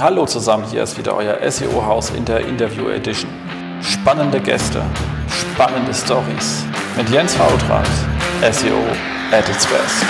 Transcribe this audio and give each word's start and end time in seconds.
Hallo 0.00 0.24
zusammen, 0.24 0.64
hier 0.70 0.84
ist 0.84 0.96
wieder 0.96 1.14
euer 1.14 1.38
SEO-Haus 1.50 2.10
in 2.16 2.24
der 2.24 2.40
Interview 2.40 2.88
Edition. 2.88 3.30
Spannende 3.82 4.40
Gäste, 4.40 4.82
spannende 5.28 5.92
Stories 5.92 6.64
mit 6.96 7.10
Jens 7.10 7.34
Fautrat, 7.34 7.86
SEO 8.40 8.78
at 9.30 9.46
its 9.50 9.66
best. 9.66 10.06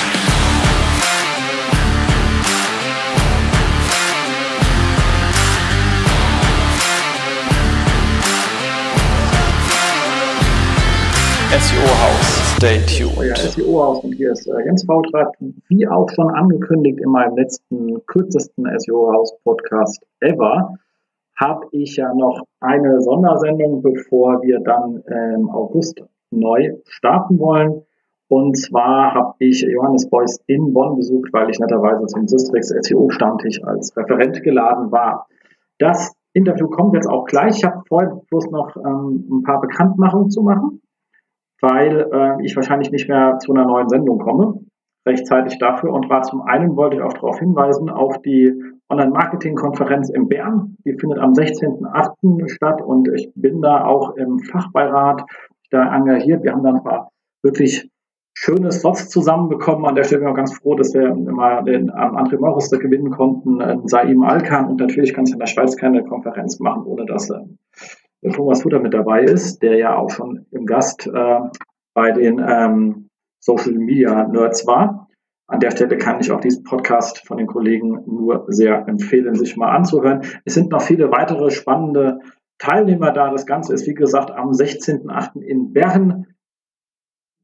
SEO-Haus, 11.51 12.52
stay 12.63 12.79
tuned. 12.87 13.19
Euer 13.19 13.35
SEO-Haus 13.35 14.05
und 14.05 14.13
hier 14.13 14.31
ist 14.31 14.47
äh, 14.47 14.65
Jens 14.65 14.85
Fautrat, 14.85 15.35
wie 15.69 15.89
auch 15.89 16.09
schon 16.11 16.31
angekündigt 16.31 17.01
in 17.01 17.11
meinem 17.11 17.37
letzten 17.37 18.07
kürzesten 18.07 18.67
SEO-Haus-Podcast 18.79 20.01
ever, 20.21 20.77
habe 21.35 21.67
ich 21.73 21.97
ja 21.97 22.15
noch 22.15 22.45
eine 22.61 23.01
Sondersendung, 23.01 23.83
bevor 23.83 24.43
wir 24.43 24.61
dann 24.61 25.03
im 25.35 25.51
August 25.51 26.05
neu 26.31 26.77
starten 26.85 27.41
wollen. 27.41 27.83
Und 28.29 28.57
zwar 28.57 29.13
habe 29.13 29.35
ich 29.41 29.63
Johannes 29.63 30.09
Beuys 30.09 30.41
in 30.47 30.73
Bonn 30.73 30.95
besucht, 30.95 31.31
weil 31.33 31.51
ich 31.51 31.59
netterweise 31.59 32.07
zum 32.07 32.29
Systrix 32.29 32.69
SEO-Stammtisch 32.69 33.61
als 33.65 33.97
Referent 33.97 34.41
geladen 34.45 34.93
war. 34.93 35.27
Das 35.79 36.15
Interview 36.33 36.69
kommt 36.69 36.95
jetzt 36.95 37.09
auch 37.09 37.25
gleich. 37.25 37.57
Ich 37.57 37.65
habe 37.65 37.83
vorher 37.89 38.21
bloß 38.31 38.53
noch 38.53 38.77
ähm, 38.77 39.27
ein 39.33 39.43
paar 39.43 39.61
Bekanntmachungen 39.61 40.31
zu 40.31 40.43
machen 40.43 40.81
weil 41.63 42.09
äh, 42.13 42.45
ich 42.45 42.55
wahrscheinlich 42.57 42.91
nicht 42.91 43.09
mehr 43.09 43.39
zu 43.39 43.55
einer 43.55 43.65
neuen 43.65 43.89
Sendung 43.89 44.19
komme, 44.19 44.61
rechtzeitig 45.07 45.59
dafür. 45.59 45.93
Und 45.93 46.11
war 46.11 46.23
zum 46.23 46.43
einen 46.43 46.77
wollte 46.77 46.97
ich 46.97 47.03
auch 47.03 47.13
darauf 47.13 47.39
hinweisen, 47.39 47.89
auf 47.89 48.21
die 48.23 48.53
Online-Marketing-Konferenz 48.91 50.11
in 50.11 50.29
Bern. 50.29 50.77
Die 50.85 50.93
findet 50.99 51.19
am 51.19 51.33
16.08. 51.33 52.49
statt 52.49 52.83
und 52.83 53.09
ich 53.09 53.33
bin 53.35 53.63
da 53.63 53.85
auch 53.85 54.17
im 54.17 54.41
Fachbeirat 54.41 55.25
da 55.71 55.97
engagiert. 55.97 56.43
Wir 56.43 56.53
haben 56.53 56.65
da 56.65 56.71
ein 56.71 56.83
paar 56.83 57.09
wirklich 57.43 57.89
schöne 58.35 58.73
Slots 58.73 59.09
zusammenbekommen. 59.09 59.87
An 59.87 59.95
der 59.95 60.05
Stelle 60.05 60.21
bin 60.21 60.29
ich 60.29 60.33
auch 60.33 60.37
ganz 60.37 60.59
froh, 60.59 60.75
dass 60.75 60.95
wir 60.95 61.07
immer 61.07 61.63
den 61.63 61.83
ähm, 61.83 62.17
André 62.17 62.39
Morris 62.39 62.71
gewinnen 62.71 63.11
konnten, 63.11 63.61
äh, 63.61 63.79
Saim 63.85 64.23
Alkan 64.23 64.69
und 64.69 64.81
natürlich 64.81 65.15
kann 65.15 65.25
es 65.25 65.33
in 65.33 65.39
der 65.39 65.47
Schweiz 65.47 65.77
keine 65.77 66.03
Konferenz 66.03 66.59
machen, 66.59 66.85
ohne 66.85 67.07
dass 67.07 67.31
äh, 67.31 67.39
Thomas 68.31 68.63
Futter 68.63 68.79
mit 68.79 68.95
dabei 68.95 69.25
ist, 69.25 69.63
der 69.63 69.77
ja 69.77 69.97
auch 69.97 70.11
schon 70.11 70.47
im 70.53 70.67
Gast 70.67 71.07
äh, 71.07 71.41
bei 71.95 72.13
den 72.13 72.39
ähm, 72.47 73.09
Social 73.41 73.73
Media 73.73 74.29
Nerds 74.29 74.67
war. 74.67 75.09
An 75.49 75.61
der 75.61 75.73
Stelle 75.73 75.99
kann 75.99 76.21
ich 76.21 76.31
auch 76.31 76.41
diesen 76.41 76.63
Podcast 76.63 77.27
von 77.27 77.37
den 77.37 77.47
Kollegen 77.47 78.03
nur 78.07 78.47
sehr 78.49 78.87
empfehlen, 78.87 79.35
sich 79.35 79.57
mal 79.57 79.75
anzuhören. 79.75 80.23
Es 80.45 80.55
sind 80.55 80.71
noch 80.71 80.83
viele 80.83 81.11
weitere 81.11 81.51
spannende 81.51 82.21
Teilnehmer 82.59 83.11
da. 83.11 83.31
Das 83.31 83.45
Ganze 83.45 83.75
ist, 83.75 83.87
wie 83.87 83.95
gesagt, 83.95 84.31
am 84.31 84.51
16.8. 84.51 85.43
in 85.43 85.73
Bern. 85.73 86.27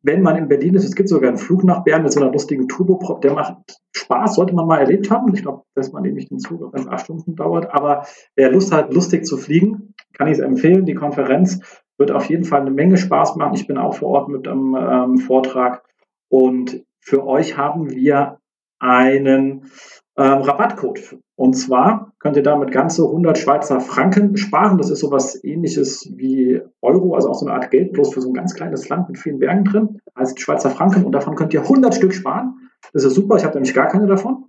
Wenn 0.03 0.23
man 0.23 0.37
in 0.37 0.49
Berlin 0.49 0.75
ist, 0.75 0.85
es 0.85 0.95
gibt 0.95 1.09
sogar 1.09 1.29
einen 1.29 1.39
Flug 1.39 1.65
nach 1.65 1.83
Bern 1.83 2.05
mit 2.05 2.13
so 2.13 2.21
einer 2.21 2.31
lustigen 2.31 2.69
Turboprop, 2.69 3.21
der 3.21 3.35
macht 3.35 3.57
Spaß, 3.95 4.37
sollte 4.37 4.55
man 4.55 4.69
mal 4.69 4.79
erlebt 4.79 5.11
haben. 5.11 5.35
Ich 5.35 5.43
glaube, 5.43 5.65
dass 5.75 5.93
man 5.93 6.03
nämlich 6.03 6.29
den 6.29 6.39
Zug, 6.39 6.73
es 6.73 6.87
acht 6.87 7.05
Stunden 7.05 7.35
dauert. 7.35 7.75
Aber 7.75 8.07
wer 8.37 8.53
Lust 8.53 8.73
hat, 8.73 8.95
lustig 8.95 9.27
zu 9.27 9.37
fliegen, 9.37 9.95
kann 10.15 10.29
ich 10.29 10.35
es 10.35 10.39
empfehlen. 10.41 10.87
Die 10.87 10.95
Konferenz 10.95 11.61
wird 11.97 12.11
auf 12.11 12.27
jeden 12.27 12.45
Fall 12.45 12.61
eine 12.61 12.71
Menge 12.71 12.97
Spaß 12.97 13.37
machen. 13.37 13.55
Ich 13.55 13.67
bin 13.67 13.79
auch 13.79 13.95
vor 13.95 14.09
Ort 14.09 14.29
mit 14.29 14.47
einem 14.47 14.77
ähm, 14.77 15.19
Vortrag 15.19 15.83
und 16.29 16.85
für 17.01 17.27
euch 17.27 17.57
haben 17.57 17.91
wir 17.91 18.39
einen 18.79 19.71
ähm, 20.17 20.43
Rabattcode. 20.43 21.19
Und 21.37 21.55
zwar 21.55 22.13
könnt 22.19 22.37
ihr 22.37 22.43
damit 22.43 22.73
ganze 22.73 23.05
100 23.05 23.39
Schweizer 23.39 23.81
Franken 23.81 24.37
sparen. 24.37 24.77
Das 24.77 24.91
ist 24.91 25.01
sowas 25.01 25.43
ähnliches 25.45 26.13
wie 26.17 26.61
Euro, 26.83 27.15
also 27.15 27.31
auch 27.31 27.35
so 27.35 27.47
eine 27.47 27.55
Art 27.55 27.71
Geld, 27.71 27.93
bloß 27.93 28.13
für 28.13 28.21
so 28.21 28.29
ein 28.29 28.35
ganz 28.35 28.55
kleines 28.55 28.89
Land 28.89 29.09
mit 29.09 29.19
vielen 29.19 29.39
Bergen 29.39 29.65
drin, 29.65 30.01
heißt 30.19 30.41
Schweizer 30.41 30.71
Franken. 30.71 31.05
Und 31.05 31.13
davon 31.13 31.37
könnt 31.37 31.55
ihr 31.55 31.63
100 31.63 31.95
Stück 31.95 32.13
sparen. 32.13 32.69
Das 32.93 33.05
ist 33.05 33.15
super, 33.15 33.37
ich 33.37 33.45
habe 33.45 33.55
nämlich 33.55 33.75
gar 33.75 33.89
keine 33.89 34.07
davon. 34.07 34.45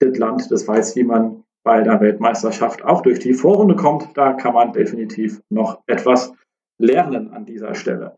das 0.00 0.16
Land, 0.16 0.50
das 0.50 0.66
weiß, 0.66 0.96
wie 0.96 1.04
man 1.04 1.44
bei 1.64 1.82
der 1.82 2.00
Weltmeisterschaft 2.00 2.82
auch 2.84 3.02
durch 3.02 3.18
die 3.18 3.34
Vorrunde 3.34 3.76
kommt. 3.76 4.16
Da 4.16 4.32
kann 4.32 4.54
man 4.54 4.72
definitiv 4.72 5.42
noch 5.50 5.82
etwas 5.86 6.32
lernen 6.78 7.32
an 7.32 7.44
dieser 7.44 7.74
Stelle. 7.74 8.16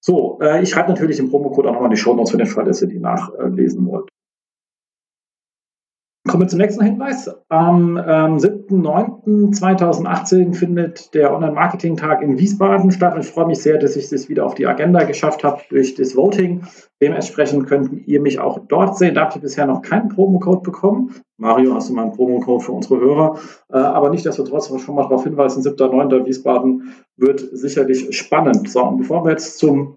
So, 0.00 0.38
äh, 0.40 0.62
ich 0.62 0.70
schreibe 0.70 0.90
natürlich 0.90 1.16
den 1.16 1.30
Promocode 1.30 1.66
auch 1.66 1.74
nochmal 1.74 1.90
die 1.90 1.96
Show 1.96 2.14
Notes 2.14 2.30
für 2.30 2.38
den 2.38 2.46
Fall, 2.46 2.64
dass 2.64 2.82
ihr 2.82 2.88
die 2.88 3.00
nachlesen 3.00 3.86
wollt. 3.86 4.10
Kommen 6.28 6.42
wir 6.42 6.48
zum 6.48 6.58
nächsten 6.58 6.84
Hinweis. 6.84 7.30
Am 7.48 7.96
ähm, 7.96 8.36
7.9.2018 8.36 10.52
findet 10.52 11.14
der 11.14 11.34
Online-Marketing-Tag 11.34 12.20
in 12.20 12.38
Wiesbaden 12.38 12.90
statt. 12.90 13.14
Und 13.14 13.22
ich 13.22 13.30
freue 13.30 13.46
mich 13.46 13.62
sehr, 13.62 13.78
dass 13.78 13.96
ich 13.96 14.10
das 14.10 14.28
wieder 14.28 14.44
auf 14.44 14.54
die 14.54 14.66
Agenda 14.66 15.04
geschafft 15.04 15.42
habe 15.42 15.62
durch 15.70 15.94
das 15.94 16.14
Voting. 16.14 16.66
Dementsprechend 17.00 17.66
könnt 17.66 18.06
ihr 18.06 18.20
mich 18.20 18.40
auch 18.40 18.58
dort 18.68 18.98
sehen. 18.98 19.14
Da 19.14 19.22
habt 19.22 19.36
ihr 19.36 19.40
bisher 19.40 19.66
noch 19.66 19.80
keinen 19.80 20.10
Promocode 20.10 20.62
bekommen. 20.62 21.14
Mario, 21.38 21.74
hast 21.74 21.88
du 21.88 21.94
mal 21.94 22.02
einen 22.02 22.12
Promocode 22.12 22.62
für 22.62 22.72
unsere 22.72 23.00
Hörer? 23.00 23.38
Äh, 23.72 23.78
aber 23.78 24.10
nicht, 24.10 24.26
dass 24.26 24.36
wir 24.36 24.44
trotzdem 24.44 24.78
schon 24.80 24.96
mal 24.96 25.04
darauf 25.04 25.24
hinweisen, 25.24 25.62
7.9. 25.62 26.26
Wiesbaden 26.26 26.92
wird 27.16 27.40
sicherlich 27.52 28.14
spannend. 28.14 28.68
So, 28.68 28.84
und 28.84 28.98
bevor 28.98 29.24
wir 29.24 29.30
jetzt 29.30 29.58
zum 29.58 29.96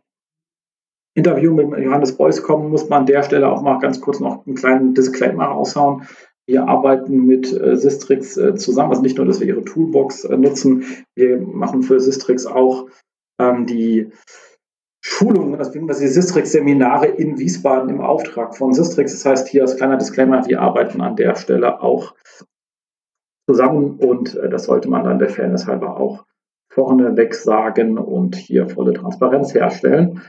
Interview 1.13 1.53
mit 1.53 1.67
Johannes 1.83 2.15
Beuys 2.15 2.41
kommen, 2.41 2.69
muss 2.69 2.87
man 2.87 3.01
an 3.01 3.05
der 3.05 3.23
Stelle 3.23 3.49
auch 3.49 3.61
mal 3.61 3.79
ganz 3.79 3.99
kurz 3.99 4.19
noch 4.19 4.45
einen 4.45 4.55
kleinen 4.55 4.93
Disclaimer 4.93 5.45
raushauen. 5.45 6.07
Wir 6.47 6.67
arbeiten 6.67 7.25
mit 7.25 7.51
äh, 7.53 7.75
Sistrix 7.75 8.37
äh, 8.37 8.55
zusammen, 8.55 8.91
also 8.91 9.01
nicht 9.01 9.17
nur, 9.17 9.25
dass 9.25 9.39
wir 9.39 9.47
ihre 9.47 9.63
Toolbox 9.63 10.25
äh, 10.25 10.37
nutzen, 10.37 10.85
wir 11.15 11.39
machen 11.39 11.83
für 11.83 11.99
Sistrix 11.99 12.45
auch 12.45 12.87
ähm, 13.39 13.65
die 13.65 14.11
Schulungen, 15.03 15.57
das 15.57 15.71
sind 15.71 15.87
die 15.87 16.07
Sistrix-Seminare 16.07 17.07
in 17.07 17.39
Wiesbaden 17.39 17.89
im 17.89 18.01
Auftrag 18.01 18.55
von 18.55 18.73
Sistrix. 18.73 19.13
Das 19.13 19.25
heißt, 19.25 19.47
hier 19.47 19.63
als 19.63 19.75
kleiner 19.75 19.97
Disclaimer, 19.97 20.45
wir 20.47 20.61
arbeiten 20.61 21.01
an 21.01 21.15
der 21.15 21.35
Stelle 21.35 21.81
auch 21.81 22.13
zusammen 23.49 23.97
und 23.97 24.35
äh, 24.35 24.49
das 24.49 24.65
sollte 24.65 24.89
man 24.89 25.03
dann 25.03 25.19
der 25.19 25.29
Fairness 25.29 25.67
halber 25.67 25.97
auch 25.97 26.25
vorneweg 26.71 27.35
sagen 27.35 27.97
und 27.97 28.35
hier 28.35 28.69
volle 28.69 28.93
Transparenz 28.93 29.53
herstellen. 29.53 30.21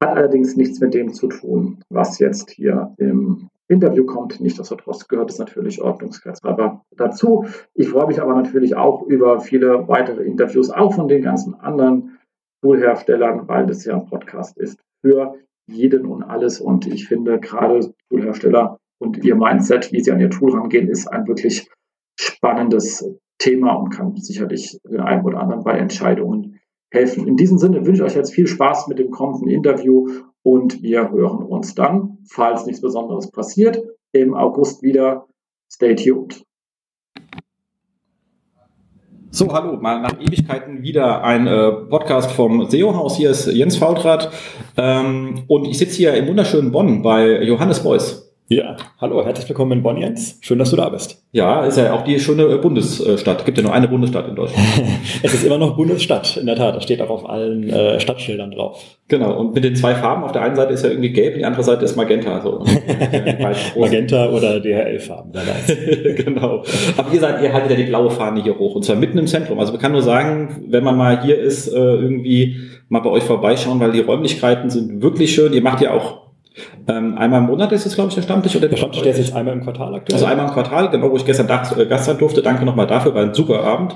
Hat 0.00 0.16
allerdings 0.16 0.56
nichts 0.56 0.80
mit 0.80 0.94
dem 0.94 1.12
zu 1.12 1.26
tun, 1.28 1.82
was 1.88 2.18
jetzt 2.18 2.50
hier 2.50 2.94
im 2.98 3.48
Interview 3.68 4.06
kommt. 4.06 4.40
Nichtsdestotrotz 4.40 5.08
gehört 5.08 5.30
es 5.30 5.38
natürlich 5.38 5.82
ordnungsgehaltshalber 5.82 6.82
dazu. 6.96 7.46
Ich 7.74 7.88
freue 7.88 8.06
mich 8.06 8.20
aber 8.20 8.34
natürlich 8.34 8.76
auch 8.76 9.02
über 9.02 9.40
viele 9.40 9.86
weitere 9.88 10.22
Interviews, 10.24 10.70
auch 10.70 10.94
von 10.94 11.08
den 11.08 11.22
ganzen 11.22 11.54
anderen 11.54 12.18
Toolherstellern, 12.62 13.46
weil 13.46 13.66
das 13.66 13.84
ja 13.84 13.94
ein 13.94 14.06
Podcast 14.06 14.56
ist 14.56 14.78
für 15.02 15.34
jeden 15.66 16.06
und 16.06 16.22
alles. 16.22 16.60
Und 16.60 16.86
ich 16.86 17.06
finde 17.06 17.38
gerade 17.38 17.92
Toolhersteller 18.08 18.78
und 19.00 19.24
ihr 19.24 19.36
Mindset, 19.36 19.92
wie 19.92 20.00
sie 20.00 20.12
an 20.12 20.20
ihr 20.20 20.30
Tool 20.30 20.52
rangehen, 20.52 20.88
ist 20.88 21.06
ein 21.06 21.26
wirklich 21.28 21.68
spannendes 22.18 23.08
Thema 23.38 23.74
und 23.74 23.90
kann 23.90 24.16
sicherlich 24.16 24.80
den 24.84 25.00
einen 25.00 25.24
oder 25.24 25.40
anderen 25.40 25.62
bei 25.62 25.78
Entscheidungen 25.78 26.58
helfen. 26.90 27.26
In 27.26 27.36
diesem 27.36 27.58
Sinne 27.58 27.84
wünsche 27.84 28.02
ich 28.02 28.10
euch 28.10 28.16
jetzt 28.16 28.32
viel 28.32 28.46
Spaß 28.46 28.88
mit 28.88 28.98
dem 28.98 29.10
kommenden 29.10 29.48
Interview 29.48 30.08
und 30.42 30.82
wir 30.82 31.10
hören 31.10 31.42
uns 31.42 31.74
dann, 31.74 32.18
falls 32.28 32.66
nichts 32.66 32.80
Besonderes 32.80 33.30
passiert, 33.30 33.82
im 34.12 34.34
August 34.34 34.82
wieder. 34.82 35.26
Stay 35.70 35.94
tuned. 35.94 36.42
So, 39.30 39.52
hallo, 39.52 39.76
mal 39.76 40.00
nach 40.00 40.18
Ewigkeiten 40.18 40.82
wieder 40.82 41.22
ein 41.22 41.46
äh, 41.46 41.70
Podcast 41.70 42.30
vom 42.32 42.70
SEO-Haus. 42.70 43.18
Hier 43.18 43.30
ist 43.30 43.46
Jens 43.46 43.76
Fautrat 43.76 44.32
ähm, 44.78 45.44
und 45.48 45.66
ich 45.66 45.76
sitze 45.76 45.96
hier 45.96 46.14
im 46.14 46.28
wunderschönen 46.28 46.72
Bonn 46.72 47.02
bei 47.02 47.42
Johannes 47.42 47.82
Beuys. 47.82 48.27
Ja, 48.50 48.78
hallo, 48.98 49.22
herzlich 49.22 49.46
willkommen 49.46 49.72
in 49.72 49.82
Bonn, 49.82 49.98
Jens. 49.98 50.38
Schön, 50.40 50.58
dass 50.58 50.70
du 50.70 50.76
da 50.76 50.88
bist. 50.88 51.22
Ja, 51.32 51.66
ist 51.66 51.76
ja 51.76 51.92
auch 51.92 52.02
die 52.02 52.18
schöne 52.18 52.56
Bundesstadt. 52.56 53.44
Gibt 53.44 53.58
ja 53.58 53.62
nur 53.62 53.74
eine 53.74 53.88
Bundesstadt 53.88 54.26
in 54.26 54.36
Deutschland. 54.36 54.66
es 55.22 55.34
ist 55.34 55.44
immer 55.44 55.58
noch 55.58 55.76
Bundesstadt, 55.76 56.38
in 56.38 56.46
der 56.46 56.56
Tat. 56.56 56.74
Das 56.74 56.82
steht 56.82 57.02
auch 57.02 57.10
auf 57.10 57.28
allen 57.28 57.68
äh, 57.68 58.00
Stadtschildern 58.00 58.52
drauf. 58.52 58.82
Genau, 59.08 59.38
und 59.38 59.54
mit 59.54 59.64
den 59.64 59.76
zwei 59.76 59.94
Farben, 59.94 60.24
auf 60.24 60.32
der 60.32 60.40
einen 60.40 60.56
Seite 60.56 60.72
ist 60.72 60.82
ja 60.82 60.88
irgendwie 60.88 61.12
gelb, 61.12 61.34
die 61.34 61.44
andere 61.44 61.62
Seite 61.62 61.84
ist 61.84 61.96
Magenta. 61.96 62.40
So. 62.40 62.64
Magenta 63.78 64.30
oder 64.30 64.60
DHL-Farben, 64.60 65.32
genau. 66.16 66.62
Aber 66.96 67.12
ihr 67.12 67.20
seid, 67.20 67.42
ihr 67.42 67.52
haltet 67.52 67.72
ja 67.72 67.76
die 67.76 67.90
blaue 67.90 68.08
Fahne 68.10 68.42
hier 68.42 68.58
hoch, 68.58 68.74
und 68.76 68.82
zwar 68.82 68.96
mitten 68.96 69.18
im 69.18 69.26
Zentrum. 69.26 69.60
Also 69.60 69.72
man 69.72 69.82
kann 69.82 69.92
nur 69.92 70.02
sagen, 70.02 70.64
wenn 70.70 70.84
man 70.84 70.96
mal 70.96 71.22
hier 71.22 71.38
ist, 71.38 71.68
äh, 71.68 71.76
irgendwie 71.76 72.56
mal 72.88 73.00
bei 73.00 73.10
euch 73.10 73.24
vorbeischauen, 73.24 73.78
weil 73.78 73.92
die 73.92 74.00
Räumlichkeiten 74.00 74.70
sind 74.70 75.02
wirklich 75.02 75.34
schön. 75.34 75.52
Ihr 75.52 75.60
macht 75.60 75.82
ja 75.82 75.92
auch 75.92 76.27
ähm, 76.88 77.16
einmal 77.18 77.40
im 77.40 77.46
Monat 77.46 77.72
ist 77.72 77.86
es, 77.86 77.94
glaube 77.94 78.08
ich, 78.08 78.14
der 78.14 78.22
Stammtisch. 78.22 78.56
Oder 78.56 78.68
der 78.68 78.76
Stammtisch, 78.76 79.02
der 79.02 79.12
ist 79.12 79.18
jetzt 79.18 79.34
einmal 79.34 79.54
im 79.54 79.62
Quartal 79.62 79.94
aktuell. 79.94 80.14
Also 80.14 80.26
einmal 80.26 80.46
im 80.46 80.52
Quartal, 80.52 80.90
genau, 80.90 81.10
wo 81.10 81.16
ich 81.16 81.24
gestern 81.24 81.46
äh, 81.46 81.86
Gast 81.86 82.04
sein 82.04 82.18
durfte. 82.18 82.42
Danke 82.42 82.64
nochmal 82.64 82.86
dafür, 82.86 83.14
war 83.14 83.22
ein 83.22 83.34
super 83.34 83.62
Abend. 83.62 83.94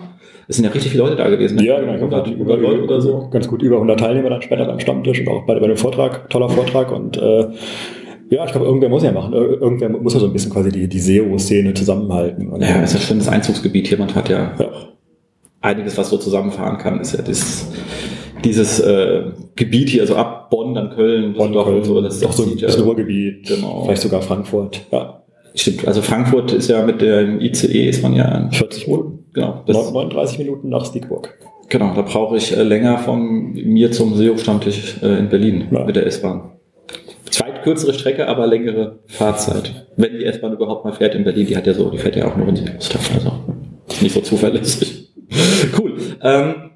Es 0.49 0.57
sind 0.57 0.65
ja 0.65 0.71
richtig 0.71 0.91
viele 0.91 1.05
Leute 1.05 1.17
da 1.17 1.29
gewesen. 1.29 1.57
Ne? 1.57 1.65
Ja, 1.65 1.81
genau. 1.81 1.93
100, 1.93 2.29
über, 2.29 2.57
über, 2.57 2.57
Leute 2.57 2.83
oder 2.85 3.01
so. 3.01 3.29
Ganz 3.31 3.49
gut, 3.49 3.63
über 3.63 3.77
100 3.77 3.99
Teilnehmer 3.99 4.31
dann 4.31 4.43
später 4.43 4.65
beim 4.67 4.81
Stammtisch 4.81 5.21
und 5.21 5.29
auch 5.29 5.47
bei, 5.47 5.59
bei 5.59 5.67
dem 5.67 5.77
Vortrag. 5.77 6.29
Toller 6.31 6.49
Vortrag 6.49 6.93
und 6.93 7.17
äh, 7.17 7.47
ja, 8.31 8.47
ich 8.47 8.51
glaube, 8.53 8.67
irgendwer 8.67 8.89
muss 8.89 9.03
ja 9.03 9.13
machen. 9.13 9.35
Irgendwer 9.35 9.91
muss 9.91 10.15
ja 10.15 10.21
so 10.21 10.27
ein 10.27 10.33
bisschen 10.33 10.53
quasi 10.53 10.73
die, 10.73 10.89
die 10.89 10.99
SEO-Szene 10.99 11.75
zusammenhalten. 11.75 12.49
Und 12.49 12.63
ja, 12.63 12.83
ist 12.83 12.95
ja 12.95 13.01
schon 13.01 13.19
das 13.19 13.29
Einzugsgebiet 13.29 13.89
hier. 13.89 13.99
Man 13.99 14.15
hat 14.15 14.29
ja, 14.31 14.53
ja 14.59 14.69
einiges, 15.63 15.97
was 15.97 16.11
so 16.11 16.19
zusammenfahren 16.19 16.79
kann, 16.79 17.01
ist 17.01 17.13
ja 17.13 17.23
das 17.23 17.67
dieses 18.45 18.81
äh, 18.81 19.23
Gebiet 19.57 19.89
hier, 19.89 20.03
also 20.03 20.17
ab 20.17 20.51
Bonn, 20.51 20.75
dann 20.75 20.91
Köln, 20.91 21.35
Bonn, 21.35 21.53
Köln, 21.53 21.77
und 21.77 21.85
so, 21.85 22.01
das 22.01 22.17
ist 22.17 22.27
auch 22.27 22.33
so 22.33 22.45
das 22.55 22.83
Ruhrgebiet, 22.83 23.47
genau. 23.47 23.85
vielleicht 23.85 24.03
sogar 24.03 24.23
Frankfurt. 24.23 24.83
Ja. 24.91 25.23
Stimmt, 25.55 25.87
also 25.87 26.01
Frankfurt 26.01 26.53
ist 26.53 26.69
ja 26.69 26.85
mit 26.85 27.03
dem 27.03 27.41
ICE 27.41 27.89
ist 27.89 28.03
man 28.03 28.15
ja 28.15 28.49
40 28.53 28.89
Minuten, 28.89 29.27
genau, 29.33 29.63
39 29.67 30.39
Minuten 30.39 30.69
nach 30.69 30.87
Stiegburg. 30.87 31.39
Genau, 31.69 31.95
da 31.95 32.03
brauche 32.03 32.37
ich 32.37 32.57
äh, 32.57 32.63
länger 32.63 32.99
von 32.99 33.53
mir 33.53 33.93
zum 33.93 34.15
SEO-Stammtisch 34.15 35.03
äh, 35.03 35.19
in 35.19 35.29
Berlin 35.29 35.69
ja. 35.71 35.85
mit 35.85 35.97
der 35.97 36.07
S-Bahn. 36.07 36.51
Zweitkürzere 37.31 37.95
Strecke, 37.95 38.29
aber 38.29 38.47
längere 38.47 38.99
Fahrzeit. 39.07 39.87
Wenn 39.97 40.19
die 40.19 40.25
S-Bahn 40.25 40.53
überhaupt 40.53 40.85
mal 40.85 40.93
fährt 40.93 41.15
in 41.15 41.25
Berlin, 41.25 41.47
die 41.47 41.57
hat 41.57 41.67
ja 41.67 41.73
so, 41.73 41.89
die 41.89 41.97
fährt 41.97 42.17
ja 42.17 42.27
auch 42.27 42.37
nur 42.37 42.49
in 42.49 42.57
die 42.57 42.65
Großstadt, 42.65 43.01
also 43.15 43.33
nicht 44.03 44.15
so 44.15 44.21
zuverlässig. 44.21 45.15
cool. 45.79 45.97
Ähm, 46.23 46.72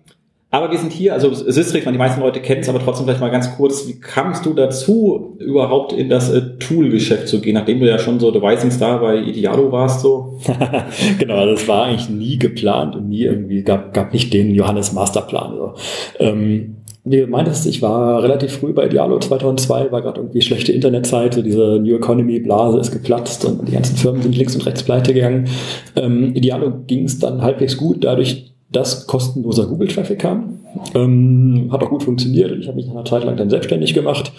aber 0.50 0.70
wir 0.70 0.78
sind 0.78 0.93
hier, 0.93 1.12
also 1.12 1.34
Sistrix, 1.34 1.84
die 1.84 1.98
meisten 1.98 2.20
Leute 2.20 2.40
kennen 2.40 2.60
es, 2.60 2.69
aber 2.69 2.78
trotzdem 2.78 3.04
vielleicht 3.04 3.20
mal 3.20 3.31
ganz 3.31 3.56
kurz, 3.56 3.87
wie 3.88 3.98
kamst 3.98 4.46
du 4.46 4.54
dazu, 4.54 5.37
überhaupt 5.40 5.93
in 5.93 6.08
das 6.08 6.31
äh, 6.31 6.56
Tool-Geschäft 6.58 7.28
zu 7.28 7.40
gehen, 7.40 7.54
nachdem 7.54 7.81
du 7.81 7.88
ja 7.88 7.98
schon 7.98 8.20
so 8.20 8.31
der 8.31 8.43
Rising 8.43 8.70
Star 8.70 9.00
bei 9.00 9.16
Idealo 9.19 9.72
warst? 9.72 10.00
so? 10.00 10.38
genau, 11.19 11.46
das 11.46 11.66
war 11.66 11.87
eigentlich 11.87 12.08
nie 12.08 12.38
geplant 12.38 12.94
und 12.94 13.08
nie 13.08 13.25
irgendwie, 13.25 13.62
gab, 13.62 13.93
gab 13.93 14.12
nicht 14.12 14.32
den 14.32 14.54
Johannes 14.54 14.93
Masterplan. 14.93 15.50
Also. 15.52 15.75
Ähm, 16.20 16.76
wie 17.08 17.20
du 17.20 17.26
meintest, 17.28 17.66
ich 17.66 17.82
war 17.82 18.22
relativ 18.22 18.52
früh 18.52 18.72
bei 18.72 18.87
Idealo 18.87 19.19
2002, 19.19 19.92
war 19.92 20.02
gerade 20.02 20.20
irgendwie 20.20 20.42
schlechte 20.42 20.72
Internetzeit, 20.72 21.34
so 21.34 21.42
diese 21.42 21.78
New 21.81 21.94
Economy 21.96 22.40
Blase 22.40 22.78
ist 22.78 22.90
geplatzt 22.90 23.44
und 23.44 23.69
die 23.69 23.72
ganzen 23.72 23.96
Firmen 23.96 24.22
sind 24.22 24.37
links 24.37 24.56
und 24.56 24.66
rechts 24.66 24.82
pleite 24.82 25.14
gegangen. 25.14 25.49
Ähm, 25.94 26.34
Idealo 26.34 26.72
ging 26.87 27.04
es 27.04 27.20
dann 27.20 27.42
halbwegs 27.42 27.76
gut, 27.76 28.04
dadurch, 28.04 28.55
dass 28.70 29.06
kostenloser 29.06 29.66
Google-Traffic 29.66 30.18
kam. 30.18 30.60
Ähm, 30.94 31.68
hat 31.70 31.82
auch 31.82 31.90
gut 31.90 32.02
funktioniert 32.02 32.52
ich 32.52 32.66
habe 32.66 32.76
mich 32.76 32.86
nach 32.86 32.94
einer 32.94 33.04
Zeit 33.04 33.24
lang 33.24 33.36
dann 33.36 33.50
selbstständig 33.50 33.94
gemacht. 33.94 34.32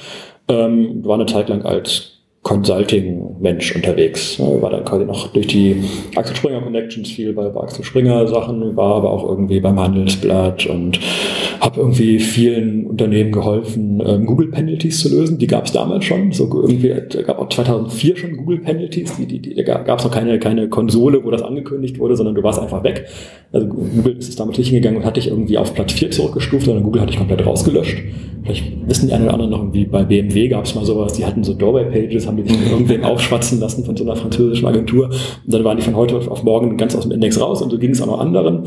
Ähm, 0.47 1.03
war 1.03 1.15
eine 1.15 1.25
Zeit 1.25 1.49
lang 1.49 1.63
als 1.63 2.16
Consulting-Mensch 2.47 3.75
unterwegs. 3.75 4.39
War 4.39 4.69
dann 4.69 4.85
quasi 4.85 5.03
noch 5.03 5.27
durch 5.33 5.47
die 5.47 5.83
Axel 6.15 6.33
Springer 6.33 6.61
Connections 6.61 7.11
viel 7.11 7.33
bei, 7.33 7.49
bei 7.49 7.59
Axel 7.59 7.83
Springer 7.83 8.25
Sachen, 8.25 8.77
war 8.77 8.95
aber 8.95 9.11
auch 9.11 9.27
irgendwie 9.27 9.59
beim 9.59 9.77
Handelsblatt 9.77 10.65
und 10.65 10.97
habe 11.59 11.81
irgendwie 11.81 12.19
vielen 12.19 12.87
Unternehmen 12.87 13.33
geholfen, 13.33 14.01
ähm, 14.05 14.25
Google 14.25 14.47
Penalties 14.47 15.01
zu 15.01 15.09
lösen. 15.09 15.37
Die 15.37 15.47
gab 15.47 15.65
es 15.65 15.73
damals 15.73 16.05
schon. 16.05 16.31
So 16.31 16.45
irgendwie 16.45 16.93
gab 17.23 17.37
auch 17.37 17.49
2004 17.49 18.15
schon 18.15 18.37
Google 18.37 18.59
Penalties. 18.59 19.17
Die, 19.17 19.25
die, 19.25 19.39
die, 19.39 19.53
da 19.55 19.79
gab 19.79 19.99
es 19.99 20.05
noch 20.05 20.11
keine, 20.11 20.39
keine 20.39 20.69
Konsole, 20.69 21.25
wo 21.25 21.31
das 21.31 21.41
angekündigt 21.41 21.99
wurde, 21.99 22.15
sondern 22.15 22.35
du 22.35 22.43
warst 22.43 22.59
einfach 22.59 22.81
weg. 22.85 23.07
Also 23.51 23.67
Google 23.67 24.17
ist 24.17 24.29
es 24.29 24.37
damals 24.37 24.57
nicht 24.57 24.69
hingegangen 24.69 24.99
und 25.01 25.05
hat 25.05 25.17
dich 25.17 25.27
irgendwie 25.27 25.57
auf 25.57 25.73
Platz 25.73 25.91
4 25.91 26.11
zurückgestuft, 26.11 26.65
sondern 26.65 26.85
Google 26.85 27.01
hat 27.01 27.09
dich 27.09 27.17
komplett 27.17 27.45
rausgelöscht. 27.45 27.97
Vielleicht 28.43 28.87
wissen 28.87 29.07
die 29.07 29.13
einen 29.13 29.25
oder 29.25 29.33
anderen 29.33 29.51
noch, 29.51 29.73
wie 29.73 29.85
bei 29.85 30.03
BMW 30.03 30.47
gab 30.47 30.63
es 30.63 30.73
mal 30.73 30.85
sowas, 30.85 31.11
die 31.13 31.25
hatten 31.25 31.43
so 31.43 31.53
Doorway-Pages, 31.53 32.27
haben 32.27 32.36
die 32.37 32.53
sich 32.53 32.71
irgendwen 32.71 33.03
aufschwatzen 33.03 33.59
lassen 33.59 33.85
von 33.85 33.95
so 33.95 34.03
einer 34.03 34.15
französischen 34.15 34.67
Agentur. 34.67 35.05
Und 35.07 35.53
dann 35.53 35.63
waren 35.63 35.77
die 35.77 35.83
von 35.83 35.95
heute 35.95 36.15
auf 36.15 36.43
morgen 36.43 36.77
ganz 36.77 36.95
aus 36.95 37.03
dem 37.03 37.11
Index 37.11 37.39
raus 37.39 37.61
und 37.61 37.69
so 37.69 37.77
ging 37.77 37.91
es 37.91 38.01
auch 38.01 38.07
noch 38.07 38.19
anderen. 38.19 38.63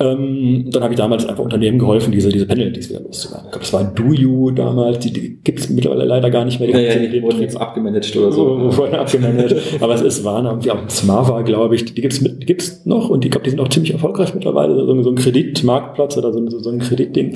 Ähm, 0.00 0.66
dann 0.70 0.82
habe 0.82 0.94
ich 0.94 0.98
damals 0.98 1.26
einfach 1.26 1.42
Unternehmen 1.42 1.78
geholfen, 1.78 2.12
diese, 2.12 2.28
diese 2.28 2.46
Penalties 2.46 2.88
wieder 2.88 3.00
loszuwerden. 3.00 3.46
Ich 3.46 3.52
glaube, 3.52 3.64
das 3.64 3.72
war 3.72 3.84
DoYou 3.84 4.52
damals, 4.52 5.00
die, 5.00 5.12
die 5.12 5.38
gibt 5.42 5.58
es 5.58 5.70
mittlerweile 5.70 6.04
leider 6.04 6.30
gar 6.30 6.44
nicht 6.44 6.60
mehr. 6.60 6.68
Die 6.68 6.74
ja, 6.74 6.80
ja, 6.80 7.08
die 7.08 7.22
wurden 7.22 7.40
jetzt 7.40 7.56
abgemanagt 7.56 8.16
oder 8.16 8.30
so. 8.30 8.76
Wurden 8.76 8.94
abgemanagt. 8.94 9.56
Aber 9.80 9.94
es 9.94 10.02
ist, 10.02 10.24
waren 10.24 10.46
irgendwie 10.46 10.70
auch 10.70 10.88
Smava, 10.88 11.42
glaube 11.42 11.74
ich, 11.74 11.84
die 11.84 12.00
mit, 12.00 12.42
die 12.42 12.46
gibt's 12.46 12.86
noch 12.86 13.10
und 13.10 13.24
ich 13.24 13.30
glaube, 13.30 13.44
die 13.44 13.50
sind 13.50 13.60
auch 13.60 13.68
ziemlich 13.68 13.92
erfolgreich 13.92 14.34
mittlerweile. 14.34 14.76
So, 14.76 15.02
so 15.02 15.10
ein 15.10 15.16
Kreditmarktplatz 15.16 16.16
oder 16.16 16.32
so, 16.32 16.48
so, 16.48 16.60
so 16.60 16.70
ein 16.70 16.78
Kreditding. 16.78 17.34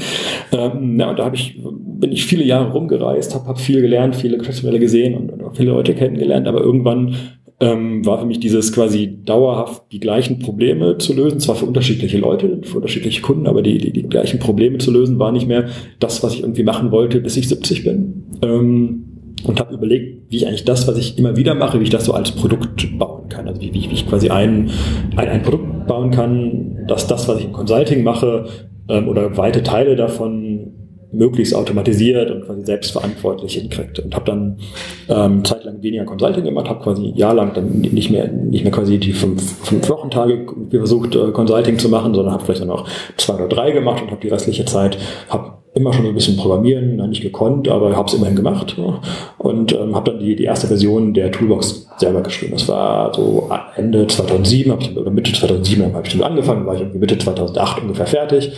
Ähm, 0.52 1.00
ja, 1.00 1.11
und 1.11 1.19
da 1.19 1.25
habe 1.25 1.34
ich, 1.34 1.58
bin 1.61 2.12
ich 2.12 2.25
viele 2.25 2.44
Jahre 2.44 2.70
rumgereist, 2.73 3.34
habe 3.34 3.46
hab 3.46 3.61
viel 3.61 3.81
gelernt, 3.81 4.14
viele 4.14 4.38
Geschäftsmodelle 4.38 4.79
gesehen 4.79 5.17
und, 5.17 5.43
und 5.43 5.56
viele 5.56 5.71
Leute 5.72 5.94
kennengelernt, 5.94 6.46
aber 6.46 6.60
irgendwann 6.60 7.16
ähm, 7.60 8.04
war 8.04 8.19
für 8.19 8.26
mich 8.26 8.40
dieses 8.40 8.72
quasi 8.72 9.19
dauerhaft 9.24 9.84
die 9.92 10.00
gleichen 10.00 10.40
Probleme 10.40 10.98
zu 10.98 11.14
lösen, 11.14 11.38
zwar 11.38 11.54
für 11.54 11.66
unterschiedliche 11.66 12.19
Leute, 12.19 12.58
für 12.62 12.76
unterschiedliche 12.78 13.22
Kunden, 13.22 13.46
aber 13.46 13.62
die, 13.62 13.78
die, 13.78 13.92
die 13.92 14.02
gleichen 14.02 14.40
Probleme 14.40 14.78
zu 14.78 14.90
lösen, 14.90 15.19
war 15.19 15.30
nicht 15.30 15.46
mehr 15.46 15.66
das, 16.00 16.22
was 16.22 16.34
ich 16.34 16.40
irgendwie 16.40 16.64
machen 16.64 16.90
wollte, 16.90 17.20
bis 17.20 17.36
ich 17.36 17.48
70 17.48 17.84
bin. 17.84 18.24
Ähm, 18.42 19.04
und 19.44 19.58
habe 19.60 19.74
überlegt, 19.74 20.30
wie 20.30 20.36
ich 20.36 20.46
eigentlich 20.46 20.64
das, 20.64 20.86
was 20.86 20.98
ich 20.98 21.19
immer 21.19 21.36
wieder 21.36 21.54
mache, 21.54 21.78
wie 21.80 21.84
ich 21.84 21.90
das 21.90 22.04
so 22.04 22.12
als 22.12 22.32
Produkt 22.32 22.98
bauen 22.98 23.28
kann. 23.28 23.48
Also 23.48 23.60
wie, 23.60 23.72
wie, 23.72 23.88
ich 23.92 24.08
quasi 24.08 24.28
ein, 24.28 24.70
ein, 25.16 25.28
ein 25.28 25.42
Produkt 25.42 25.86
bauen 25.86 26.10
kann, 26.10 26.84
dass 26.86 27.06
das, 27.06 27.28
was 27.28 27.38
ich 27.38 27.46
im 27.46 27.52
Consulting 27.52 28.02
mache, 28.04 28.46
ähm, 28.88 29.08
oder 29.08 29.36
weite 29.36 29.62
Teile 29.62 29.96
davon 29.96 30.72
möglichst 31.12 31.54
automatisiert 31.54 32.30
und 32.30 32.46
quasi 32.46 32.64
selbstverantwortlich 32.64 33.54
hinkriegt. 33.54 33.98
Und 34.00 34.14
habe 34.14 34.24
dann 34.24 34.58
ähm, 35.08 35.44
zeitlang 35.44 35.82
weniger 35.82 36.04
Consulting 36.04 36.44
gemacht, 36.44 36.68
habe 36.68 36.82
quasi 36.82 37.08
ein 37.08 37.16
Jahr 37.16 37.34
lang 37.34 37.52
dann 37.54 37.80
nicht 37.80 38.10
mehr 38.10 38.28
nicht 38.28 38.64
mehr 38.64 38.72
quasi 38.72 38.98
die 38.98 39.12
fünf, 39.12 39.42
fünf 39.64 39.88
Wochentage 39.88 40.46
versucht, 40.70 41.14
äh, 41.14 41.30
Consulting 41.32 41.78
zu 41.78 41.88
machen, 41.88 42.14
sondern 42.14 42.32
habe 42.32 42.44
vielleicht 42.44 42.62
dann 42.62 42.70
auch 42.70 42.88
zwei 43.16 43.34
oder 43.34 43.48
drei 43.48 43.70
gemacht 43.72 44.02
und 44.02 44.10
habe 44.10 44.20
die 44.20 44.28
restliche 44.28 44.64
Zeit, 44.64 44.98
habe 45.28 45.62
immer 45.74 45.92
schon 45.92 46.02
so 46.02 46.08
ein 46.10 46.14
bisschen 46.14 46.36
programmieren, 46.36 46.96
nicht 47.08 47.22
gekonnt, 47.22 47.66
aber 47.68 47.96
habe 47.96 48.06
es 48.06 48.14
immerhin 48.14 48.36
gemacht 48.36 48.74
ja. 48.76 49.00
und 49.38 49.72
ähm, 49.72 49.94
habe 49.94 50.10
dann 50.10 50.20
die, 50.20 50.36
die 50.36 50.44
erste 50.44 50.66
Version 50.66 51.14
der 51.14 51.32
Toolbox 51.32 51.88
selber 51.96 52.20
geschrieben. 52.20 52.52
Das 52.52 52.68
war 52.68 53.14
so 53.14 53.50
Ende 53.76 54.06
2007, 54.06 54.70
hab 54.70 54.82
ich, 54.82 54.96
oder 54.96 55.10
Mitte 55.10 55.32
2007 55.32 55.94
habe 55.94 56.06
ich 56.06 56.24
angefangen, 56.24 56.66
war 56.66 56.74
ich 56.74 56.80
irgendwie 56.80 56.98
Mitte 56.98 57.16
2008 57.16 57.82
ungefähr 57.82 58.06
fertig 58.06 58.52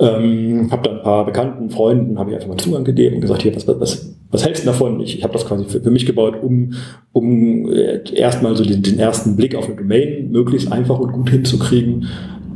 ähm, 0.00 0.68
habe 0.70 0.82
dann 0.88 0.98
ein 0.98 1.02
paar 1.02 1.26
bekannten 1.26 1.68
Freunden, 1.68 2.18
habe 2.18 2.30
ich 2.30 2.36
einfach 2.36 2.48
mal 2.48 2.56
Zugang 2.56 2.84
gegeben 2.84 3.16
und 3.16 3.20
gesagt, 3.20 3.42
hier, 3.42 3.54
was, 3.54 3.68
was, 3.68 4.14
was 4.30 4.44
hältst 4.44 4.62
du 4.62 4.66
davon? 4.66 4.98
Ich, 5.00 5.18
ich 5.18 5.22
habe 5.22 5.34
das 5.34 5.46
quasi 5.46 5.64
für, 5.64 5.80
für, 5.80 5.90
mich 5.90 6.06
gebaut, 6.06 6.36
um, 6.42 6.72
um 7.12 7.70
äh, 7.70 8.00
erstmal 8.14 8.56
so 8.56 8.64
den, 8.64 8.82
den 8.82 8.98
ersten 8.98 9.36
Blick 9.36 9.54
auf 9.54 9.66
eine 9.66 9.76
Domain 9.76 10.30
möglichst 10.30 10.72
einfach 10.72 10.98
und 10.98 11.12
gut 11.12 11.28
hinzukriegen. 11.28 12.06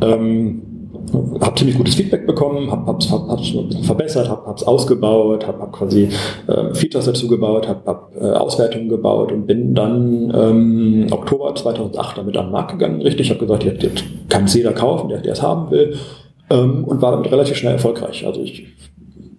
Ähm, 0.00 0.62
habe 1.12 1.54
ziemlich 1.54 1.76
gutes 1.76 1.96
Feedback 1.96 2.26
bekommen, 2.26 2.70
habe 2.70 2.86
hab's, 2.86 3.10
hab, 3.10 3.28
hab's 3.28 3.52
ein 3.54 3.68
bisschen 3.68 3.84
verbessert, 3.84 4.28
habe 4.30 4.54
es 4.56 4.62
ausgebaut, 4.62 5.46
habe 5.46 5.60
hab 5.60 5.72
quasi 5.72 6.08
äh, 6.46 6.74
Features 6.74 7.04
dazu 7.04 7.28
gebaut, 7.28 7.68
habe 7.68 7.80
hab, 7.84 8.16
äh, 8.18 8.24
Auswertungen 8.24 8.88
gebaut 8.88 9.30
und 9.30 9.46
bin 9.46 9.74
dann 9.74 10.32
ähm, 10.34 11.06
Oktober 11.10 11.54
2008 11.54 12.16
damit 12.16 12.36
an 12.38 12.46
den 12.46 12.52
Markt 12.52 12.72
gegangen. 12.72 13.02
Richtig, 13.02 13.26
ich 13.26 13.30
habe 13.30 13.40
gesagt, 13.40 13.64
jetzt, 13.64 13.82
jetzt 13.82 14.04
kann 14.30 14.44
es 14.44 14.54
jeder 14.54 14.72
kaufen, 14.72 15.10
der 15.10 15.24
es 15.26 15.42
haben 15.42 15.70
will 15.70 15.94
ähm, 16.50 16.84
und 16.84 17.02
war 17.02 17.12
damit 17.12 17.30
relativ 17.30 17.56
schnell 17.56 17.72
erfolgreich. 17.72 18.26
Also 18.26 18.42
ich 18.42 18.66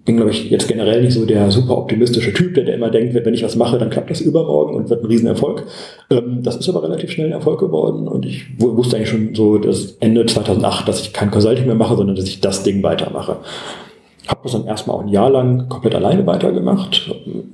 bin, 0.06 0.18
glaube 0.18 0.32
ich, 0.32 0.52
jetzt 0.52 0.68
generell 0.68 1.02
nicht 1.02 1.14
so 1.14 1.26
der 1.26 1.50
super 1.50 1.78
optimistische 1.78 2.32
Typ, 2.32 2.54
der, 2.54 2.64
der 2.64 2.76
immer 2.76 2.92
denkt, 2.92 3.16
wenn 3.16 3.34
ich 3.34 3.44
was 3.44 3.56
mache, 3.56 3.80
dann 3.80 3.90
klappt 3.90 4.12
das 4.12 4.22
übermorgen 4.22 4.76
und 4.76 4.90
wird 4.90 5.02
ein 5.02 5.08
Riesenerfolg. 5.08 5.64
Ähm, 6.12 6.44
das 6.44 6.58
ist 6.58 6.70
aber 6.70 6.84
relativ 6.84 7.12
schnell 7.12 7.28
ein 7.28 7.34
Erfolg 7.34 7.60
geworden 7.60 8.08
und 8.08 8.26
ich 8.26 8.46
wusste 8.60 8.98
eigentlich 8.98 9.10
schon 9.10 9.34
so 9.34 9.58
das 9.58 9.98
Ende 10.00 10.26
2008, 10.26 10.88
dass 10.88 11.02
ich 11.02 11.12
kein 11.12 11.32
Consulting 11.32 11.66
mehr 11.66 11.76
mache, 11.76 11.98
sondern 11.98 12.16
dass 12.16 12.28
ich 12.28 12.40
das 12.40 12.64
Ding 12.64 12.84
weitermache. 12.84 13.38
Habe 14.28 14.40
das 14.44 14.54
dann 14.54 14.66
erstmal 14.66 14.98
auch 14.98 15.02
ein 15.02 15.10
Jahr 15.10 15.30
lang 15.30 15.70
komplett 15.70 15.96
alleine 15.96 16.26
weitergemacht, 16.26 17.12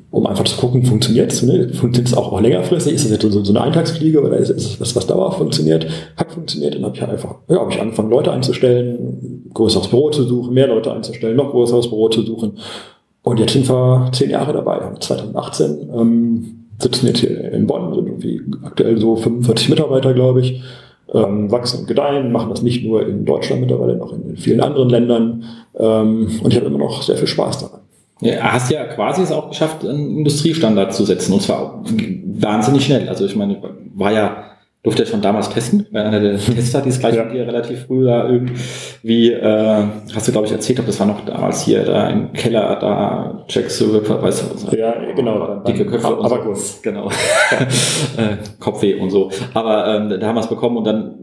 um 0.10 0.25
einfach 0.25 0.46
zu 0.46 0.58
gucken, 0.58 0.84
funktioniert 0.84 1.32
es? 1.32 1.44
Ne? 1.44 1.70
Funktioniert 1.74 2.08
es 2.08 2.18
auch, 2.18 2.32
auch 2.32 2.42
längerfristig? 2.42 2.94
Ist 2.94 3.06
das 3.06 3.12
jetzt 3.12 3.34
so, 3.34 3.44
so 3.44 3.51
eine 3.51 3.62
Eintagsfliege 3.62 4.22
oder 4.22 4.38
ist 4.38 4.50
es 4.50 4.80
was, 4.80 4.96
was 4.96 5.08
dauerhaft 5.08 5.38
funktioniert? 5.38 5.88
Hat 6.16 6.32
funktioniert, 6.32 6.75
dann 6.75 6.86
habe 6.86 6.96
ich 6.96 7.04
einfach, 7.04 7.36
ja, 7.50 7.60
habe 7.60 7.72
ich 7.72 7.82
angefangen, 7.82 8.10
Leute 8.10 8.32
einzustellen, 8.32 9.50
größeres 9.54 9.90
Büro 9.90 10.10
zu 10.12 10.24
suchen, 10.24 10.54
mehr 10.54 10.68
Leute 10.68 10.94
einzustellen, 10.94 11.36
noch 11.36 11.51
größeres 11.51 11.90
Büro 11.90 12.10
zu 12.10 12.22
suchen. 12.24 12.58
Und 13.24 13.40
jetzt 13.40 13.54
sind 13.54 13.70
wir 13.70 14.10
zehn 14.13 14.30
Jahre 14.30 14.54
dabei, 14.54 14.80
2018. 15.00 15.90
Ähm, 15.94 16.62
sitzen 16.80 17.08
jetzt 17.08 17.20
hier 17.20 17.51
in 17.51 17.68
Bonn, 17.68 17.94
sind 17.94 18.08
irgendwie 18.08 18.42
aktuell 18.63 18.98
so 18.98 19.16
45 19.16 19.70
Mitarbeiter, 19.70 20.13
glaube 20.13 20.42
ich, 20.42 20.62
ähm, 21.13 21.51
wachsen 21.51 21.82
und 21.82 21.88
gedeihen, 21.88 22.32
machen 22.32 22.50
das 22.50 22.62
nicht 22.62 22.86
nur 22.86 23.08
in 23.08 23.25
Deutschland 23.25 23.62
mittlerweile, 23.62 23.94
in, 23.94 24.30
in 24.30 24.38
vielen 24.38 24.62
anderen 24.62 24.89
Ländern. 24.89 25.44
Ähm, 25.77 26.39
und 26.44 26.51
ich 26.51 26.56
habe 26.58 26.68
immer 26.68 26.80
noch 26.80 27.01
sehr 27.03 27.18
viel 27.18 27.27
Spaß 27.27 27.60
daran. 27.60 27.82
Ja, 28.22 28.53
hast 28.53 28.72
ja 28.72 28.86
quasi 28.86 29.24
es 29.24 29.32
auch 29.32 29.50
geschafft, 29.50 29.84
einen 29.84 30.20
Industriestandard 30.20 30.94
zu 30.94 31.06
setzen 31.06 31.34
und 31.34 31.41
zwar 31.41 31.84
wahnsinnig 32.25 32.86
schnell. 32.86 33.10
Also 33.10 33.25
ich 33.25 33.36
meine, 33.36 33.58
war 33.96 34.12
ja 34.12 34.50
durfte 34.84 35.04
ja 35.04 35.10
schon 35.10 35.22
damals 35.22 35.50
testen, 35.50 35.86
weil 35.92 36.06
einer 36.06 36.20
der 36.20 36.38
Tester, 36.40 36.82
die 36.82 36.90
es 36.90 37.00
gleich 37.00 37.16
ja. 37.16 37.24
mit 37.24 37.34
dir 37.34 37.46
relativ 37.46 37.86
früh 37.86 38.06
da 38.06 38.28
irgendwie, 38.28 39.32
äh, 39.32 39.84
hast 40.14 40.28
du 40.28 40.32
glaube 40.32 40.48
ich 40.48 40.54
erzählt, 40.54 40.80
ob 40.80 40.88
das 40.88 41.00
war 41.00 41.08
noch 41.08 41.24
damals 41.26 41.64
hier 41.64 41.84
da 41.84 42.10
im 42.10 42.34
Keller, 42.34 42.78
da 42.80 43.46
Jack 43.48 43.70
Silver, 43.70 44.22
weißt 44.22 44.72
du, 44.72 44.76
ja, 44.76 44.96
genau, 45.16 45.60
dicke 45.60 45.86
Köpfe 45.86 46.08
aber, 46.08 46.20
und 46.20 46.30
so. 46.30 46.36
gut. 46.38 46.58
genau, 46.82 47.10
äh, 48.18 48.38
Kopfweh 48.60 48.96
und 48.96 49.12
so. 49.12 49.30
Aber 49.54 49.88
ähm, 49.96 50.20
da 50.20 50.28
haben 50.28 50.36
wir 50.36 50.42
es 50.42 50.50
bekommen 50.50 50.78
und 50.78 50.86
dann 50.86 51.16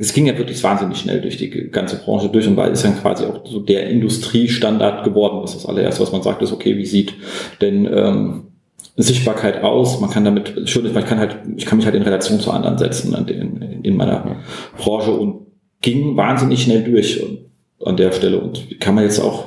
es 0.00 0.12
ging 0.12 0.26
ja 0.26 0.38
wirklich 0.38 0.62
wahnsinnig 0.62 0.98
schnell 0.98 1.20
durch 1.20 1.38
die 1.38 1.50
ganze 1.50 1.96
Branche 1.96 2.28
durch 2.28 2.46
und 2.46 2.56
war 2.56 2.68
ist 2.68 2.84
dann 2.84 3.00
quasi 3.00 3.24
auch 3.24 3.44
so 3.44 3.58
der 3.58 3.88
Industriestandard 3.88 5.04
geworden. 5.04 5.40
Das 5.42 5.54
ist 5.54 5.64
das 5.64 5.68
allererste, 5.68 6.02
was 6.02 6.12
man 6.12 6.22
sagt, 6.22 6.40
ist 6.40 6.52
okay, 6.52 6.76
wie 6.76 6.86
sieht 6.86 7.14
denn 7.60 7.88
ähm, 7.92 8.47
Sichtbarkeit 8.98 9.62
aus. 9.62 10.00
Man 10.00 10.10
kann 10.10 10.24
damit, 10.24 10.68
schön 10.68 10.84
ist, 10.84 10.94
man 10.94 11.04
kann 11.04 11.18
halt, 11.18 11.38
ich 11.56 11.66
kann 11.66 11.78
mich 11.78 11.86
halt 11.86 11.94
in 11.94 12.02
Relation 12.02 12.40
zu 12.40 12.50
anderen 12.50 12.78
setzen 12.78 13.14
in, 13.28 13.82
in 13.82 13.96
meiner 13.96 14.36
Branche 14.76 15.12
und 15.12 15.46
ging 15.80 16.16
wahnsinnig 16.16 16.62
schnell 16.62 16.82
durch 16.82 17.24
an 17.84 17.96
der 17.96 18.12
Stelle 18.12 18.40
und 18.40 18.80
kann 18.80 18.94
man 18.94 19.04
jetzt 19.04 19.20
auch 19.20 19.44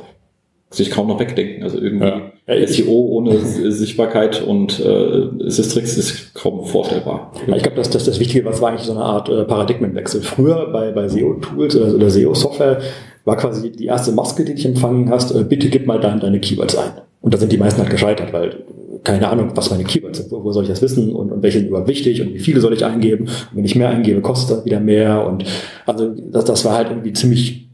sich 0.69 0.89
kaum 0.89 1.07
noch 1.07 1.19
wegdenken. 1.19 1.63
Also 1.63 1.79
irgendwie 1.79 2.05
ja. 2.47 2.67
SEO 2.67 2.91
ohne 2.91 3.37
Sichtbarkeit 3.39 4.41
und 4.41 4.79
äh, 4.79 5.49
Systrix 5.49 5.97
ist 5.97 6.33
kaum 6.33 6.65
vorstellbar. 6.65 7.33
Ja, 7.45 7.57
ich 7.57 7.63
glaube, 7.63 7.75
dass 7.75 7.89
das, 7.89 8.05
das 8.05 8.21
Wichtige, 8.21 8.45
was 8.45 8.61
war 8.61 8.69
eigentlich 8.69 8.85
so 8.85 8.93
eine 8.93 9.03
Art 9.03 9.27
äh, 9.27 9.43
Paradigmenwechsel. 9.43 10.21
Früher 10.21 10.71
bei, 10.71 10.91
bei 10.91 11.09
SEO-Tools 11.09 11.75
oder, 11.75 11.93
oder 11.93 12.09
SEO-Software 12.09 12.79
war 13.25 13.35
quasi 13.35 13.69
die 13.69 13.85
erste 13.85 14.13
Maske, 14.13 14.45
die 14.45 14.55
dich 14.55 14.65
empfangen 14.65 15.09
hast, 15.09 15.35
äh, 15.35 15.43
bitte 15.43 15.69
gib 15.69 15.87
mal 15.87 15.99
dein, 15.99 16.21
deine 16.21 16.39
Keywords 16.39 16.77
ein. 16.77 16.91
Und 17.19 17.33
da 17.33 17.37
sind 17.37 17.51
die 17.51 17.57
meisten 17.57 17.81
halt 17.81 17.91
gescheitert, 17.91 18.31
weil 18.31 18.63
keine 19.03 19.29
Ahnung, 19.29 19.51
was 19.55 19.71
meine 19.71 19.83
Keywords 19.83 20.19
sind, 20.19 20.31
wo, 20.31 20.43
wo 20.43 20.51
soll 20.51 20.63
ich 20.63 20.69
das 20.69 20.81
wissen 20.81 21.13
und, 21.15 21.31
und 21.31 21.41
welche 21.41 21.59
sind 21.59 21.69
überhaupt 21.69 21.87
wichtig 21.87 22.21
und 22.21 22.33
wie 22.33 22.39
viele 22.39 22.61
soll 22.61 22.73
ich 22.73 22.85
eingeben. 22.85 23.25
Und 23.27 23.57
wenn 23.57 23.65
ich 23.65 23.75
mehr 23.75 23.89
eingebe, 23.89 24.21
kostet 24.21 24.57
das 24.57 24.65
wieder 24.65 24.79
mehr. 24.79 25.25
Und 25.25 25.45
also 25.85 26.09
das, 26.09 26.45
das 26.45 26.65
war 26.65 26.75
halt 26.75 26.89
irgendwie 26.89 27.13
ziemlich 27.13 27.70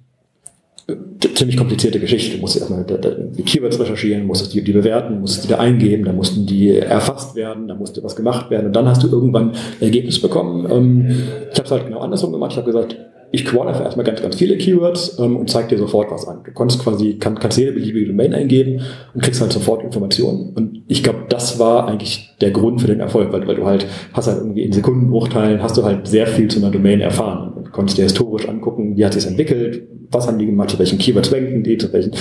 ziemlich 1.35 1.57
komplizierte 1.57 1.99
Geschichte. 1.99 2.35
Du 2.35 2.41
musst 2.41 2.57
erstmal 2.57 2.85
die 2.85 3.43
Keywords 3.43 3.79
recherchieren, 3.79 4.25
musstest 4.25 4.53
die, 4.53 4.63
die 4.63 4.71
bewerten, 4.71 5.19
musstest 5.19 5.45
die 5.45 5.49
da 5.49 5.57
eingeben, 5.57 6.05
dann 6.05 6.15
mussten 6.15 6.45
die 6.45 6.77
erfasst 6.77 7.35
werden, 7.35 7.67
dann 7.67 7.77
musste 7.77 8.03
was 8.03 8.15
gemacht 8.15 8.49
werden 8.49 8.67
und 8.67 8.73
dann 8.73 8.87
hast 8.87 9.03
du 9.03 9.07
irgendwann 9.07 9.51
ein 9.51 9.81
Ergebnis 9.81 10.21
bekommen. 10.21 10.67
Ähm, 10.71 11.23
ich 11.51 11.57
habe 11.57 11.65
es 11.65 11.71
halt 11.71 11.85
genau 11.85 11.99
andersrum 11.99 12.31
gemacht. 12.31 12.51
Ich 12.53 12.57
habe 12.57 12.67
gesagt, 12.67 12.95
ich 13.29 13.45
einfach 13.49 13.83
erstmal 13.83 14.05
ganz, 14.05 14.21
ganz 14.21 14.37
viele 14.37 14.57
Keywords 14.57 15.19
ähm, 15.19 15.35
und 15.35 15.49
zeige 15.49 15.69
dir 15.69 15.77
sofort 15.77 16.09
was 16.11 16.25
an. 16.27 16.39
Du 16.45 16.51
kannst 16.53 16.79
quasi, 16.81 17.15
kann, 17.15 17.37
kannst 17.37 17.57
jede 17.57 17.73
beliebige 17.73 18.07
Domain 18.07 18.33
eingeben 18.33 18.81
und 19.13 19.21
kriegst 19.21 19.41
halt 19.41 19.51
sofort 19.51 19.83
Informationen. 19.83 20.53
Und 20.55 20.83
ich 20.87 21.03
glaube, 21.03 21.25
das 21.27 21.59
war 21.59 21.89
eigentlich 21.89 22.33
der 22.39 22.51
Grund 22.51 22.79
für 22.79 22.87
den 22.87 23.01
Erfolg, 23.01 23.33
weil, 23.33 23.45
weil 23.45 23.55
du 23.55 23.65
halt 23.65 23.85
hast 24.13 24.27
halt 24.27 24.37
irgendwie 24.37 24.63
in 24.63 24.71
Sekundenbruchteilen 24.71 25.61
hast 25.61 25.75
du 25.75 25.83
halt 25.83 26.07
sehr 26.07 26.27
viel 26.27 26.47
zu 26.47 26.59
einer 26.59 26.71
Domain 26.71 27.01
erfahren 27.01 27.53
konntest 27.71 27.97
dir 27.97 28.03
historisch 28.03 28.47
angucken, 28.47 28.95
wie 28.95 29.05
hat 29.05 29.13
sich 29.13 29.25
entwickelt, 29.25 29.87
was 30.11 30.27
haben 30.27 30.39
die 30.39 30.45
gemacht, 30.45 30.69
zu 30.69 30.79
welchen 30.79 30.97
Keywords 30.97 31.31
ranken 31.31 31.63
die, 31.63 31.77
zu 31.77 31.91
welchen 31.91 32.11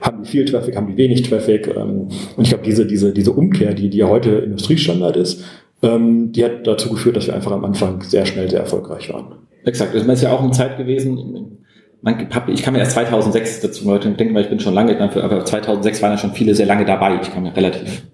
haben 0.00 0.22
die 0.22 0.28
viel 0.28 0.44
Traffic, 0.44 0.76
haben 0.76 0.88
die 0.88 0.96
wenig 0.96 1.22
Traffic. 1.22 1.68
Ähm, 1.68 2.08
und 2.36 2.42
ich 2.42 2.48
glaube, 2.48 2.64
diese, 2.64 2.86
diese, 2.86 3.12
diese 3.12 3.32
Umkehr, 3.32 3.74
die, 3.74 3.90
die 3.90 3.98
ja 3.98 4.08
heute 4.08 4.30
Industriestandard 4.30 5.16
ist, 5.16 5.44
ähm, 5.82 6.32
die 6.32 6.44
hat 6.44 6.66
dazu 6.66 6.90
geführt, 6.90 7.16
dass 7.16 7.26
wir 7.26 7.34
einfach 7.34 7.52
am 7.52 7.64
Anfang 7.64 8.02
sehr 8.02 8.26
schnell 8.26 8.48
sehr 8.48 8.60
erfolgreich 8.60 9.12
waren. 9.12 9.36
Exakt, 9.64 9.94
das 9.94 10.04
ist 10.04 10.22
ja 10.22 10.32
auch 10.32 10.42
eine 10.42 10.52
Zeit 10.52 10.78
gewesen, 10.78 11.58
man, 12.02 12.28
ich 12.48 12.62
kam 12.62 12.74
ja 12.74 12.80
erst 12.80 12.92
2006 12.92 13.60
dazu, 13.60 13.84
Leute 13.84 14.10
denken, 14.10 14.34
weil 14.34 14.44
ich 14.44 14.48
bin 14.48 14.60
schon 14.60 14.74
lange, 14.74 14.98
aber 14.98 15.44
2006 15.44 16.02
waren 16.02 16.12
ja 16.12 16.18
schon 16.18 16.32
viele 16.32 16.54
sehr 16.54 16.66
lange 16.66 16.86
dabei. 16.86 17.18
Ich 17.20 17.30
kam 17.30 17.44
ja 17.44 17.52
relativ 17.52 18.04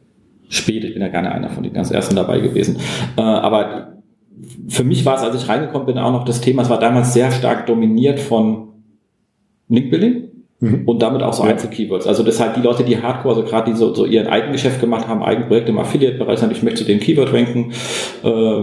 spät, 0.49 0.85
ich 0.85 0.95
bin 0.95 1.03
ja 1.03 1.09
gerne 1.09 1.33
einer 1.33 1.51
von 1.51 1.63
den 1.63 1.73
ganz 1.73 1.91
ersten 1.91 2.17
dabei 2.17 2.41
gewesen. 2.41 2.79
Äh, 3.17 3.21
aber 3.21 3.96
für 4.69 4.85
mich 4.85 5.05
war 5.05 5.17
es, 5.17 5.23
als 5.23 5.43
ich 5.43 5.49
reingekommen 5.49 5.87
bin, 5.87 5.99
auch 5.99 6.13
noch 6.13 6.25
das 6.25 6.41
Thema, 6.41 6.63
es 6.63 6.71
war 6.71 6.79
damals 6.79 7.13
sehr 7.13 7.31
stark 7.31 7.67
dominiert 7.67 8.21
von 8.21 8.69
Linkbuilding. 9.69 10.25
Mhm. 10.59 10.85
Und 10.87 11.03
damit 11.03 11.23
auch 11.23 11.35
so 11.35 11.45
ja. 11.45 11.51
Einzelkeywords. 11.51 12.07
Also 12.07 12.23
das 12.23 12.41
halt 12.41 12.57
die 12.57 12.63
Leute, 12.63 12.83
die 12.83 13.03
Hardcore, 13.03 13.37
also 13.37 13.47
gerade 13.47 13.71
die 13.71 13.77
so, 13.77 13.93
so 13.95 14.07
ihren 14.07 14.27
Eigengeschäft 14.27 14.81
gemacht 14.81 15.07
haben, 15.07 15.23
Eigenprojekte 15.23 15.71
im 15.71 15.79
Affiliate-Bereich, 15.79 16.41
ich 16.51 16.63
möchte 16.63 16.81
zu 16.81 16.85
dem 16.85 16.99
Keyword 16.99 17.33
ranken, 17.33 17.73
äh, 18.25 18.63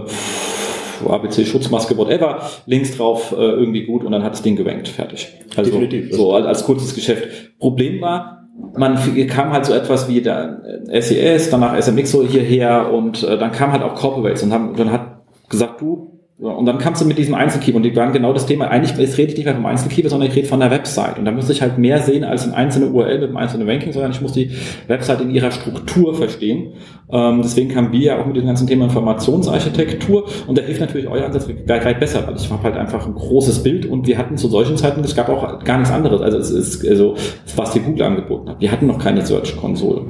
ABC 1.08 1.44
Schutzmaske, 1.44 1.96
whatever, 1.96 2.40
links 2.66 2.96
drauf 2.96 3.32
äh, 3.32 3.36
irgendwie 3.36 3.84
gut 3.84 4.04
und 4.04 4.12
dann 4.12 4.24
hat 4.24 4.32
das 4.32 4.42
Ding 4.42 4.56
gewankt, 4.56 4.88
fertig. 4.88 5.28
Also 5.56 5.70
Definitiv. 5.70 6.14
so 6.14 6.32
als, 6.32 6.46
als 6.46 6.64
kurzes 6.64 6.94
Geschäft. 6.94 7.58
Problem 7.58 8.00
war, 8.00 8.48
man 8.76 8.98
kam 9.28 9.52
halt 9.52 9.66
so 9.66 9.72
etwas 9.72 10.08
wie 10.08 10.20
der 10.20 10.62
SES, 11.00 11.50
danach 11.50 11.80
SMX 11.80 12.10
so 12.10 12.24
hierher 12.24 12.92
und 12.92 13.22
äh, 13.22 13.38
dann 13.38 13.52
kam 13.52 13.72
halt 13.72 13.82
auch 13.82 13.94
Corporates 13.94 14.42
und 14.42 14.52
haben, 14.52 14.74
dann 14.76 14.90
hat 14.90 15.13
gesagt, 15.54 15.80
du, 15.80 16.14
und 16.36 16.66
dann 16.66 16.78
kamst 16.78 17.00
du 17.00 17.06
mit 17.06 17.16
diesem 17.16 17.34
Einzelkeyword 17.34 17.76
und 17.76 17.82
die 17.84 17.94
waren 17.94 18.12
genau 18.12 18.32
das 18.32 18.46
Thema. 18.46 18.66
Eigentlich 18.66 18.98
jetzt 18.98 19.16
rede 19.18 19.30
ich 19.30 19.36
nicht 19.36 19.44
mehr 19.44 19.54
vom 19.54 19.66
Einzelkeyword, 19.66 20.10
sondern 20.10 20.28
ich 20.28 20.34
rede 20.34 20.48
von 20.48 20.58
der 20.58 20.70
Website. 20.72 21.16
Und 21.16 21.26
da 21.26 21.30
muss 21.30 21.48
ich 21.48 21.62
halt 21.62 21.78
mehr 21.78 22.00
sehen 22.00 22.24
als 22.24 22.44
ein 22.44 22.52
einzelne 22.52 22.86
URL 22.86 23.20
mit 23.20 23.28
einem 23.28 23.36
einzelnen 23.36 23.68
Ranking, 23.68 23.92
sondern 23.92 24.10
ich 24.10 24.20
muss 24.20 24.32
die 24.32 24.50
Website 24.88 25.20
in 25.20 25.30
ihrer 25.30 25.52
Struktur 25.52 26.12
verstehen. 26.12 26.72
Ähm, 27.08 27.40
deswegen 27.40 27.68
kamen 27.68 27.92
wir 27.92 28.00
ja 28.00 28.18
auch 28.20 28.26
mit 28.26 28.34
dem 28.34 28.46
ganzen 28.46 28.66
Thema 28.66 28.86
Informationsarchitektur 28.86 30.24
und 30.48 30.58
da 30.58 30.62
hilft 30.62 30.80
natürlich 30.80 31.06
euer 31.06 31.24
Ansatz 31.24 31.48
weit 31.48 32.00
besser, 32.00 32.26
weil 32.26 32.34
ich 32.34 32.50
habe 32.50 32.64
halt 32.64 32.76
einfach 32.76 33.06
ein 33.06 33.14
großes 33.14 33.62
Bild 33.62 33.86
und 33.86 34.08
wir 34.08 34.18
hatten 34.18 34.36
zu 34.36 34.48
solchen 34.48 34.76
Zeiten, 34.76 35.02
es 35.04 35.14
gab 35.14 35.28
auch 35.28 35.62
gar 35.62 35.78
nichts 35.78 35.94
anderes. 35.94 36.20
Also 36.20 36.38
es 36.38 36.50
ist 36.50 36.86
also 36.86 37.14
was 37.54 37.72
die 37.72 37.80
Google 37.80 38.02
angeboten 38.02 38.50
hat. 38.50 38.60
Wir 38.60 38.72
hatten 38.72 38.88
noch 38.88 38.98
keine 38.98 39.24
Search-Konsole. 39.24 40.06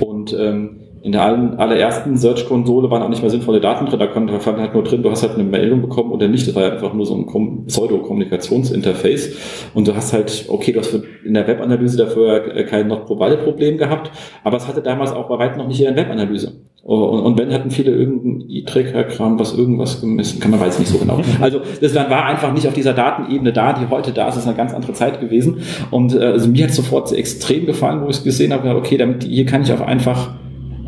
Und 0.00 0.32
ähm, 0.32 0.87
in 1.02 1.12
der 1.12 1.22
allerersten 1.22 2.16
Search-Konsole 2.16 2.90
waren 2.90 3.02
auch 3.02 3.08
nicht 3.08 3.22
mehr 3.22 3.30
sinnvolle 3.30 3.60
Daten 3.60 3.86
drin, 3.86 3.98
da 3.98 4.40
stand 4.40 4.58
halt 4.58 4.74
nur 4.74 4.82
drin, 4.82 5.02
du 5.02 5.10
hast 5.10 5.22
halt 5.22 5.34
eine 5.34 5.44
Meldung 5.44 5.82
bekommen 5.82 6.12
oder 6.12 6.28
nicht, 6.28 6.46
das 6.46 6.54
war 6.54 6.62
ja 6.62 6.72
einfach 6.72 6.92
nur 6.92 7.06
so 7.06 7.14
ein 7.14 7.66
Pseudo-Kommunikationsinterface 7.66 9.36
und 9.74 9.88
du 9.88 9.94
hast 9.94 10.12
halt, 10.12 10.46
okay, 10.48 10.72
du 10.72 10.80
hast 10.80 10.98
in 11.24 11.34
der 11.34 11.46
Webanalyse 11.46 11.96
dafür 11.96 12.40
kein 12.64 12.88
Not-Provided-Problem 12.88 13.78
gehabt, 13.78 14.10
aber 14.44 14.56
es 14.56 14.66
hatte 14.66 14.82
damals 14.82 15.12
auch 15.12 15.28
bei 15.28 15.38
weitem 15.38 15.58
noch 15.58 15.68
nicht 15.68 15.78
jeder 15.78 15.96
Webanalyse. 15.96 16.52
Und, 16.88 17.20
und 17.20 17.38
wenn 17.38 17.52
hatten 17.52 17.70
viele 17.70 17.90
irgendein 17.90 18.48
E-Tracker-Kram, 18.48 19.38
was 19.38 19.54
irgendwas 19.54 20.00
gemessen, 20.00 20.40
kann 20.40 20.52
man 20.52 20.60
weiß 20.60 20.78
nicht 20.78 20.88
so 20.88 20.96
genau. 20.96 21.20
Also 21.40 21.60
das 21.82 21.94
war 21.94 22.24
einfach 22.24 22.52
nicht 22.54 22.66
auf 22.66 22.72
dieser 22.72 22.94
Datenebene 22.94 23.52
da, 23.52 23.74
die 23.74 23.90
heute 23.90 24.12
da 24.12 24.28
ist, 24.28 24.36
das 24.36 24.44
ist 24.44 24.48
eine 24.48 24.56
ganz 24.56 24.72
andere 24.72 24.94
Zeit 24.94 25.20
gewesen. 25.20 25.58
Und 25.90 26.14
äh, 26.14 26.20
also 26.20 26.48
mir 26.48 26.64
hat 26.64 26.72
sofort 26.72 27.12
extrem 27.12 27.66
gefallen, 27.66 28.00
wo 28.00 28.08
ich 28.08 28.16
es 28.16 28.24
gesehen 28.24 28.54
habe, 28.54 28.74
okay, 28.74 28.96
damit 28.96 29.24
hier 29.24 29.44
kann 29.44 29.62
ich 29.62 29.72
auch 29.72 29.82
einfach 29.82 30.30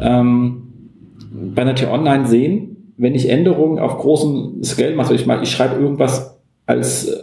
ähm, 0.00 0.62
bei 1.54 1.62
einer 1.62 1.74
T-Online 1.74 2.26
sehen, 2.26 2.94
wenn 2.96 3.14
ich 3.14 3.28
Änderungen 3.28 3.78
auf 3.78 3.98
großem 3.98 4.62
Scale 4.62 4.94
mache, 4.94 5.14
ich, 5.14 5.26
ich 5.26 5.50
schreibe 5.50 5.80
irgendwas 5.80 6.38
als 6.66 7.08
äh, 7.08 7.16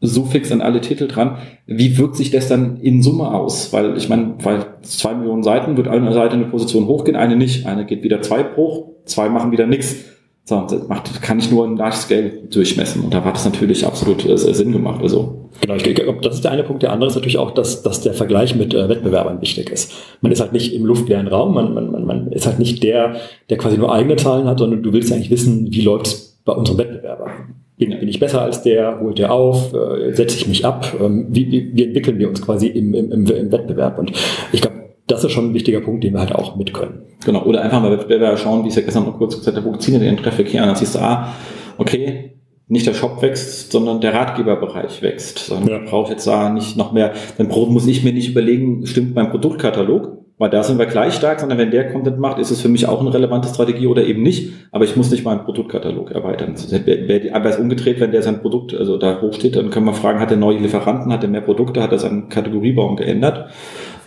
Suffix 0.00 0.50
an 0.50 0.60
alle 0.62 0.80
Titel 0.80 1.08
dran, 1.08 1.38
wie 1.66 1.98
wirkt 1.98 2.16
sich 2.16 2.30
das 2.30 2.48
dann 2.48 2.78
in 2.78 3.02
Summe 3.02 3.34
aus? 3.34 3.72
Weil 3.72 3.96
ich 3.96 4.08
meine, 4.08 4.34
bei 4.42 4.66
zwei 4.82 5.14
Millionen 5.14 5.42
Seiten 5.42 5.76
wird 5.76 5.88
eine 5.88 6.12
Seite 6.12 6.34
eine 6.34 6.46
Position 6.46 6.86
hochgehen, 6.86 7.16
eine 7.16 7.36
nicht. 7.36 7.66
Eine 7.66 7.84
geht 7.84 8.02
wieder 8.02 8.22
zwei 8.22 8.44
hoch, 8.56 8.88
zwei 9.04 9.28
machen 9.28 9.52
wieder 9.52 9.66
nichts. 9.66 9.96
So, 10.44 10.66
das 10.68 10.88
macht, 10.88 11.22
kann 11.22 11.38
ich 11.38 11.50
nur 11.50 11.64
im 11.64 11.76
Large 11.76 11.96
Scale 11.96 12.30
durchmessen. 12.50 13.02
Und 13.02 13.14
da 13.14 13.22
hat 13.22 13.36
es 13.36 13.44
natürlich 13.44 13.86
absolut 13.86 14.24
äh, 14.26 14.36
Sinn 14.36 14.72
gemacht. 14.72 15.00
Also. 15.02 15.48
Genau, 15.60 15.74
ich 15.74 15.82
glaube, 15.82 16.20
das 16.22 16.36
ist 16.36 16.44
der 16.44 16.52
eine 16.52 16.64
Punkt. 16.64 16.82
Der 16.82 16.92
andere 16.92 17.08
ist 17.08 17.14
natürlich 17.14 17.38
auch, 17.38 17.52
dass, 17.52 17.82
dass 17.82 18.00
der 18.00 18.14
Vergleich 18.14 18.56
mit 18.56 18.74
äh, 18.74 18.88
Wettbewerbern 18.88 19.40
wichtig 19.40 19.70
ist. 19.70 19.92
Man 20.22 20.32
ist 20.32 20.40
halt 20.40 20.52
nicht 20.52 20.74
im 20.74 20.86
luftleeren 20.86 21.28
Raum, 21.28 21.54
man, 21.54 21.74
man, 21.74 21.92
man, 21.92 22.04
man 22.04 22.32
ist 22.32 22.46
halt 22.46 22.58
nicht 22.58 22.82
der, 22.82 23.16
der 23.48 23.58
quasi 23.58 23.76
nur 23.76 23.92
eigene 23.92 24.16
Zahlen 24.16 24.46
hat, 24.46 24.58
sondern 24.58 24.82
du 24.82 24.92
willst 24.92 25.12
eigentlich 25.12 25.30
wissen, 25.30 25.68
wie 25.70 25.82
läuft 25.82 26.06
es 26.06 26.38
bei 26.44 26.52
unserem 26.52 26.78
Wettbewerber. 26.78 27.26
Bin, 27.76 27.98
bin 27.98 28.08
ich 28.08 28.18
besser 28.18 28.42
als 28.42 28.62
der? 28.62 29.00
Holt 29.00 29.18
der 29.18 29.32
auf? 29.32 29.72
Äh, 29.72 30.14
setze 30.14 30.36
ich 30.36 30.48
mich 30.48 30.64
ab? 30.64 30.94
Ähm, 31.00 31.26
wie, 31.30 31.50
wie, 31.50 31.70
wie 31.74 31.84
entwickeln 31.84 32.18
wir 32.18 32.28
uns 32.28 32.42
quasi 32.42 32.66
im, 32.66 32.94
im, 32.94 33.12
im 33.12 33.52
Wettbewerb? 33.52 33.98
Und 33.98 34.12
ich 34.52 34.60
glaube, 34.60 34.76
das 35.10 35.24
ist 35.24 35.32
schon 35.32 35.50
ein 35.50 35.54
wichtiger 35.54 35.80
Punkt, 35.80 36.04
den 36.04 36.14
wir 36.14 36.20
halt 36.20 36.34
auch 36.34 36.56
mit 36.56 36.72
können. 36.72 37.02
Genau, 37.24 37.42
oder 37.44 37.62
einfach 37.62 37.80
mal 37.82 37.90
Wettbewerber 37.92 38.36
schauen, 38.36 38.64
wie 38.64 38.68
ich 38.68 38.76
ja 38.76 38.82
gestern 38.82 39.04
noch 39.04 39.18
kurz 39.18 39.36
gesagt 39.36 39.56
habe, 39.56 39.66
wo 39.66 39.76
ziehen 39.76 40.00
wir 40.00 40.00
den 40.00 40.16
Traffic 40.16 40.52
her? 40.52 40.62
Und 40.62 40.68
dann 40.68 40.76
siehst 40.76 40.94
du, 40.94 41.00
ah, 41.00 41.34
okay, 41.78 42.36
nicht 42.68 42.86
der 42.86 42.94
Shop 42.94 43.20
wächst, 43.20 43.72
sondern 43.72 44.00
der 44.00 44.14
Ratgeberbereich 44.14 45.02
wächst. 45.02 45.50
Dann 45.50 45.66
ja. 45.66 45.78
brauche 45.84 46.04
ich 46.04 46.10
jetzt 46.10 46.26
da 46.26 46.50
nicht 46.50 46.76
noch 46.76 46.92
mehr, 46.92 47.12
dann 47.36 47.48
muss 47.48 47.86
ich 47.86 48.04
mir 48.04 48.12
nicht 48.12 48.30
überlegen, 48.30 48.86
stimmt 48.86 49.14
mein 49.14 49.30
Produktkatalog? 49.30 50.20
Weil 50.40 50.48
da 50.48 50.62
sind 50.62 50.78
wir 50.78 50.86
gleich 50.86 51.12
stark, 51.12 51.40
sondern 51.40 51.58
wenn 51.58 51.70
der 51.70 51.92
Content 51.92 52.18
macht, 52.18 52.38
ist 52.38 52.50
es 52.50 52.62
für 52.62 52.70
mich 52.70 52.88
auch 52.88 53.00
eine 53.00 53.12
relevante 53.12 53.46
Strategie 53.46 53.86
oder 53.86 54.04
eben 54.04 54.22
nicht. 54.22 54.52
Aber 54.72 54.84
ich 54.86 54.96
muss 54.96 55.10
nicht 55.10 55.22
meinen 55.22 55.44
Produktkatalog 55.44 56.12
erweitern. 56.12 56.54
Aber 57.32 57.50
es 57.50 57.58
umgedreht, 57.58 58.00
wenn 58.00 58.10
der 58.10 58.22
sein 58.22 58.40
Produkt 58.40 58.74
also 58.74 58.96
da 58.96 59.20
hochsteht, 59.20 59.56
dann 59.56 59.68
kann 59.68 59.84
man 59.84 59.92
fragen, 59.92 60.18
hat 60.18 60.30
er 60.30 60.38
neue 60.38 60.56
Lieferanten, 60.56 61.12
hat 61.12 61.22
er 61.22 61.28
mehr 61.28 61.42
Produkte, 61.42 61.82
hat 61.82 61.92
er 61.92 61.98
seinen 61.98 62.30
Kategoriebaum 62.30 62.96
geändert? 62.96 63.50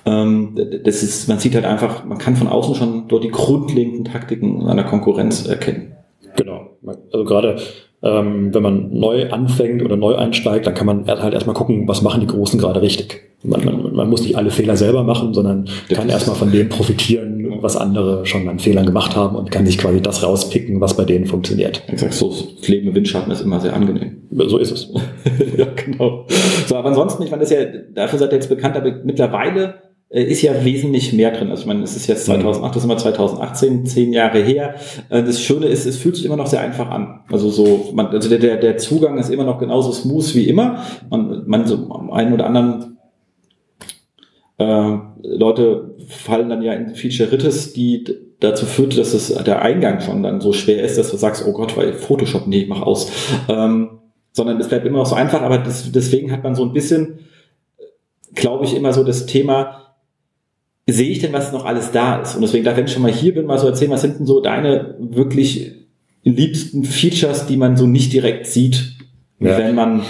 Ähm, 0.06 0.56
das 0.84 1.04
ist, 1.04 1.28
man 1.30 1.40
sieht 1.40 1.56
halt 1.56 1.66
einfach, 1.66 2.06
man 2.06 2.18
kann 2.18 2.36
von 2.36 2.48
außen 2.48 2.76
schon 2.76 3.08
dort 3.08 3.24
die 3.24 3.32
grundlegenden 3.32 4.06
Taktiken 4.06 4.68
einer 4.68 4.84
Konkurrenz 4.84 5.48
erkennen. 5.48 5.94
Genau. 6.36 6.72
Also 7.12 7.24
gerade 7.26 7.58
ähm, 8.04 8.54
wenn 8.54 8.62
man 8.62 8.90
neu 8.94 9.30
anfängt 9.30 9.82
oder 9.82 9.96
neu 9.96 10.16
einsteigt, 10.16 10.68
dann 10.68 10.74
kann 10.74 10.86
man 10.86 11.08
halt 11.08 11.34
erstmal 11.34 11.56
gucken, 11.56 11.88
was 11.88 12.02
machen 12.02 12.20
die 12.20 12.28
Großen 12.28 12.60
gerade 12.60 12.82
richtig. 12.82 13.22
Man, 13.44 13.64
man, 13.64 13.94
man 13.94 14.10
muss 14.10 14.24
nicht 14.24 14.36
alle 14.36 14.52
Fehler 14.52 14.76
selber 14.76 15.04
machen, 15.04 15.34
sondern 15.34 15.70
kann 15.90 16.10
erstmal 16.10 16.36
von 16.36 16.52
dem 16.52 16.70
profitieren, 16.70 17.62
was 17.62 17.78
andere 17.78 18.26
schon 18.26 18.48
an 18.50 18.60
Fehlern 18.60 18.86
gemacht 18.86 19.16
haben 19.16 19.38
und 19.38 19.52
kann 19.52 19.66
sich 19.66 19.78
quasi 19.78 20.02
das 20.02 20.22
rauspicken, 20.22 20.82
was 20.82 20.98
bei 20.98 21.06
denen 21.06 21.26
funktioniert. 21.26 21.82
Exakt, 21.88 22.14
so 22.14 22.30
das 22.30 22.68
Leben 22.68 22.90
im 22.90 22.96
Windschatten 22.96 23.32
ist 23.32 23.42
immer 23.42 23.60
sehr 23.62 23.74
angenehm. 23.74 24.24
So 24.32 24.58
ist 24.58 24.72
es. 24.72 24.90
ja, 25.58 25.68
genau. 25.74 26.26
So, 26.68 26.76
aber 26.76 26.90
ansonsten, 26.90 27.24
ich 27.24 27.32
meine, 27.32 27.42
das 27.42 27.52
ist 27.52 27.58
ja, 27.58 27.66
dafür 27.94 28.20
seid 28.20 28.32
ihr 28.32 28.38
jetzt 28.38 28.50
bekannt, 28.50 28.76
aber 28.76 28.92
mittlerweile 29.04 29.76
ist 30.22 30.44
ja 30.44 30.64
wesentlich 30.64 31.12
mehr 31.12 31.32
drin. 31.32 31.50
Also 31.50 31.62
ich 31.62 31.68
meine, 31.68 31.84
es 31.84 31.96
ist 31.96 32.06
jetzt 32.06 32.26
2008, 32.26 32.70
das 32.70 32.84
ist 32.84 32.86
immer 32.86 32.98
2018, 32.98 33.86
zehn 33.88 34.14
Jahre 34.14 34.40
her. 34.44 34.76
Äh, 35.10 35.24
das 35.24 35.42
Schöne 35.42 35.66
ist, 35.66 35.88
es 35.88 35.98
fühlt 35.98 36.16
sich 36.16 36.26
immer 36.26 36.38
noch 36.38 36.46
sehr 36.46 36.62
einfach 36.62 36.90
an. 36.92 37.22
Also 37.32 37.50
so, 37.50 37.90
man, 37.94 38.08
also 38.08 38.30
der, 38.30 38.58
der 38.58 38.78
Zugang 38.78 39.18
ist 39.18 39.32
immer 39.32 39.44
noch 39.44 39.58
genauso 39.58 39.92
smooth 39.92 40.36
wie 40.36 40.48
immer. 40.48 40.84
Man, 41.10 41.44
man 41.48 41.66
so 41.66 41.90
einen 42.12 42.34
oder 42.34 42.46
anderen 42.46 42.98
äh, 44.60 44.98
Leute 45.24 45.96
fallen 46.08 46.50
dann 46.50 46.62
ja 46.62 46.74
in 46.74 46.94
Feature-Rittes, 46.94 47.74
die 47.74 48.04
dazu 48.40 48.68
führt, 48.68 48.96
dass 48.98 49.16
es 49.16 49.30
der 49.30 49.64
Eingang 49.64 50.02
schon 50.02 50.22
dann 50.22 50.42
so 50.42 50.54
schwer 50.54 50.84
ist, 50.84 50.98
dass 50.98 51.10
du 51.10 51.18
sagst, 51.18 51.44
oh 51.48 51.54
Gott, 51.54 51.76
weil 51.76 51.94
Photoshop, 51.94 52.46
nee, 52.46 52.66
mach 52.68 52.84
aus. 52.84 53.12
Ähm, 53.50 54.00
sondern 54.32 54.60
es 54.60 54.68
bleibt 54.68 54.86
immer 54.86 55.00
noch 55.00 55.06
so 55.08 55.16
einfach, 55.16 55.42
aber 55.42 55.58
das, 55.60 55.92
deswegen 55.92 56.32
hat 56.32 56.44
man 56.44 56.54
so 56.54 56.64
ein 56.64 56.74
bisschen, 56.74 57.20
glaube 58.36 58.66
ich, 58.66 58.76
immer 58.76 58.94
so 58.94 59.04
das 59.04 59.26
Thema, 59.26 59.83
sehe 60.88 61.10
ich 61.10 61.20
denn, 61.20 61.34
was 61.34 61.52
noch 61.52 61.66
alles 61.66 61.92
da 61.92 62.22
ist? 62.22 62.36
Und 62.36 62.42
deswegen, 62.42 62.66
wenn 62.66 62.86
ich 62.86 62.92
schon 62.92 63.02
mal 63.02 63.12
hier 63.12 63.34
bin, 63.34 63.46
mal 63.46 63.58
so 63.58 63.68
erzählen, 63.68 63.92
was 63.92 64.02
sind 64.02 64.20
denn 64.20 64.26
so 64.26 64.42
deine 64.42 64.96
wirklich 65.00 65.72
liebsten 66.24 66.84
Features, 66.84 67.46
die 67.46 67.58
man 67.58 67.78
so 67.78 67.88
nicht 67.88 68.12
direkt 68.12 68.48
sieht, 68.48 68.94
ja. 69.40 69.58
wenn 69.58 69.76
man 69.76 70.02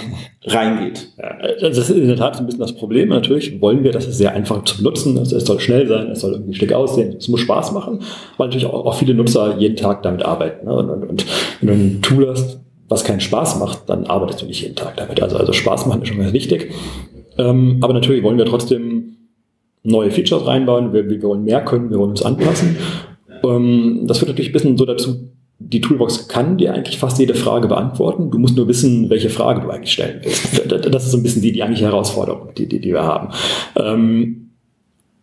reingeht? 0.42 1.12
Ja, 1.16 1.36
das 1.60 1.78
ist 1.78 1.90
in 1.90 2.08
der 2.08 2.16
Tat 2.16 2.38
ein 2.38 2.46
bisschen 2.46 2.60
das 2.60 2.74
Problem. 2.74 3.10
Natürlich 3.10 3.60
wollen 3.60 3.84
wir, 3.84 3.92
dass 3.92 4.06
es 4.06 4.18
sehr 4.18 4.32
einfach 4.32 4.64
zu 4.64 4.78
benutzen 4.78 5.16
ist. 5.16 5.32
Es 5.32 5.44
soll 5.44 5.60
schnell 5.60 5.86
sein, 5.86 6.08
es 6.10 6.20
soll 6.20 6.32
irgendwie 6.32 6.54
schick 6.54 6.72
aussehen, 6.72 7.16
es 7.18 7.28
muss 7.28 7.40
Spaß 7.40 7.72
machen, 7.72 8.00
weil 8.36 8.48
natürlich 8.48 8.66
auch, 8.66 8.84
auch 8.84 8.96
viele 8.96 9.14
Nutzer 9.14 9.56
jeden 9.58 9.76
Tag 9.76 10.02
damit 10.02 10.24
arbeiten. 10.24 10.66
Ne? 10.66 10.74
Und, 10.74 10.90
und, 10.90 11.04
und 11.04 11.26
wenn 11.60 11.68
du 11.68 11.74
ein 11.74 12.02
Tool 12.02 12.28
hast, 12.28 12.60
was 12.88 13.04
keinen 13.04 13.20
Spaß 13.20 13.60
macht, 13.60 13.88
dann 13.88 14.06
arbeitest 14.06 14.42
du 14.42 14.46
nicht 14.46 14.62
jeden 14.62 14.76
Tag 14.76 14.96
damit. 14.96 15.22
Also, 15.22 15.36
also 15.36 15.52
Spaß 15.52 15.86
machen 15.86 16.02
ist 16.02 16.08
schon 16.08 16.18
ganz 16.18 16.32
wichtig. 16.32 16.72
Ähm, 17.38 17.78
aber 17.80 17.94
natürlich 17.94 18.22
wollen 18.22 18.38
wir 18.38 18.44
trotzdem 18.44 19.13
neue 19.84 20.10
Features 20.10 20.46
reinbauen, 20.46 20.92
wir, 20.92 21.08
wir 21.08 21.22
wollen 21.22 21.44
mehr 21.44 21.64
können, 21.64 21.90
wir 21.90 21.98
wollen 21.98 22.10
uns 22.10 22.22
anpassen. 22.22 22.76
Ähm, 23.44 24.04
das 24.06 24.18
führt 24.18 24.30
natürlich 24.30 24.50
ein 24.50 24.54
bisschen 24.54 24.76
so 24.76 24.84
dazu, 24.84 25.30
die 25.58 25.80
Toolbox 25.80 26.28
kann 26.28 26.58
dir 26.58 26.74
eigentlich 26.74 26.98
fast 26.98 27.18
jede 27.18 27.34
Frage 27.34 27.68
beantworten. 27.68 28.30
Du 28.30 28.38
musst 28.38 28.56
nur 28.56 28.68
wissen, 28.68 29.08
welche 29.08 29.30
Frage 29.30 29.60
du 29.60 29.70
eigentlich 29.70 29.92
stellen 29.92 30.20
willst. 30.22 30.68
Das 30.90 31.04
ist 31.04 31.12
so 31.12 31.16
ein 31.16 31.22
bisschen 31.22 31.42
die, 31.42 31.52
die 31.52 31.62
eigentliche 31.62 31.86
Herausforderung, 31.86 32.48
die, 32.56 32.66
die, 32.66 32.80
die 32.80 32.92
wir 32.92 33.04
haben. 33.04 33.28
Ähm, 33.76 34.50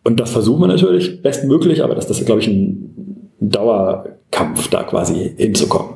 und 0.04 0.18
das 0.18 0.30
versuchen 0.30 0.60
wir 0.62 0.66
natürlich 0.66 1.22
bestmöglich, 1.22 1.82
aber 1.84 1.94
das, 1.94 2.06
das 2.06 2.18
ist, 2.18 2.26
glaube 2.26 2.40
ich, 2.40 2.48
ein 2.48 3.30
Dauerkampf, 3.40 4.68
da 4.68 4.82
quasi 4.82 5.34
hinzukommen. 5.36 5.94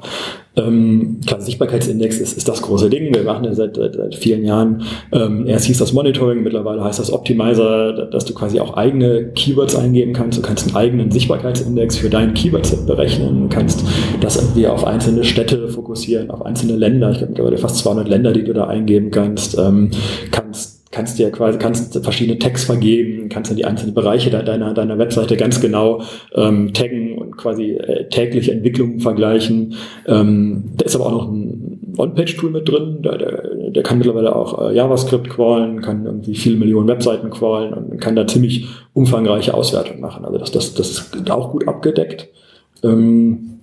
Ähm, 0.57 1.21
klar, 1.27 1.41
Sichtbarkeitsindex 1.41 2.19
ist, 2.19 2.37
ist 2.37 2.49
das 2.49 2.63
große 2.63 2.89
Ding. 2.89 3.15
Wir 3.15 3.25
machen 3.25 3.45
ja 3.45 3.55
seit, 3.55 3.77
seit, 3.77 3.95
seit 3.95 4.15
vielen 4.15 4.45
Jahren, 4.45 4.83
ähm, 5.13 5.47
erst 5.47 5.67
hieß 5.67 5.79
das 5.79 5.93
Monitoring, 5.93 6.43
mittlerweile 6.43 6.83
heißt 6.83 6.99
das 6.99 7.13
Optimizer, 7.13 8.07
dass 8.07 8.25
du 8.25 8.33
quasi 8.33 8.59
auch 8.61 8.75
eigene 8.75 9.33
Keywords 9.35 9.77
eingeben 9.77 10.15
kannst. 10.15 10.39
Du 10.39 10.43
kannst 10.43 10.67
einen 10.67 10.77
eigenen 10.77 11.11
Sichtbarkeitsindex 11.11 11.99
für 11.99 12.09
dein 12.09 12.33
Keyword-Set 12.33 12.87
berechnen. 12.87 13.43
Du 13.43 13.49
kannst 13.55 13.85
das 14.21 14.37
irgendwie 14.37 14.67
auf 14.67 14.87
einzelne 14.87 15.25
Städte 15.25 15.69
fokussieren, 15.69 16.31
auf 16.31 16.45
einzelne 16.45 16.77
Länder. 16.77 17.11
Ich 17.11 17.19
glaube 17.19 17.33
mittlerweile 17.33 17.59
fast 17.59 17.77
200 17.79 18.09
Länder, 18.09 18.33
die 18.33 18.45
du 18.45 18.55
da 18.55 18.67
eingeben 18.67 19.11
kannst. 19.11 19.59
Ähm, 19.59 19.91
kannst 20.31 20.76
kannst 20.91 21.19
dir 21.19 21.31
quasi 21.31 21.59
kannst 21.59 21.99
verschiedene 22.03 22.39
Tags 22.39 22.65
vergeben, 22.65 23.29
kannst 23.29 23.51
dann 23.51 23.57
die 23.57 23.65
einzelnen 23.65 23.95
Bereiche 23.95 24.31
deiner 24.31 24.73
deiner 24.73 24.99
Webseite 24.99 25.37
ganz 25.37 25.61
genau 25.61 26.03
ähm, 26.35 26.73
taggen 26.73 27.19
und 27.19 27.37
quasi 27.37 27.73
äh, 27.73 28.09
tägliche 28.09 28.53
Entwicklungen 28.53 29.01
vergleichen. 29.01 29.75
Ähm, 30.07 30.65
da 30.77 30.85
ist 30.85 30.95
aber 30.95 31.07
auch 31.07 31.13
noch 31.13 31.29
ein 31.29 31.95
On-Page-Tool 31.99 32.51
mit 32.51 32.69
drin, 32.69 33.03
der, 33.03 33.19
der, 33.19 33.71
der 33.71 33.83
kann 33.83 33.99
mittlerweile 33.99 34.35
auch 34.35 34.69
äh, 34.69 34.75
JavaScript 34.75 35.31
crawlen, 35.31 35.81
kann 35.81 36.05
irgendwie 36.05 36.35
viele 36.35 36.57
Millionen 36.57 36.89
Webseiten 36.89 37.31
crawlen 37.31 37.73
und 37.73 38.01
kann 38.01 38.17
da 38.17 38.27
ziemlich 38.27 38.67
umfangreiche 38.93 39.55
Auswertungen 39.55 40.01
machen. 40.01 40.25
Also 40.25 40.39
das, 40.39 40.53
das, 40.53 40.75
das 40.75 40.91
ist 40.91 41.31
auch 41.31 41.53
gut 41.53 41.67
abgedeckt. 41.67 42.29
Ähm, 42.83 43.61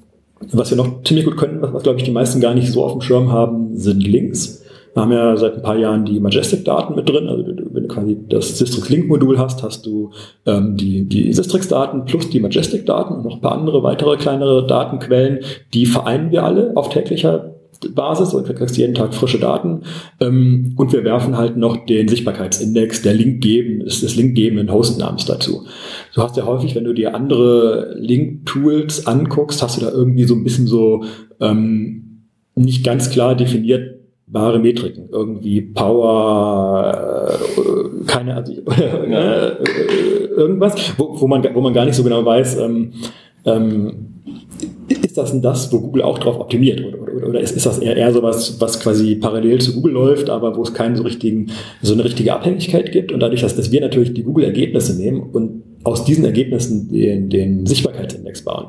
was 0.52 0.72
wir 0.72 0.78
noch 0.78 1.04
ziemlich 1.04 1.26
gut 1.26 1.38
können, 1.38 1.62
was, 1.62 1.74
was 1.74 1.84
glaube 1.84 2.00
ich 2.00 2.04
die 2.04 2.12
meisten 2.12 2.42
gar 2.42 2.54
nicht 2.54 2.72
so 2.72 2.84
auf 2.84 2.94
dem 2.94 3.02
Schirm 3.02 3.32
haben, 3.32 3.78
sind 3.78 4.06
Links. 4.06 4.63
Wir 4.94 5.02
haben 5.02 5.12
ja 5.12 5.36
seit 5.38 5.56
ein 5.56 5.62
paar 5.64 5.78
Jahren 5.78 6.06
die 6.06 6.20
Majestic-Daten 6.20 6.96
mit 6.96 7.10
drin. 7.10 7.28
Also 7.28 7.46
wenn 7.46 7.84
du 7.84 7.88
quasi 7.88 8.18
das 8.30 8.58
Sistrix-Link-Modul 8.58 9.40
hast, 9.40 9.64
hast 9.64 9.86
du 9.86 10.12
ähm, 10.46 10.78
die, 10.78 11.06
die 11.06 11.34
Sistrix-Daten 11.34 12.06
plus 12.06 12.30
die 12.30 12.40
Majestic-Daten 12.40 13.16
und 13.16 13.26
noch 13.26 13.36
ein 13.36 13.42
paar 13.42 13.58
andere 13.58 13.82
weitere 13.82 14.18
kleinere 14.18 14.68
Datenquellen. 14.68 15.40
Die 15.74 15.86
vereinen 15.86 16.32
wir 16.32 16.44
alle 16.44 16.74
auf 16.76 16.90
täglicher 16.90 17.54
Basis 17.90 18.34
und 18.34 18.48
du 18.48 18.54
kriegst 18.54 18.78
jeden 18.78 18.94
Tag 18.94 19.14
frische 19.14 19.40
Daten. 19.40 19.82
Ähm, 20.20 20.74
und 20.78 20.94
wir 20.94 21.04
werfen 21.04 21.38
halt 21.38 21.58
noch 21.58 21.86
den 21.86 22.08
Sichtbarkeitsindex 22.08 23.02
der 23.02 23.14
Linkgeben, 23.14 23.80
des 23.80 24.16
linkgebenden 24.16 24.72
Hostnamens 24.72 25.26
dazu. 25.26 25.66
Du 26.14 26.22
hast 26.22 26.38
ja 26.38 26.46
häufig, 26.46 26.76
wenn 26.76 26.84
du 26.84 26.94
dir 26.94 27.16
andere 27.16 27.96
Link-Tools 27.98 29.08
anguckst, 29.08 29.62
hast 29.62 29.82
du 29.82 29.86
da 29.86 29.92
irgendwie 29.92 30.26
so 30.26 30.36
ein 30.36 30.44
bisschen 30.44 30.68
so 30.68 31.04
ähm, 31.40 32.28
nicht 32.56 32.84
ganz 32.84 33.10
klar 33.10 33.36
definiert, 33.36 34.03
bare 34.34 34.60
Metriken, 34.60 35.10
irgendwie 35.12 35.62
Power, 35.62 37.30
äh, 37.30 38.06
keine 38.08 38.36
Ahnung, 38.36 38.56
ne, 39.08 39.58
irgendwas, 40.36 40.74
wo, 40.98 41.22
wo, 41.22 41.28
man, 41.28 41.48
wo 41.54 41.62
man 41.62 41.74
gar 41.74 41.86
nicht 41.86 41.96
so 41.96 42.04
genau 42.04 42.26
weiß, 42.26 42.58
ähm, 42.58 42.94
ähm, 43.46 43.92
ist 44.88 45.18
das 45.18 45.32
denn 45.32 45.42
das, 45.42 45.72
wo 45.72 45.80
Google 45.80 46.02
auch 46.02 46.18
drauf 46.18 46.40
optimiert? 46.40 46.84
Oder, 46.84 47.02
oder, 47.02 47.30
oder 47.30 47.40
ist, 47.40 47.56
ist 47.56 47.66
das 47.66 47.78
eher, 47.78 47.96
eher 47.96 48.12
sowas, 48.12 48.60
was 48.60 48.80
quasi 48.80 49.16
parallel 49.16 49.62
zu 49.62 49.74
Google 49.74 49.94
läuft, 49.94 50.30
aber 50.30 50.58
wo 50.58 50.64
es 50.64 50.74
keinen 50.74 50.96
so 50.96 51.04
richtigen, 51.04 51.52
so 51.82 51.94
eine 51.94 52.04
richtige 52.04 52.34
Abhängigkeit 52.34 52.92
gibt? 52.92 53.12
Und 53.12 53.20
dadurch, 53.20 53.42
dass, 53.42 53.56
dass 53.56 53.72
wir 53.72 53.82
natürlich 53.82 54.14
die 54.14 54.24
Google-Ergebnisse 54.24 54.96
nehmen 54.96 55.22
und 55.32 55.64
aus 55.84 56.06
diesen 56.06 56.26
Ergebnissen 56.26 56.90
den, 56.90 57.30
den 57.30 57.66
Sichtbarkeitsindex 57.68 58.44
bauen 58.44 58.68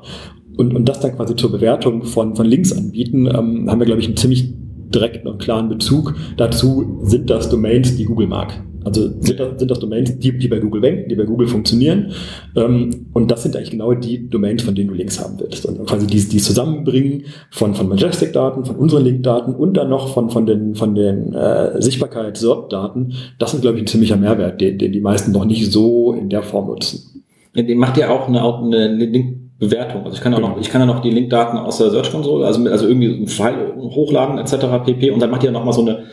und, 0.56 0.74
und 0.74 0.88
das 0.88 1.00
dann 1.00 1.16
quasi 1.16 1.36
zur 1.36 1.52
Bewertung 1.52 2.02
von, 2.02 2.34
von 2.36 2.44
Links 2.44 2.72
anbieten, 2.72 3.26
ähm, 3.26 3.70
haben 3.70 3.78
wir, 3.78 3.86
glaube 3.86 4.00
ich, 4.00 4.08
einen 4.08 4.16
ziemlich 4.16 4.52
direkten 4.90 5.28
und 5.28 5.38
klaren 5.38 5.68
Bezug 5.68 6.14
dazu, 6.36 7.00
sind 7.02 7.30
das 7.30 7.48
Domains, 7.48 7.96
die 7.96 8.04
Google 8.04 8.26
mag. 8.26 8.54
Also 8.84 9.08
sind 9.20 9.40
das, 9.40 9.58
sind 9.58 9.70
das 9.70 9.80
Domains, 9.80 10.18
die, 10.18 10.36
die 10.36 10.48
bei 10.48 10.58
Google 10.58 10.82
wenken, 10.82 11.08
die 11.08 11.14
bei 11.14 11.24
Google 11.24 11.46
funktionieren. 11.46 12.12
Ähm, 12.54 13.06
und 13.14 13.30
das 13.30 13.42
sind 13.42 13.56
eigentlich 13.56 13.70
genau 13.70 13.94
die 13.94 14.28
Domains, 14.28 14.62
von 14.62 14.74
denen 14.74 14.88
du 14.88 14.94
Links 14.94 15.18
haben 15.18 15.40
willst. 15.40 15.64
Und 15.64 15.84
quasi 15.86 16.06
die, 16.06 16.22
die 16.28 16.38
Zusammenbringen 16.38 17.24
von, 17.50 17.74
von 17.74 17.88
Majestic-Daten, 17.88 18.64
von 18.64 18.76
unseren 18.76 19.04
Link-Daten 19.04 19.54
und 19.54 19.74
dann 19.76 19.88
noch 19.88 20.12
von, 20.12 20.28
von 20.28 20.44
den, 20.44 20.74
von 20.74 20.94
den 20.94 21.32
äh, 21.32 21.80
Sichtbarkeits-SERP-Daten, 21.80 23.14
das 23.38 23.54
ist, 23.54 23.62
glaube 23.62 23.78
ich, 23.78 23.84
ein 23.84 23.86
ziemlicher 23.86 24.16
Mehrwert, 24.16 24.60
den, 24.60 24.78
den 24.78 24.92
die 24.92 25.00
meisten 25.00 25.32
noch 25.32 25.46
nicht 25.46 25.72
so 25.72 26.12
in 26.12 26.28
der 26.28 26.42
Form 26.42 26.66
nutzen. 26.66 27.24
Den 27.56 27.78
macht 27.78 27.96
ja 27.96 28.10
auch 28.10 28.28
eine, 28.28 28.42
eine 28.42 29.06
Link 29.06 29.43
Bewertung. 29.58 30.04
Also 30.04 30.16
ich 30.16 30.22
kann 30.22 30.32
ja 30.32 30.40
noch, 30.40 30.50
genau. 30.50 30.60
ich 30.60 30.70
kann 30.70 30.80
ja 30.80 30.86
noch 30.86 31.00
die 31.00 31.10
Linkdaten 31.10 31.58
aus 31.58 31.78
der 31.78 31.90
Search 31.90 32.10
Console, 32.10 32.46
also, 32.46 32.68
also 32.68 32.88
irgendwie 32.88 33.22
ein 33.22 33.28
File 33.28 33.74
hochladen 33.76 34.38
etc. 34.38 34.84
pp. 34.84 35.10
Und 35.10 35.20
dann 35.20 35.30
macht 35.30 35.44
ihr 35.44 35.50
noch 35.50 35.64
mal 35.64 35.72
so 35.72 35.82
eine 35.82 36.04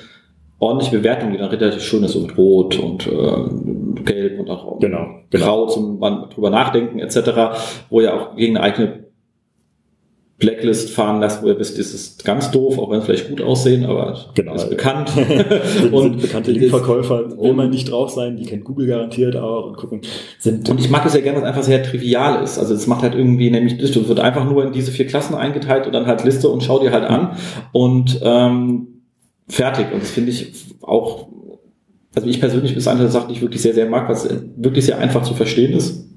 ordentliche 0.59 0.97
Bewertung, 0.97 1.31
die 1.31 1.37
dann 1.39 1.49
relativ 1.49 1.81
schön 1.81 2.03
ist, 2.03 2.15
mit 2.15 2.37
Rot 2.37 2.77
und 2.77 3.07
äh, 3.07 4.03
Gelb 4.03 4.39
und 4.39 4.49
auch 4.49 4.79
genau, 4.79 5.07
genau. 5.29 5.45
Grau 5.45 5.67
zum 5.67 5.99
drüber 5.99 6.49
nachdenken 6.51 6.99
etc. 6.99 7.85
Wo 7.89 8.01
ihr 8.01 8.13
auch 8.13 8.35
gegen 8.35 8.57
eine 8.57 8.65
eigene 8.65 9.10
Blacklist 10.41 10.89
fahren 10.89 11.21
lässt, 11.21 11.43
wo 11.43 11.47
ihr 11.47 11.59
wisst, 11.59 11.77
das 11.77 11.93
ist 11.93 12.25
ganz 12.25 12.49
doof, 12.49 12.79
auch 12.79 12.89
wenn 12.89 13.03
vielleicht 13.03 13.29
gut 13.29 13.41
aussehen, 13.41 13.85
aber 13.85 14.25
genau. 14.33 14.55
ist 14.55 14.71
bekannt. 14.71 15.11
und 15.91 16.19
bekannte 16.19 16.51
Linkverkäufer 16.51 17.39
will 17.39 17.53
man 17.53 17.69
nicht 17.69 17.91
drauf 17.91 18.09
sein, 18.09 18.35
die 18.35 18.45
kennt 18.45 18.65
Google 18.65 18.87
garantiert 18.87 19.37
auch 19.37 19.67
und 19.67 19.77
gucken. 19.77 20.01
Sind 20.39 20.67
und 20.67 20.79
ich 20.79 20.89
mag 20.89 21.05
es 21.05 21.13
ja 21.13 21.21
gerne, 21.21 21.39
dass 21.39 21.43
es 21.43 21.47
einfach 21.49 21.63
sehr 21.63 21.83
trivial 21.83 22.43
ist. 22.43 22.57
Also 22.57 22.73
es 22.73 22.87
macht 22.87 23.03
halt 23.03 23.13
irgendwie 23.13 23.51
nämlich. 23.51 23.79
Es 23.79 23.95
wird 23.95 24.19
einfach 24.19 24.43
nur 24.43 24.65
in 24.65 24.73
diese 24.73 24.91
vier 24.91 25.05
Klassen 25.05 25.35
eingeteilt 25.35 25.85
und 25.85 25.93
dann 25.93 26.07
halt 26.07 26.23
Liste 26.23 26.49
und 26.49 26.63
schau 26.63 26.79
dir 26.79 26.91
halt 26.91 27.05
an 27.05 27.37
und 27.71 28.19
ähm, 28.23 28.87
fertig. 29.47 29.93
Und 29.93 30.01
das 30.01 30.09
finde 30.09 30.31
ich 30.31 30.51
auch, 30.81 31.27
also 32.15 32.27
ich 32.27 32.39
persönlich 32.39 32.75
ist 32.75 32.87
eine 32.87 33.07
Sache, 33.09 33.27
die 33.27 33.33
ich 33.35 33.41
wirklich 33.41 33.61
sehr, 33.61 33.75
sehr 33.75 33.87
mag, 33.87 34.09
was 34.09 34.27
wirklich 34.57 34.87
sehr 34.87 34.97
einfach 34.97 35.21
zu 35.21 35.35
verstehen 35.35 35.73
ist 35.73 36.10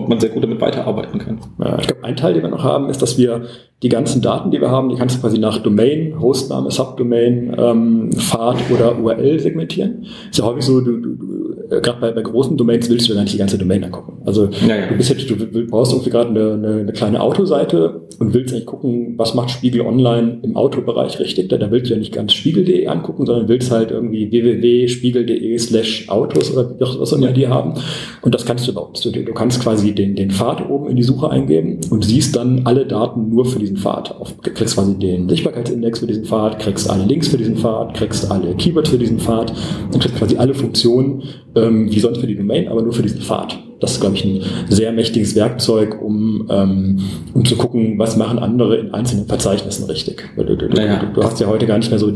ob 0.00 0.08
man 0.08 0.20
sehr 0.20 0.30
gut 0.30 0.42
damit 0.42 0.60
weiterarbeiten 0.60 1.18
kann. 1.18 1.38
Ich 1.80 1.86
glaube, 1.86 2.04
ein 2.04 2.16
Teil, 2.16 2.34
den 2.34 2.42
wir 2.42 2.50
noch 2.50 2.64
haben, 2.64 2.88
ist, 2.88 3.02
dass 3.02 3.18
wir 3.18 3.42
die 3.82 3.88
ganzen 3.88 4.20
Daten, 4.20 4.50
die 4.50 4.60
wir 4.60 4.70
haben, 4.70 4.90
die 4.90 4.96
kannst 4.96 5.16
du 5.16 5.20
quasi 5.20 5.38
nach 5.38 5.58
Domain, 5.58 6.20
Hostname, 6.20 6.70
Subdomain, 6.70 7.56
ähm, 7.56 8.10
Pfad 8.12 8.58
oder 8.70 8.98
URL 8.98 9.40
segmentieren. 9.40 10.06
Ist 10.30 10.38
ja 10.38 10.44
häufig 10.44 10.64
so, 10.64 10.82
du, 10.82 10.98
du, 10.98 11.14
du 11.14 11.40
äh, 11.70 11.80
gerade 11.80 11.98
bei, 11.98 12.12
bei 12.12 12.20
großen 12.20 12.58
Domains 12.58 12.90
willst 12.90 13.08
du 13.08 13.14
gar 13.14 13.22
nicht 13.22 13.32
die 13.32 13.38
ganze 13.38 13.56
Domain 13.56 13.82
angucken. 13.82 14.18
Also 14.26 14.50
ja, 14.68 14.76
ja. 14.76 14.86
du 14.88 14.96
bist 14.96 15.08
jetzt, 15.08 15.30
du 15.30 15.66
brauchst 15.66 15.92
irgendwie 15.92 16.10
gerade 16.10 16.28
eine, 16.28 16.52
eine, 16.52 16.80
eine 16.80 16.92
kleine 16.92 17.22
Autoseite 17.22 18.02
und 18.18 18.34
willst 18.34 18.52
eigentlich 18.52 18.66
gucken, 18.66 19.14
was 19.16 19.34
macht 19.34 19.50
Spiegel 19.50 19.80
Online 19.80 20.40
im 20.42 20.56
Autobereich 20.56 21.18
richtig. 21.18 21.48
Da, 21.48 21.56
da 21.56 21.70
willst 21.70 21.88
du 21.88 21.94
ja 21.94 21.98
nicht 21.98 22.12
ganz 22.12 22.34
spiegel.de 22.34 22.86
angucken, 22.86 23.24
sondern 23.24 23.48
willst 23.48 23.70
halt 23.70 23.92
irgendwie 23.92 24.30
www.spiegel.de 24.30 25.58
slash 25.58 26.08
Autos 26.10 26.52
oder 26.52 26.70
was 26.78 27.12
auch 27.12 27.16
immer 27.16 27.32
die 27.32 27.48
haben. 27.48 27.74
Und 28.20 28.34
das 28.34 28.44
kannst 28.44 28.68
du 28.68 28.74
bei 28.74 28.82
uns. 28.82 29.00
Du, 29.00 29.10
du 29.10 29.32
kannst 29.32 29.62
quasi 29.62 29.89
den, 29.94 30.16
den 30.16 30.30
Pfad 30.30 30.68
oben 30.68 30.88
in 30.88 30.96
die 30.96 31.02
Suche 31.02 31.30
eingeben 31.30 31.80
und 31.90 32.04
siehst 32.04 32.36
dann 32.36 32.62
alle 32.64 32.86
Daten 32.86 33.30
nur 33.30 33.46
für 33.46 33.58
die 33.58 33.70
diesen 33.70 33.76
Pfad. 33.76 34.14
Auf, 34.20 34.34
kriegst 34.42 34.74
quasi 34.74 34.98
den 34.98 35.28
Sichtbarkeitsindex 35.28 36.00
für 36.00 36.06
diesen 36.06 36.24
Pfad, 36.24 36.58
kriegst 36.58 36.90
alle 36.90 37.04
Links 37.04 37.28
für 37.28 37.38
diesen 37.38 37.56
Pfad, 37.56 37.94
kriegst 37.94 38.30
alle 38.30 38.54
Keywords 38.54 38.90
für 38.90 38.98
diesen 38.98 39.18
Pfad 39.18 39.52
und 39.92 40.00
kriegst 40.00 40.16
quasi 40.16 40.36
alle 40.36 40.54
Funktionen, 40.54 41.22
ähm, 41.54 41.90
wie 41.90 42.00
sonst 42.00 42.18
für 42.18 42.26
die 42.26 42.36
Domain, 42.36 42.68
aber 42.68 42.82
nur 42.82 42.92
für 42.92 43.02
diesen 43.02 43.20
Pfad. 43.20 43.58
Das 43.80 43.92
ist, 43.92 44.00
glaube 44.00 44.14
ich, 44.16 44.24
ein 44.24 44.42
sehr 44.68 44.92
mächtiges 44.92 45.34
Werkzeug, 45.34 46.00
um, 46.02 46.46
ähm, 46.50 46.98
um 47.32 47.44
zu 47.44 47.56
gucken, 47.56 47.98
was 47.98 48.16
machen 48.16 48.38
andere 48.38 48.76
in 48.76 48.92
einzelnen 48.92 49.26
Verzeichnissen 49.26 49.86
richtig. 49.86 50.28
Weil 50.36 50.46
du, 50.46 50.56
du, 50.56 50.68
naja. 50.68 50.98
du, 50.98 51.06
du 51.14 51.22
hast 51.22 51.40
ja 51.40 51.46
heute 51.46 51.66
gar 51.66 51.78
nicht 51.78 51.90
mehr 51.90 51.98
so, 51.98 52.12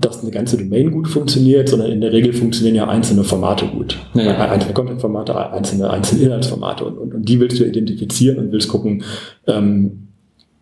dass 0.00 0.22
eine 0.22 0.30
ganze 0.30 0.56
Domain 0.56 0.92
gut 0.92 1.08
funktioniert, 1.08 1.68
sondern 1.68 1.90
in 1.90 2.00
der 2.00 2.12
Regel 2.12 2.32
funktionieren 2.32 2.76
ja 2.76 2.88
einzelne 2.88 3.24
Formate 3.24 3.66
gut. 3.66 3.98
Naja. 4.14 4.50
Einzelne 4.50 4.74
Content-Formate, 4.74 5.52
einzelne, 5.52 5.90
einzelne 5.90 6.22
Inhaltsformate 6.22 6.84
und, 6.84 6.98
und, 6.98 7.14
und 7.14 7.28
die 7.28 7.40
willst 7.40 7.58
du 7.58 7.64
identifizieren 7.64 8.38
und 8.38 8.52
willst 8.52 8.68
gucken, 8.68 9.02
ähm, 9.46 10.08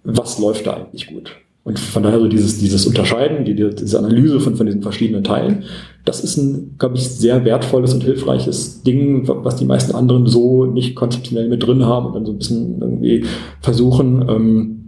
was 0.05 0.39
läuft 0.39 0.67
da 0.67 0.75
eigentlich 0.75 1.07
gut. 1.07 1.33
Und 1.65 1.79
von 1.79 2.03
daher 2.03 2.19
so 2.19 2.27
dieses, 2.27 2.59
dieses 2.59 2.87
Unterscheiden, 2.87 3.45
die, 3.45 3.55
diese 3.55 3.99
Analyse 3.99 4.41
von, 4.41 4.57
von 4.57 4.67
diesen 4.67 4.83
verschiedenen 4.83 5.23
Teilen, 5.23 5.65
das 6.05 6.23
ist 6.23 6.37
ein, 6.37 6.75
glaube 6.79 6.97
ich, 6.97 7.09
sehr 7.09 7.45
wertvolles 7.45 7.95
und 7.95 8.03
hilfreiches 8.03 8.83
Ding, 8.83 9.23
was 9.27 9.57
die 9.57 9.65
meisten 9.65 9.95
anderen 9.95 10.27
so 10.27 10.67
nicht 10.67 10.97
konzeptionell 10.97 11.49
mit 11.49 11.65
drin 11.65 11.85
haben 11.85 12.07
und 12.07 12.15
dann 12.15 12.27
so 12.27 12.33
ein 12.33 12.39
bisschen 12.39 12.81
irgendwie 12.81 13.25
versuchen. 13.61 14.25
Ähm, 14.29 14.79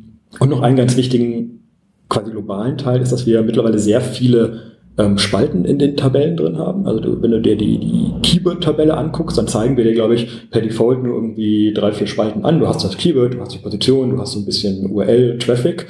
und 0.40 0.48
noch 0.50 0.62
einen 0.62 0.76
ganz 0.76 0.96
wichtigen, 0.96 1.60
quasi 2.08 2.32
globalen 2.32 2.78
Teil 2.78 3.00
ist, 3.00 3.12
dass 3.12 3.26
wir 3.26 3.42
mittlerweile 3.42 3.78
sehr 3.78 4.00
viele 4.00 4.74
ähm, 4.96 5.18
Spalten 5.18 5.64
in 5.64 5.78
den 5.78 5.96
Tabellen 5.96 6.36
drin 6.36 6.58
haben. 6.58 6.86
Also 6.86 7.20
wenn 7.22 7.30
du 7.30 7.40
dir 7.40 7.56
die, 7.56 7.78
die 7.78 8.14
Keyword-Tabelle 8.22 8.96
anguckst, 8.96 9.36
dann 9.36 9.48
zeigen 9.48 9.76
wir 9.76 9.84
dir, 9.84 9.94
glaube 9.94 10.14
ich, 10.14 10.50
per 10.50 10.60
Default 10.60 11.02
nur 11.02 11.14
irgendwie 11.14 11.72
drei, 11.74 11.92
vier 11.92 12.06
Spalten 12.06 12.44
an. 12.44 12.60
Du 12.60 12.68
hast 12.68 12.84
das 12.84 12.96
Keyword, 12.96 13.34
du 13.34 13.40
hast 13.40 13.54
die 13.54 13.58
Position, 13.58 14.10
du 14.10 14.18
hast 14.18 14.32
so 14.32 14.38
ein 14.38 14.46
bisschen 14.46 14.90
URL, 14.90 15.38
Traffic. 15.38 15.86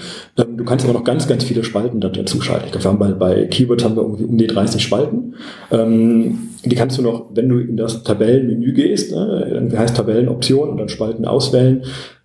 Du 0.57 0.65
kannst 0.65 0.85
aber 0.85 0.95
noch 0.95 1.05
ganz, 1.05 1.27
ganz 1.29 1.45
viele 1.45 1.65
Spalten 1.65 2.01
dazu 2.01 2.41
schalten. 2.41 2.67
Ich 2.67 2.73
glaube, 2.73 2.85
wir 2.85 2.91
haben 2.91 2.99
bei, 2.99 3.13
bei 3.13 3.45
Keyword 3.47 3.85
haben 3.85 3.97
wir 3.97 4.03
irgendwie 4.03 4.25
um 4.25 4.39
die 4.39 4.47
30 4.47 4.83
Spalten. 4.83 5.35
Ähm, 5.71 6.39
die 6.65 6.77
kannst 6.77 6.99
du 6.99 7.03
noch, 7.03 7.27
wenn 7.35 7.49
du 7.49 7.59
in 7.59 7.77
das 7.77 8.03
Tabellenmenü 8.03 8.73
gehst, 8.73 9.13
ne, 9.13 9.51
irgendwie 9.53 9.79
heißt 9.79 9.97
Tabellenoption 9.97 10.71
und 10.71 10.79
dann 10.79 10.89
Spalten 10.89 11.25
auswählen, 11.25 11.83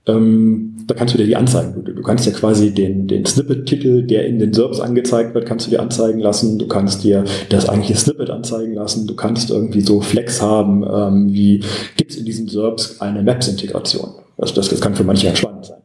ähm, 0.08 0.76
da 0.88 0.96
kannst 0.96 1.14
du 1.14 1.18
dir 1.18 1.26
die 1.26 1.36
anzeigen. 1.36 1.84
Du, 1.84 1.94
du 1.94 2.02
kannst 2.02 2.26
ja 2.26 2.32
quasi 2.32 2.72
den, 2.72 3.08
den 3.08 3.26
Snippet-Titel, 3.26 4.04
der 4.04 4.26
in 4.26 4.40
den 4.40 4.54
SERPs 4.54 4.80
angezeigt 4.80 5.36
wird, 5.36 5.46
kannst 5.46 5.68
du 5.68 5.72
dir 5.72 5.82
anzeigen 5.82 6.20
lassen. 6.20 6.58
Du 6.58 6.68
kannst 6.68 7.04
dir 7.04 7.26
das 7.50 7.70
eigentliche 7.70 7.96
Snippet 7.96 8.30
anzeigen 8.30 8.74
lassen. 8.74 9.06
Du 9.06 9.16
kannst 9.16 9.52
irgendwie 9.52 9.82
so 9.82 10.02
Flex 10.02 10.42
haben, 10.42 10.84
ähm, 10.84 11.34
wie 11.34 11.64
gibt 11.96 12.12
es 12.12 12.18
in 12.18 12.26
diesen 12.26 12.48
SERPs 12.48 13.02
eine 13.02 13.22
Maps-Integration. 13.22 14.10
Also 14.38 14.56
das, 14.56 14.70
das 14.70 14.82
kann 14.82 14.96
für 14.96 15.04
manche 15.04 15.36
spannend 15.36 15.66
sein. 15.66 15.79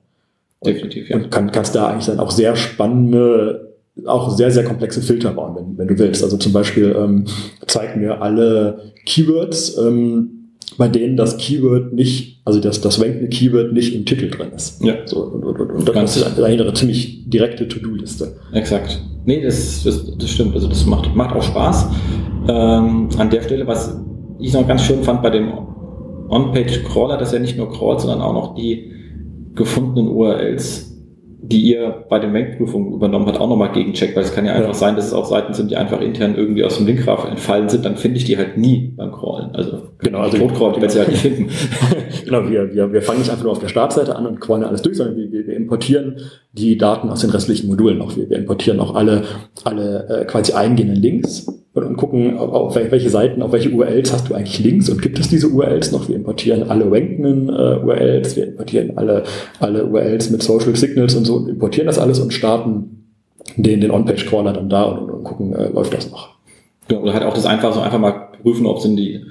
Definitiv, 0.65 1.09
ja. 1.09 1.17
Und 1.17 1.31
kann, 1.31 1.51
kannst 1.53 1.75
da 1.75 1.89
eigentlich 1.89 2.07
dann 2.07 2.21
auch 2.21 2.31
sehr 2.31 2.57
spannende, 2.57 3.75
auch 4.07 4.31
sehr, 4.37 4.51
sehr 4.51 4.65
komplexe 4.65 5.03
Filter 5.03 5.33
bauen, 5.33 5.55
wenn, 5.57 5.79
wenn 5.79 5.89
du 5.89 5.99
willst. 5.99 6.23
Also 6.23 6.37
zum 6.37 6.53
Beispiel 6.53 6.95
ähm, 6.97 7.27
zeig 7.67 7.97
mir 7.97 8.23
alle 8.23 8.93
Keywords, 9.07 9.79
ähm, 9.79 10.31
bei 10.77 10.89
denen 10.89 11.17
das 11.17 11.37
Keyword 11.37 11.93
nicht, 11.93 12.41
also 12.45 12.59
das, 12.61 12.81
das 12.81 13.01
rankende 13.01 13.29
Keyword 13.29 13.73
nicht 13.73 13.95
im 13.95 14.05
Titel 14.05 14.31
drin 14.31 14.49
ist. 14.55 14.83
Ja. 14.83 14.95
So, 15.05 15.23
und, 15.23 15.45
und, 15.45 15.61
und, 15.61 15.71
und 15.71 15.89
das 15.89 16.17
ist 16.17 16.25
eigentlich 16.25 16.61
eine 16.61 16.75
ziemlich 16.75 17.29
direkte 17.29 17.69
To-Do-Liste. 17.69 18.37
Exakt. 18.53 19.01
Nee, 19.25 19.43
das, 19.43 19.85
das, 19.85 20.17
das 20.17 20.31
stimmt. 20.31 20.55
Also 20.55 20.69
das 20.69 20.85
macht, 20.87 21.15
macht 21.15 21.35
auch 21.35 21.43
Spaß. 21.43 21.87
Ähm, 22.49 23.09
an 23.17 23.31
der 23.31 23.43
Stelle, 23.43 23.67
was 23.67 23.97
ich 24.41 24.53
noch 24.53 24.67
ganz 24.67 24.83
schön 24.83 25.03
fand 25.03 25.23
bei 25.23 25.31
dem 25.31 25.53
On-Page-Crawler, 26.29 27.19
dass 27.19 27.33
er 27.33 27.41
nicht 27.41 27.57
nur 27.57 27.71
crawlt, 27.71 28.01
sondern 28.01 28.21
auch 28.21 28.33
noch 28.33 28.55
die 28.55 28.91
gefundenen 29.55 30.09
URLs 30.09 30.95
die 31.47 31.61
ihr 31.61 32.05
bei 32.09 32.19
den 32.19 32.33
Mac-Prüfungen 32.33 32.95
übernommen 32.95 33.27
habt, 33.27 33.39
auch 33.39 33.49
nochmal 33.49 33.71
gegencheckt, 33.73 34.17
weil 34.17 34.23
es 34.23 34.35
kann 34.35 34.47
ja 34.47 34.55
einfach 34.55 34.69
ja. 34.69 34.75
sein, 34.75 34.97
dass 34.97 35.07
es 35.07 35.13
auch 35.13 35.27
Seiten 35.27 35.53
sind, 35.53 35.71
die 35.71 35.77
einfach 35.77 36.01
intern 36.01 36.37
irgendwie 36.37 36.65
aus 36.65 36.79
dem 36.79 36.87
Linkgraph 36.87 37.27
entfallen 37.27 37.69
sind, 37.69 37.85
dann 37.85 37.97
finde 37.97 38.17
ich 38.17 38.25
die 38.25 38.39
halt 38.39 38.57
nie 38.57 38.95
beim 38.97 39.13
Crawlen. 39.13 39.55
Also 39.55 39.83
genau, 39.99 40.21
also 40.21 40.39
Code 40.39 40.77
die 40.77 40.83
werde 40.83 40.95
ich 40.95 40.99
halt 40.99 41.09
nicht 41.11 41.21
finden. 41.21 41.51
genau, 42.25 42.49
wir, 42.49 42.75
wir, 42.75 42.93
wir 42.93 43.03
fangen 43.03 43.19
nicht 43.19 43.31
einfach 43.31 43.45
nur 43.45 43.53
auf 43.53 43.59
der 43.59 43.69
Startseite 43.69 44.17
an 44.17 44.27
und 44.27 44.41
crawlen 44.41 44.65
alles 44.65 44.81
durch, 44.81 44.97
sondern 44.97 45.17
wir, 45.17 45.31
wir 45.31 45.55
importieren 45.55 46.17
die 46.53 46.79
Daten 46.79 47.11
aus 47.11 47.21
den 47.21 47.31
restlichen 47.31 47.67
Modulen 47.67 47.99
noch. 47.99 48.17
Wir, 48.17 48.31
wir 48.31 48.39
importieren 48.39 48.81
auch 48.81 48.95
alle, 48.95 49.25
alle 49.65 50.09
äh, 50.09 50.25
quasi 50.25 50.55
eingehenden 50.55 50.97
Links 50.97 51.47
und 51.75 51.97
gucken, 51.97 52.39
auf 52.39 52.77
welche 52.77 53.11
Seiten, 53.11 53.43
auf 53.43 53.51
welche 53.53 53.71
URLs 53.71 54.13
hast 54.13 54.29
du 54.29 54.35
eigentlich 54.35 54.61
Links 54.61 54.89
und 54.89 55.03
gibt 55.03 55.19
es 55.19 55.29
diese 55.29 55.49
URLs 55.49 55.91
noch? 55.91 56.09
Wir 56.09 56.15
importieren 56.15 56.71
alle 56.71 56.91
rankenden 56.91 57.49
äh, 57.49 57.85
URLs, 57.85 58.37
wir 58.37 58.47
importieren 58.47 58.97
alle, 58.97 59.25
alle 59.59 59.85
URLs 59.85 60.31
mit 60.31 60.43
Social 60.43 60.77
Signals 60.77 61.17
und 61.17 61.25
so 61.25 61.35
und 61.35 61.49
importieren 61.49 61.87
das 61.87 61.99
alles 61.99 62.21
und 62.21 62.33
starten 62.33 63.09
den, 63.57 63.81
den 63.81 63.91
On-Page-Crawler 63.91 64.53
dann 64.53 64.69
da 64.69 64.85
und, 64.85 65.11
und 65.11 65.25
gucken, 65.25 65.53
äh, 65.53 65.69
läuft 65.71 65.93
das 65.95 66.11
noch. 66.11 66.37
Genau, 66.87 67.03
oder 67.03 67.15
halt 67.15 67.25
auch 67.25 67.35
das 67.35 67.47
einfach 67.47 67.75
so 67.75 67.81
einfach 67.81 67.99
mal 67.99 68.29
prüfen, 68.43 68.67
ob 68.67 68.79
es 68.79 68.85
in 68.85 68.97
die 68.97 69.25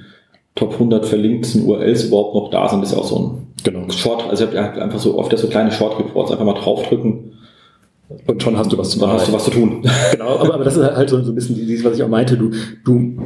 Top 0.54 0.74
100 0.74 1.06
verlinkten 1.06 1.64
URLs 1.64 2.04
überhaupt 2.04 2.34
noch 2.34 2.50
da 2.50 2.68
sind, 2.68 2.82
das 2.82 2.90
ist 2.90 2.96
ja 2.96 3.02
auch 3.02 3.08
so 3.08 3.18
ein 3.18 3.46
genau. 3.64 3.90
Short, 3.90 4.28
also 4.28 4.44
ich 4.44 4.56
habe 4.56 4.82
einfach 4.82 4.98
so 4.98 5.18
oft 5.18 5.36
so 5.36 5.48
kleine 5.48 5.72
Short 5.72 5.98
Reports, 5.98 6.30
einfach 6.30 6.44
mal 6.44 6.54
draufdrücken 6.54 7.32
und 8.26 8.42
schon 8.42 8.56
hast 8.56 8.72
du 8.72 8.78
was 8.78 8.90
zu 8.90 8.98
tun. 8.98 9.08
hast 9.08 9.28
du 9.28 9.32
was 9.32 9.44
zu 9.44 9.50
tun. 9.50 9.82
genau, 10.12 10.38
aber, 10.38 10.54
aber 10.54 10.64
das 10.64 10.76
ist 10.76 10.82
halt 10.82 11.08
so, 11.08 11.22
so 11.22 11.32
ein 11.32 11.34
bisschen 11.34 11.54
dieses, 11.54 11.84
was 11.84 11.96
ich 11.96 12.02
auch 12.02 12.08
meinte. 12.08 12.36
Du, 12.36 12.50
du, 12.84 13.16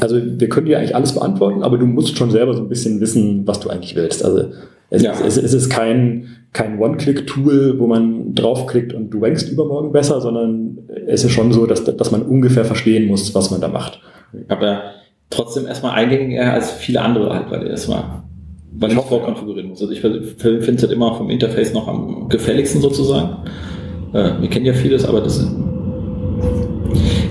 also 0.00 0.16
wir 0.20 0.48
können 0.48 0.66
dir 0.66 0.78
eigentlich 0.78 0.96
alles 0.96 1.12
beantworten, 1.12 1.62
aber 1.62 1.78
du 1.78 1.86
musst 1.86 2.16
schon 2.16 2.30
selber 2.30 2.54
so 2.54 2.62
ein 2.62 2.68
bisschen 2.68 3.00
wissen, 3.00 3.46
was 3.46 3.60
du 3.60 3.70
eigentlich 3.70 3.94
willst. 3.94 4.24
Also 4.24 4.50
es, 4.90 5.02
ja. 5.02 5.12
es, 5.24 5.36
es 5.36 5.54
ist 5.54 5.70
kein, 5.70 6.28
kein 6.52 6.78
One-Click-Tool, 6.80 7.78
wo 7.78 7.86
man 7.86 8.34
draufklickt 8.34 8.92
und 8.92 9.10
du 9.10 9.22
rankst 9.22 9.50
übermorgen 9.50 9.92
besser, 9.92 10.20
sondern 10.20 10.78
es 11.06 11.24
ist 11.24 11.32
schon 11.32 11.52
so, 11.52 11.66
dass, 11.66 11.84
dass 11.84 12.10
man 12.10 12.22
ungefähr 12.22 12.64
verstehen 12.64 13.06
muss, 13.06 13.34
was 13.34 13.50
man 13.52 13.60
da 13.60 13.68
macht. 13.68 14.00
Aber 14.48 14.82
trotzdem 15.30 15.66
erstmal 15.66 15.92
eingängiger 15.92 16.52
als 16.52 16.72
viele 16.72 17.00
andere 17.00 17.32
halt, 17.32 17.50
weil 17.50 17.66
erstmal 17.68 18.24
weil 18.72 18.92
ich 18.92 18.98
vorkonfigurieren 18.98 19.70
muss. 19.70 19.80
Also 19.80 19.92
ich 19.92 20.00
finde 20.00 20.20
es 20.20 20.82
halt 20.82 20.92
immer 20.92 21.14
vom 21.14 21.28
Interface 21.28 21.74
noch 21.74 21.88
am 21.88 22.28
gefälligsten 22.28 22.80
sozusagen. 22.80 23.36
Wir 24.12 24.48
kennen 24.48 24.66
ja 24.66 24.72
vieles, 24.72 25.04
aber 25.04 25.20
das 25.20 25.46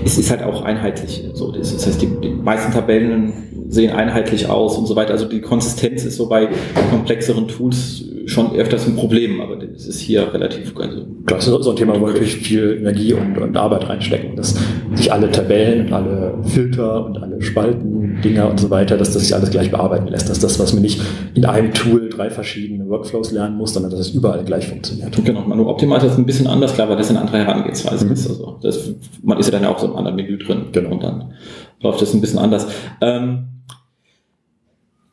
es 0.04 0.18
ist 0.18 0.30
halt 0.30 0.42
auch 0.42 0.62
einheitlich. 0.62 1.24
So, 1.34 1.52
das 1.52 1.86
heißt, 1.86 2.00
die, 2.02 2.08
die 2.22 2.30
meisten 2.30 2.72
Tabellen 2.72 3.32
sehen 3.68 3.92
einheitlich 3.92 4.48
aus 4.48 4.76
und 4.76 4.86
so 4.86 4.96
weiter. 4.96 5.12
Also 5.12 5.26
die 5.26 5.40
Konsistenz 5.40 6.04
ist 6.04 6.16
so 6.16 6.28
bei 6.28 6.48
komplexeren 6.90 7.48
Tools 7.48 8.04
schon 8.26 8.54
öfters 8.54 8.86
ein 8.86 8.96
Problem, 8.96 9.40
aber 9.40 9.56
das 9.56 9.86
ist 9.86 10.00
hier 10.00 10.32
relativ. 10.32 10.74
Also 10.76 11.06
das 11.26 11.46
ist 11.46 11.64
so 11.64 11.70
ein 11.70 11.76
Thema, 11.76 11.94
wo 12.00 12.06
wir 12.06 12.12
natürlich 12.12 12.36
viel 12.36 12.78
Energie 12.80 13.12
und, 13.12 13.38
und 13.38 13.56
Arbeit 13.56 13.88
reinstecken, 13.88 14.36
dass 14.36 14.56
sich 14.94 15.12
alle 15.12 15.30
Tabellen 15.30 15.86
und 15.86 15.92
alle 15.92 16.34
Filter 16.44 17.06
und 17.06 17.18
alle 17.18 17.42
Spalten, 17.42 18.20
Dinger 18.22 18.48
und 18.48 18.60
so 18.60 18.70
weiter, 18.70 18.96
dass 18.96 19.12
das 19.12 19.22
sich 19.22 19.34
alles 19.34 19.50
gleich 19.50 19.70
bearbeiten 19.70 20.08
lässt. 20.08 20.28
Dass 20.28 20.38
das, 20.38 20.58
was 20.58 20.72
man 20.72 20.82
nicht 20.82 21.00
in 21.34 21.44
einem 21.44 21.72
Tool 21.72 22.08
drei 22.08 22.30
verschiedene 22.30 22.88
Workflows 22.88 23.32
lernen 23.32 23.56
muss, 23.56 23.74
sondern 23.74 23.90
dass 23.90 24.00
es 24.00 24.10
überall 24.10 24.44
gleich 24.44 24.68
funktioniert. 24.68 25.16
Genau, 25.24 25.42
Manu 25.42 25.68
Optimizer 25.68 26.06
ist 26.06 26.18
ein 26.18 26.26
bisschen 26.26 26.46
anders, 26.46 26.74
klar, 26.74 26.88
weil 26.88 26.96
das 26.96 27.10
eine 27.10 27.20
andere 27.20 27.38
Herangehensweise 27.38 28.06
mhm. 28.06 28.12
ist. 28.12 28.28
Also 28.28 28.58
das, 28.62 28.94
man 29.22 29.38
ist 29.38 29.46
ja 29.50 29.58
dann 29.58 29.68
auch 29.68 29.78
so 29.78 29.89
im 29.90 29.96
anderen 29.96 30.16
Menü 30.16 30.38
drin. 30.38 30.66
Genau. 30.72 30.90
Und 30.90 31.02
dann 31.02 31.34
läuft 31.80 32.02
das 32.02 32.14
ein 32.14 32.20
bisschen 32.20 32.38
anders. 32.38 32.66
Ähm, 33.00 33.48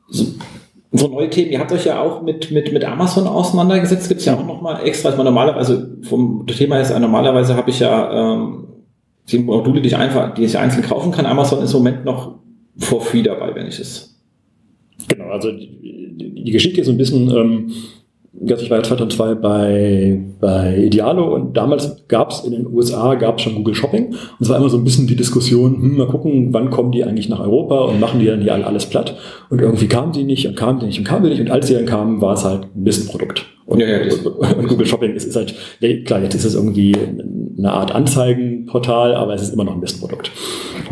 so, 0.09 0.25
so 0.91 1.07
neue 1.07 1.29
Themen. 1.29 1.51
Ihr 1.51 1.59
habt 1.59 1.71
euch 1.71 1.85
ja 1.85 2.01
auch 2.01 2.21
mit, 2.21 2.51
mit, 2.51 2.71
mit 2.71 2.85
Amazon 2.85 3.27
auseinandergesetzt. 3.27 4.07
Gibt 4.07 4.19
es 4.19 4.25
ja 4.25 4.35
auch 4.35 4.45
nochmal 4.45 4.85
extra. 4.85 5.09
Also 5.09 5.23
normalerweise, 5.23 5.97
vom 6.03 6.45
Thema 6.47 6.79
ist, 6.79 6.97
normalerweise 6.97 7.55
habe 7.55 7.69
ich 7.69 7.79
ja 7.79 8.33
ähm, 8.33 8.67
die 9.29 9.39
Module, 9.39 9.81
die 9.81 9.87
ich 9.87 9.97
einfach, 9.97 10.33
die 10.33 10.45
ich 10.45 10.57
einzeln 10.57 10.83
kaufen 10.83 11.11
kann. 11.11 11.25
Amazon 11.25 11.61
ist 11.63 11.73
im 11.73 11.79
Moment 11.79 12.05
noch 12.05 12.35
for 12.77 13.01
free 13.01 13.23
dabei, 13.23 13.53
wenn 13.55 13.67
ich 13.67 13.79
es. 13.79 14.15
Genau, 15.07 15.25
also 15.25 15.51
die, 15.51 16.43
die 16.43 16.51
Geschichte 16.51 16.81
ist 16.81 16.89
ein 16.89 16.97
bisschen, 16.97 17.29
ähm, 17.29 17.71
also 18.41 18.63
ich 18.63 18.69
war 18.69 18.77
ja 18.77 18.83
2002 18.83 19.35
bei, 19.35 20.21
bei 20.39 20.77
Idealo 20.77 21.33
und 21.33 21.57
damals 21.57 22.07
gab 22.07 22.31
es 22.31 22.41
in 22.41 22.51
den 22.51 22.67
USA 22.67 23.15
gab 23.15 23.41
schon 23.41 23.55
Google 23.55 23.75
Shopping 23.75 24.07
und 24.07 24.17
es 24.39 24.49
war 24.49 24.57
immer 24.57 24.69
so 24.69 24.77
ein 24.77 24.83
bisschen 24.83 25.07
die 25.07 25.15
Diskussion, 25.15 25.75
hm, 25.75 25.97
mal 25.97 26.07
gucken, 26.07 26.53
wann 26.53 26.69
kommen 26.69 26.91
die 26.91 27.03
eigentlich 27.03 27.29
nach 27.29 27.39
Europa 27.39 27.85
und 27.85 27.99
machen 27.99 28.19
die 28.19 28.27
dann 28.27 28.41
hier 28.41 28.53
alles 28.53 28.85
platt 28.85 29.17
und 29.49 29.61
irgendwie 29.61 29.87
kamen 29.87 30.11
die 30.11 30.23
nicht 30.23 30.47
und 30.47 30.55
kamen 30.55 30.79
die 30.79 30.85
nicht 30.85 30.99
und 30.99 31.05
kamen 31.05 31.23
die 31.23 31.29
nicht 31.31 31.41
und 31.41 31.51
als 31.51 31.67
sie 31.67 31.73
dann 31.73 31.85
kamen, 31.85 32.21
war 32.21 32.33
es 32.33 32.43
halt 32.43 32.63
ein 32.75 32.83
Mistprodukt. 32.83 33.45
Und, 33.65 33.81
ja, 33.81 33.87
ja, 33.87 34.13
und 34.57 34.67
Google 34.67 34.85
Shopping 34.85 35.13
ist, 35.13 35.25
ist 35.25 35.35
halt, 35.35 35.53
ja, 35.81 35.89
klar, 36.03 36.23
jetzt 36.23 36.35
ist 36.35 36.45
es 36.45 36.55
irgendwie 36.55 36.95
eine 37.57 37.73
Art 37.73 37.93
Anzeigenportal, 37.93 39.13
aber 39.13 39.33
es 39.33 39.41
ist 39.41 39.53
immer 39.53 39.65
noch 39.65 39.73
ein 39.73 39.81
Mistprodukt. 39.81 40.31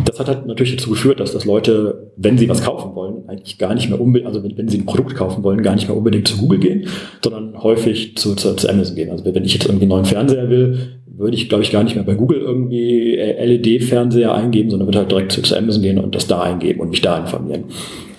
Das 0.03 0.19
hat 0.19 0.27
halt 0.27 0.45
natürlich 0.45 0.75
dazu 0.75 0.89
geführt, 0.89 1.19
dass, 1.19 1.31
dass 1.31 1.45
Leute, 1.45 2.11
wenn 2.17 2.37
sie 2.37 2.49
was 2.49 2.63
kaufen 2.63 2.95
wollen, 2.95 3.27
eigentlich 3.27 3.57
gar 3.57 3.73
nicht 3.73 3.89
mehr 3.89 3.99
unbedingt, 3.99 4.27
also 4.27 4.43
wenn, 4.43 4.57
wenn 4.57 4.67
sie 4.67 4.79
ein 4.79 4.85
Produkt 4.85 5.15
kaufen 5.15 5.43
wollen, 5.43 5.63
gar 5.63 5.75
nicht 5.75 5.87
mehr 5.87 5.95
unbedingt 5.95 6.27
zu 6.27 6.37
Google 6.37 6.59
gehen, 6.59 6.87
sondern 7.23 7.61
häufig 7.61 8.17
zu, 8.17 8.35
zu, 8.35 8.55
zu 8.55 8.69
Amazon 8.69 8.95
gehen. 8.95 9.11
Also 9.11 9.23
wenn 9.25 9.45
ich 9.45 9.53
jetzt 9.53 9.65
irgendwie 9.65 9.83
einen 9.83 9.91
neuen 9.91 10.05
Fernseher 10.05 10.49
will, 10.49 10.99
würde 11.17 11.37
ich, 11.37 11.47
glaube 11.47 11.63
ich, 11.63 11.71
gar 11.71 11.83
nicht 11.83 11.95
mehr 11.95 12.03
bei 12.03 12.15
Google 12.15 12.39
irgendwie 12.39 13.15
LED-Fernseher 13.15 14.33
eingeben, 14.33 14.69
sondern 14.69 14.87
würde 14.87 14.99
halt 14.99 15.11
direkt 15.11 15.31
zu, 15.31 15.41
zu 15.41 15.57
Amazon 15.57 15.81
gehen 15.81 15.99
und 15.99 16.13
das 16.13 16.27
da 16.27 16.41
eingeben 16.41 16.81
und 16.81 16.89
mich 16.89 17.01
da 17.01 17.17
informieren. 17.17 17.65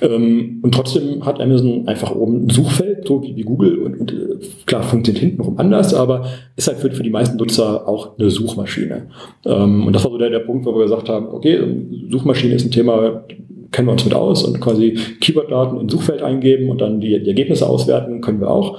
Ähm, 0.01 0.61
und 0.63 0.75
trotzdem 0.75 1.25
hat 1.25 1.41
Amazon 1.41 1.89
einfach 1.89 2.15
oben 2.15 2.47
ein 2.47 2.51
Suchfeld, 2.51 3.07
so 3.07 3.23
wie, 3.23 3.35
wie 3.37 3.43
Google 3.43 3.79
und, 3.79 4.01
und 4.01 4.13
äh, 4.13 4.37
klar 4.67 4.83
funktioniert 4.83 5.25
hintenrum 5.25 5.59
anders, 5.59 5.95
aber 5.95 6.27
ist 6.57 6.69
halt 6.69 6.79
für, 6.79 6.91
für 6.91 7.03
die 7.03 7.11
meisten 7.11 7.37
Nutzer 7.37 7.89
auch 7.89 8.19
eine 8.19 8.31
Suchmaschine. 8.31 9.07
Ähm, 9.45 9.87
und 9.87 9.93
das 9.93 10.05
war 10.05 10.11
so 10.11 10.19
der, 10.19 10.31
der 10.31 10.41
Punkt, 10.41 10.67
wo 10.67 10.75
wir 10.75 10.83
gesagt 10.83 11.09
haben, 11.09 11.29
okay, 11.29 11.61
Suchmaschine 12.11 12.55
ist 12.55 12.67
ein 12.67 12.71
Thema, 12.71 13.25
kennen 13.73 13.89
wir 13.89 13.93
uns 13.93 14.05
mit 14.05 14.15
aus 14.15 14.45
und 14.45 14.61
quasi 14.61 14.99
Keyword-Daten 15.21 15.81
in 15.81 15.89
Suchfeld 15.89 16.23
eingeben 16.23 16.69
und 16.69 16.81
dann 16.81 17.01
die, 17.01 17.23
die 17.23 17.29
Ergebnisse 17.29 17.69
auswerten, 17.69 18.21
können 18.21 18.41
wir 18.41 18.51
auch. 18.51 18.79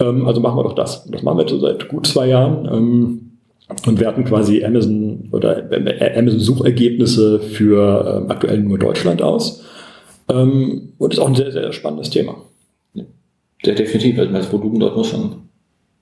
Ähm, 0.00 0.26
also 0.26 0.40
machen 0.40 0.58
wir 0.58 0.64
doch 0.64 0.74
das. 0.74 1.06
Und 1.06 1.14
das 1.14 1.22
machen 1.22 1.38
wir 1.38 1.46
jetzt 1.46 1.60
seit 1.60 1.88
gut 1.88 2.06
zwei 2.06 2.28
Jahren. 2.28 2.68
Ähm, 2.70 3.20
und 3.86 4.00
werten 4.00 4.24
quasi 4.24 4.64
Amazon 4.64 5.28
oder 5.30 5.70
äh, 5.70 6.18
Amazon 6.18 6.40
Suchergebnisse 6.40 7.38
für 7.38 8.24
äh, 8.26 8.32
aktuell 8.32 8.60
nur 8.60 8.78
Deutschland 8.78 9.20
aus. 9.20 9.62
Ähm, 10.30 10.92
und 10.98 11.12
ist 11.12 11.18
auch 11.18 11.28
ein 11.28 11.34
sehr, 11.34 11.52
sehr 11.52 11.72
spannendes 11.72 12.10
Thema. 12.10 12.36
Ja, 12.94 13.74
definitiv, 13.74 14.18
weil 14.18 14.28
das 14.28 14.52
Volumen 14.52 14.78
dort 14.78 14.96
muss 14.96 15.08
schon 15.08 15.48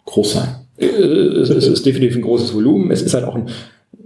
groß 0.04 0.32
sein. 0.32 0.48
Äh, 0.78 0.86
es, 0.86 1.50
es 1.50 1.66
ist 1.66 1.86
definitiv 1.86 2.16
ein 2.16 2.22
großes 2.22 2.54
Volumen. 2.54 2.90
Es 2.90 3.02
ist 3.02 3.14
halt 3.14 3.24
auch 3.24 3.34
ein 3.34 3.48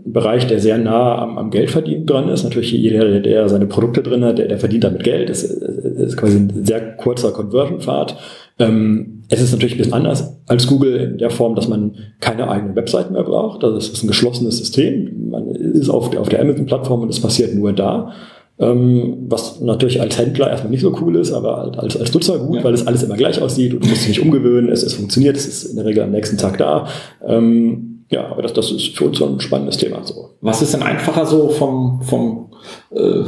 Bereich, 0.04 0.46
der 0.46 0.60
sehr 0.60 0.78
nah 0.78 1.18
am, 1.18 1.38
am 1.38 1.50
Geldverdienen 1.50 2.06
dran 2.06 2.28
ist. 2.28 2.44
Natürlich 2.44 2.72
jeder, 2.72 3.20
der, 3.20 3.48
seine 3.48 3.66
Produkte 3.66 4.02
drin 4.02 4.24
hat, 4.24 4.38
der, 4.38 4.48
der 4.48 4.58
verdient 4.58 4.84
damit 4.84 5.02
Geld. 5.02 5.30
Es 5.30 5.42
ist 5.42 6.16
quasi 6.16 6.36
ein 6.36 6.64
sehr 6.64 6.96
kurzer 6.96 7.32
Conversion-Pfad. 7.32 8.16
Ähm, 8.58 9.22
es 9.28 9.40
ist 9.40 9.52
natürlich 9.52 9.74
ein 9.74 9.78
bisschen 9.78 9.94
anders 9.94 10.36
als 10.46 10.66
Google 10.66 10.96
in 10.96 11.18
der 11.18 11.30
Form, 11.30 11.54
dass 11.54 11.68
man 11.68 11.96
keine 12.20 12.48
eigene 12.48 12.74
Website 12.76 13.10
mehr 13.10 13.22
braucht. 13.22 13.62
Also 13.64 13.76
es 13.76 13.88
ist 13.88 14.02
ein 14.02 14.08
geschlossenes 14.08 14.58
System. 14.58 15.30
Man 15.30 15.48
ist 15.48 15.88
auf 15.88 16.16
auf 16.16 16.28
der 16.28 16.40
Amazon-Plattform 16.40 17.02
und 17.02 17.10
es 17.10 17.20
passiert 17.20 17.54
nur 17.54 17.72
da. 17.72 18.12
Ähm, 18.60 19.26
was 19.28 19.60
natürlich 19.60 20.02
als 20.02 20.18
Händler 20.18 20.50
erstmal 20.50 20.70
nicht 20.70 20.82
so 20.82 20.94
cool 21.00 21.16
ist, 21.16 21.32
aber 21.32 21.72
als, 21.78 21.96
als 21.96 22.12
Nutzer 22.12 22.38
gut, 22.38 22.56
ja. 22.56 22.64
weil 22.64 22.74
es 22.74 22.86
alles 22.86 23.02
immer 23.02 23.16
gleich 23.16 23.40
aussieht 23.40 23.72
und 23.72 23.84
du 23.84 23.88
musst 23.88 24.02
dich 24.02 24.08
nicht 24.08 24.20
umgewöhnen, 24.20 24.70
es, 24.70 24.82
es 24.82 24.92
funktioniert, 24.92 25.36
es 25.36 25.46
ist 25.46 25.64
in 25.64 25.76
der 25.76 25.86
Regel 25.86 26.02
am 26.02 26.10
nächsten 26.10 26.36
Tag 26.36 26.58
da. 26.58 26.86
Ähm, 27.26 28.04
ja, 28.10 28.26
aber 28.26 28.42
das, 28.42 28.52
das 28.52 28.70
ist 28.70 28.98
für 28.98 29.06
uns 29.06 29.18
so 29.18 29.26
ein 29.26 29.40
spannendes 29.40 29.78
Thema. 29.78 30.04
So. 30.04 30.30
Was 30.40 30.60
ist 30.60 30.74
denn 30.74 30.82
einfacher 30.82 31.24
so 31.24 31.48
vom, 31.48 32.02
vom 32.02 32.52
äh, 32.90 33.24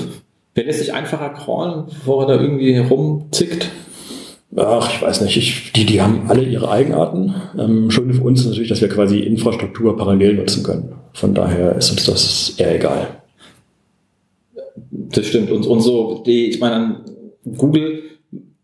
wer 0.55 0.65
lässt 0.65 0.81
sich 0.81 0.93
einfacher 0.93 1.31
crawlen, 1.31 1.87
bevor 1.87 2.25
er 2.25 2.37
da 2.37 2.43
irgendwie 2.43 2.77
rumzickt? 2.77 3.71
Ach, 4.57 4.93
ich 4.93 5.01
weiß 5.01 5.23
nicht. 5.23 5.37
Ich, 5.37 5.73
die, 5.73 5.87
die 5.87 6.03
haben 6.03 6.29
alle 6.29 6.43
ihre 6.43 6.71
Eigenarten. 6.71 7.35
Ähm, 7.59 7.91
schön 7.91 8.13
für 8.13 8.23
uns 8.23 8.41
ist 8.41 8.49
natürlich, 8.49 8.69
dass 8.69 8.83
wir 8.83 8.89
quasi 8.89 9.21
Infrastruktur 9.21 9.97
parallel 9.97 10.35
nutzen 10.35 10.63
können. 10.63 10.93
Von 11.15 11.33
daher 11.33 11.77
ist 11.77 11.91
uns 11.91 12.05
das 12.05 12.55
eher 12.59 12.75
egal. 12.75 13.22
Das 15.11 15.27
stimmt. 15.27 15.51
Und, 15.51 15.67
und 15.67 15.81
so, 15.81 16.23
die, 16.25 16.49
ich 16.49 16.61
meine, 16.61 17.01
Google 17.57 18.03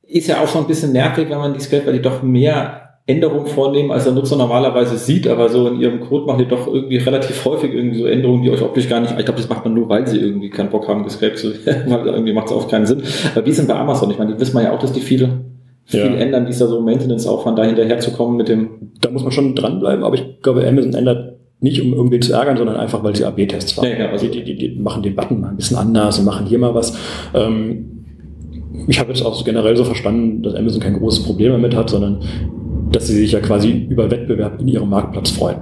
ist 0.07 0.29
ja 0.29 0.41
auch 0.41 0.49
schon 0.49 0.63
ein 0.63 0.69
bisschen 0.69 0.93
nervig, 0.93 1.29
wenn 1.29 1.39
man 1.39 1.55
die 1.55 1.61
Script, 1.61 1.87
weil 1.87 1.95
die 1.95 2.03
doch 2.03 2.23
mehr 2.23 2.89
Änderungen 3.09 3.47
vornehmen, 3.47 3.91
als 3.91 4.05
der 4.05 4.13
Nutzer 4.13 4.37
normalerweise 4.37 4.99
sieht, 4.99 5.27
aber 5.27 5.49
so 5.49 5.67
in 5.69 5.81
ihrem 5.81 6.01
Code 6.01 6.27
machen 6.27 6.41
die 6.41 6.49
doch 6.49 6.67
irgendwie 6.67 6.99
relativ 6.99 7.43
häufig 7.47 7.73
irgendwie 7.73 7.99
so 7.99 8.07
Änderungen, 8.07 8.43
die 8.43 8.51
euch 8.51 8.61
optisch 8.61 8.87
gar 8.87 9.01
nicht, 9.01 9.13
ich 9.19 9.25
glaube, 9.25 9.41
das 9.41 9.49
macht 9.49 9.65
man 9.65 9.73
nur, 9.73 9.89
weil 9.89 10.07
sie 10.07 10.19
irgendwie 10.19 10.51
keinen 10.51 10.69
Bock 10.69 10.89
haben, 10.89 11.05
gescrapt 11.05 11.39
zu 11.39 11.65
werden, 11.65 11.85
weil 11.91 12.07
irgendwie 12.07 12.35
macht 12.35 12.49
es 12.49 12.53
auch 12.53 12.69
keinen 12.69 12.85
Sinn. 12.85 13.03
Aber 13.35 13.47
wie 13.47 13.51
ist 13.51 13.59
denn 13.59 13.67
bei 13.67 13.77
Amazon? 13.77 14.11
Ich 14.11 14.19
meine, 14.19 14.35
die 14.35 14.41
wissen 14.41 14.55
man 14.55 14.65
ja 14.65 14.73
auch, 14.73 14.79
dass 14.79 14.93
die 14.93 15.01
viele 15.01 15.41
viel 15.87 16.01
ja. 16.01 16.17
ändern, 16.17 16.45
dieser 16.45 16.69
so 16.69 16.83
Maintenance-Aufwand 16.83 17.59
da 17.59 17.65
hinterherzukommen 17.65 18.37
mit 18.37 18.49
dem. 18.49 18.93
Da 19.01 19.11
muss 19.11 19.23
man 19.23 19.33
schon 19.33 19.55
dranbleiben, 19.55 20.05
aber 20.05 20.17
ich 20.17 20.43
glaube, 20.43 20.67
Amazon 20.69 20.93
ändert 20.93 21.38
nicht, 21.61 21.83
um 21.83 21.93
irgendwie 21.93 22.21
zu 22.21 22.33
ärgern, 22.33 22.57
sondern 22.57 22.77
einfach, 22.77 23.03
weil 23.03 23.17
sie 23.17 23.25
AB-Tests 23.25 23.73
fahren. 23.73 23.89
Ja, 23.91 23.99
ja, 23.99 24.11
also 24.11 24.29
die, 24.29 24.45
die, 24.45 24.57
die 24.57 24.81
machen 24.81 25.03
den 25.03 25.17
Button 25.17 25.41
mal 25.41 25.51
ein 25.51 25.57
bisschen 25.57 25.77
anders 25.77 26.19
und 26.19 26.25
machen 26.25 26.47
hier 26.47 26.59
mal 26.59 26.75
was. 26.75 26.97
Ähm, 27.35 28.05
ich 28.87 29.01
habe 29.01 29.11
jetzt 29.11 29.25
auch 29.25 29.45
generell 29.45 29.77
so 29.77 29.85
verstanden, 29.85 30.43
dass 30.43 30.55
Amazon 30.55 30.81
kein 30.81 30.99
großes 30.99 31.25
Problem 31.25 31.53
damit 31.53 31.75
hat, 31.75 31.91
sondern 31.91 32.21
dass 32.93 33.09
sie 33.09 33.15
sich 33.15 33.33
ja 33.33 33.41
quasi 33.41 33.87
über 33.89 34.11
Wettbewerb 34.11 34.61
in 34.61 34.69
ihrem 34.69 34.89
Marktplatz 34.89 35.31
freuen. 35.31 35.59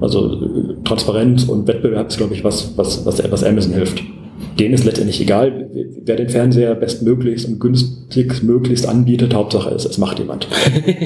Also 0.00 0.34
äh, 0.34 0.82
Transparenz 0.84 1.44
und 1.44 1.66
Wettbewerb 1.66 2.08
ist, 2.08 2.16
glaube 2.16 2.34
ich, 2.34 2.44
was, 2.44 2.76
was, 2.76 3.04
was, 3.04 3.30
was 3.30 3.44
Amazon 3.44 3.74
hilft. 3.74 4.02
Denen 4.58 4.74
ist 4.74 4.84
letztendlich 4.84 5.20
egal, 5.20 5.68
wer 6.04 6.16
den 6.16 6.28
Fernseher 6.28 6.74
bestmöglichst 6.74 7.46
und 7.48 7.60
günstigst 7.60 8.42
möglichst 8.42 8.88
anbietet. 8.88 9.34
Hauptsache 9.34 9.74
es, 9.74 9.84
es 9.84 9.98
macht 9.98 10.18
jemand. 10.18 10.48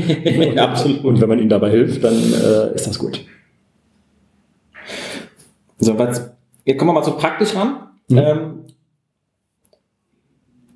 Absolut. 0.57 1.04
Und 1.04 1.20
wenn 1.20 1.28
man 1.28 1.38
ihnen 1.38 1.48
dabei 1.48 1.70
hilft, 1.70 2.04
dann 2.04 2.14
äh, 2.14 2.74
ist 2.74 2.87
das 2.87 2.98
gut. 2.98 3.24
So, 5.85 5.99
was, 5.99 6.31
jetzt 6.64 6.79
kommen 6.79 6.90
wir 6.90 6.94
mal 6.94 7.05
so 7.05 7.16
praktisch 7.16 7.55
ran. 7.55 7.88
Mhm. 8.09 8.18
Ähm, 8.18 8.64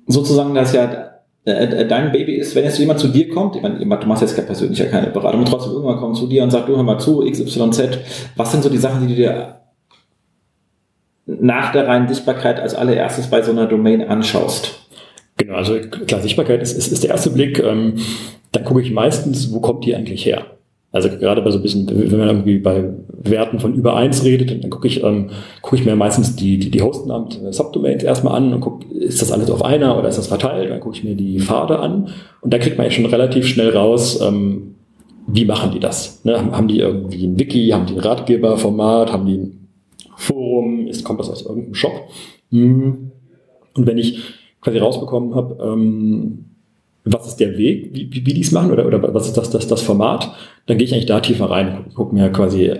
sozusagen, 0.07 0.55
dass 0.55 0.73
ja 0.73 1.09
äh, 1.45 1.51
äh, 1.51 1.87
dein 1.87 2.11
Baby 2.11 2.35
ist, 2.35 2.55
wenn 2.55 2.63
jetzt 2.63 2.79
jemand 2.79 2.99
zu 2.99 3.07
dir 3.07 3.29
kommt, 3.29 3.55
ich 3.55 3.61
meine, 3.61 3.79
du 3.79 4.07
machst 4.07 4.21
jetzt 4.21 4.35
persönlich 4.45 4.79
ja 4.79 4.85
keine 4.85 5.07
Beratung, 5.07 5.41
und 5.41 5.47
trotzdem 5.47 5.73
irgendwann 5.73 5.97
kommt 5.97 6.17
zu 6.17 6.27
dir 6.27 6.43
und 6.43 6.51
sagt, 6.51 6.67
du 6.67 6.75
hör 6.75 6.83
mal 6.83 6.99
zu, 6.99 7.19
XYZ, 7.19 7.99
was 8.35 8.51
sind 8.51 8.63
so 8.63 8.69
die 8.69 8.77
Sachen, 8.77 9.07
die 9.07 9.15
du 9.15 9.21
dir 9.21 9.61
nach 11.25 11.71
der 11.71 11.87
reinen 11.87 12.07
Sichtbarkeit 12.07 12.59
als 12.59 12.75
allererstes 12.75 13.27
bei 13.27 13.41
so 13.41 13.51
einer 13.51 13.67
Domain 13.67 14.01
anschaust? 14.07 14.79
Genau, 15.37 15.55
also 15.55 15.79
klar, 15.79 16.21
Sichtbarkeit 16.21 16.61
ist, 16.61 16.77
ist, 16.77 16.91
ist 16.91 17.03
der 17.03 17.11
erste 17.11 17.29
Blick. 17.29 17.59
Ähm, 17.59 17.95
dann 18.51 18.65
gucke 18.65 18.81
ich 18.81 18.91
meistens, 18.91 19.53
wo 19.53 19.59
kommt 19.61 19.85
die 19.85 19.95
eigentlich 19.95 20.25
her? 20.25 20.45
Also 20.91 21.09
gerade 21.09 21.41
bei 21.43 21.51
so 21.51 21.59
ein 21.59 21.61
bisschen, 21.61 21.87
wenn 21.87 22.17
man 22.17 22.29
irgendwie 22.29 22.57
bei 22.57 22.83
Werten 23.07 23.59
von 23.59 23.75
über 23.75 23.95
eins 23.95 24.23
redet, 24.23 24.63
dann 24.63 24.71
gucke 24.71 24.87
ich, 24.87 25.03
ähm, 25.03 25.29
gucke 25.61 25.75
ich 25.75 25.85
mir 25.85 25.95
meistens 25.95 26.35
die, 26.35 26.57
die, 26.57 26.71
die 26.71 26.81
Hostennamen 26.81 27.29
Subdomains 27.51 28.03
erstmal 28.03 28.35
an 28.35 28.53
und 28.53 28.61
gucke, 28.61 28.91
ist 28.95 29.21
das 29.21 29.31
alles 29.31 29.51
auf 29.51 29.63
einer 29.63 29.97
oder 29.99 30.09
ist 30.09 30.17
das 30.17 30.27
verteilt? 30.27 30.71
Dann 30.71 30.79
gucke 30.79 30.95
ich 30.95 31.03
mir 31.03 31.15
die 31.15 31.39
Pfade 31.39 31.77
an 31.77 32.09
und 32.41 32.53
da 32.53 32.57
kriegt 32.57 32.77
man 32.77 32.87
ja 32.87 32.91
schon 32.91 33.05
relativ 33.05 33.45
schnell 33.45 33.69
raus, 33.69 34.19
ähm, 34.21 34.75
wie 35.27 35.45
machen 35.45 35.71
die 35.71 35.79
das? 35.79 36.25
Ne? 36.25 36.51
Haben 36.51 36.67
die 36.67 36.79
irgendwie 36.79 37.25
ein 37.27 37.39
Wiki, 37.39 37.69
haben 37.69 37.85
die 37.85 37.93
ein 37.93 37.99
Ratgeberformat, 37.99 39.13
haben 39.13 39.27
die 39.27 39.37
ein 39.37 39.67
Forum, 40.15 40.87
ist, 40.87 41.03
kommt 41.03 41.19
das 41.19 41.29
aus 41.29 41.43
irgendeinem 41.43 41.75
Shop? 41.75 42.09
Hm. 42.51 43.11
Und 43.75 43.85
wenn 43.85 43.99
ich 43.99 44.19
quasi 44.59 44.79
rausbekommen 44.79 45.35
habe, 45.35 45.57
ähm, 45.63 46.45
was 47.11 47.27
ist 47.27 47.37
der 47.37 47.57
Weg, 47.57 47.89
wie, 47.93 48.09
wie, 48.11 48.33
die 48.33 48.41
es 48.41 48.51
machen 48.51 48.71
oder, 48.71 48.85
oder 48.85 49.13
was 49.13 49.27
ist 49.27 49.37
das, 49.37 49.49
das, 49.49 49.67
das 49.67 49.81
Format, 49.81 50.31
dann 50.65 50.77
gehe 50.77 50.85
ich 50.85 50.93
eigentlich 50.93 51.07
da 51.07 51.19
tiefer 51.19 51.49
rein, 51.49 51.85
gucke 51.95 52.13
mir 52.13 52.29
quasi 52.29 52.71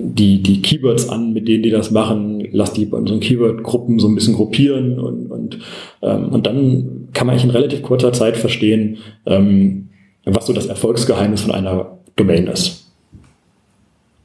die, 0.00 0.42
die 0.42 0.62
Keywords 0.62 1.08
an, 1.08 1.32
mit 1.32 1.48
denen 1.48 1.62
die 1.62 1.70
das 1.70 1.90
machen, 1.90 2.46
lass 2.52 2.72
die 2.72 2.86
bei 2.86 2.98
unseren 2.98 3.20
Keyword-Gruppen 3.20 3.98
so 3.98 4.08
ein 4.08 4.14
bisschen 4.14 4.34
gruppieren 4.34 4.98
und, 4.98 5.30
und, 5.30 5.58
ähm, 6.02 6.28
und 6.30 6.46
dann 6.46 7.08
kann 7.12 7.26
man 7.26 7.34
eigentlich 7.34 7.44
in 7.44 7.50
relativ 7.50 7.82
kurzer 7.82 8.12
Zeit 8.12 8.36
verstehen, 8.36 8.98
ähm, 9.26 9.88
was 10.24 10.46
so 10.46 10.52
das 10.52 10.66
Erfolgsgeheimnis 10.66 11.42
von 11.42 11.52
einer 11.52 11.98
Domain 12.16 12.46
ist. 12.46 12.86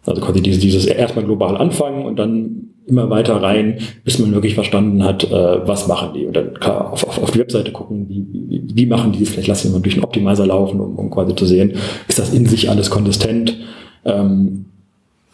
Also 0.06 0.22
quasi 0.22 0.42
dieses, 0.42 0.60
dieses 0.60 0.86
erstmal 0.86 1.26
global 1.26 1.56
anfangen 1.58 2.06
und 2.06 2.18
dann 2.18 2.73
immer 2.86 3.10
weiter 3.10 3.42
rein, 3.42 3.80
bis 4.04 4.20
man 4.20 4.34
wirklich 4.34 4.56
verstanden 4.56 5.04
hat, 5.04 5.24
äh, 5.24 5.68
was 5.68 5.88
machen 5.88 6.14
die. 6.14 6.26
Und 6.26 6.36
dann 6.36 6.54
kann 6.60 6.78
auf, 6.78 7.08
auf, 7.08 7.22
auf 7.22 7.32
die 7.32 7.40
Webseite 7.40 7.72
gucken, 7.72 8.08
wie, 8.10 8.26
wie, 8.32 8.64
wie 8.74 8.86
machen 8.86 9.12
die 9.12 9.20
das. 9.20 9.30
Vielleicht 9.30 9.48
lassen 9.48 9.74
wir 9.74 9.80
durch 9.80 9.96
einen 9.96 10.04
Optimizer 10.04 10.46
laufen, 10.46 10.80
um, 10.80 10.96
um 10.96 11.10
quasi 11.10 11.36
zu 11.36 11.46
sehen, 11.46 11.74
ist 12.08 12.20
das 12.20 12.34
in 12.34 12.46
sich 12.46 12.70
alles 12.70 12.90
konsistent. 12.90 13.58
Ähm, 14.06 14.66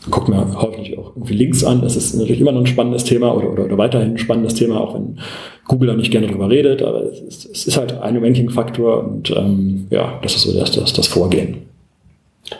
guckt 0.09 0.29
mir 0.29 0.61
häufig 0.61 0.97
auch 0.97 1.15
irgendwie 1.15 1.33
Links 1.33 1.63
an. 1.63 1.81
Das 1.81 1.95
ist 1.95 2.13
natürlich 2.15 2.39
immer 2.39 2.51
noch 2.51 2.61
ein 2.61 2.67
spannendes 2.67 3.03
Thema 3.03 3.35
oder, 3.35 3.51
oder, 3.51 3.65
oder 3.65 3.77
weiterhin 3.77 4.11
ein 4.11 4.17
spannendes 4.17 4.53
Thema, 4.53 4.79
auch 4.79 4.93
wenn 4.93 5.19
Google 5.67 5.89
da 5.89 5.95
nicht 5.95 6.11
gerne 6.11 6.27
drüber 6.27 6.49
redet. 6.49 6.81
Aber 6.81 7.03
es 7.03 7.19
ist, 7.21 7.49
es 7.51 7.67
ist 7.67 7.77
halt 7.77 7.99
ein 7.99 8.17
Ranking-Faktor 8.17 9.03
und 9.03 9.31
ähm, 9.31 9.87
ja, 9.89 10.19
das 10.21 10.35
ist 10.35 10.43
so 10.43 10.57
das, 10.57 10.71
das, 10.71 10.93
das 10.93 11.07
Vorgehen. 11.07 11.57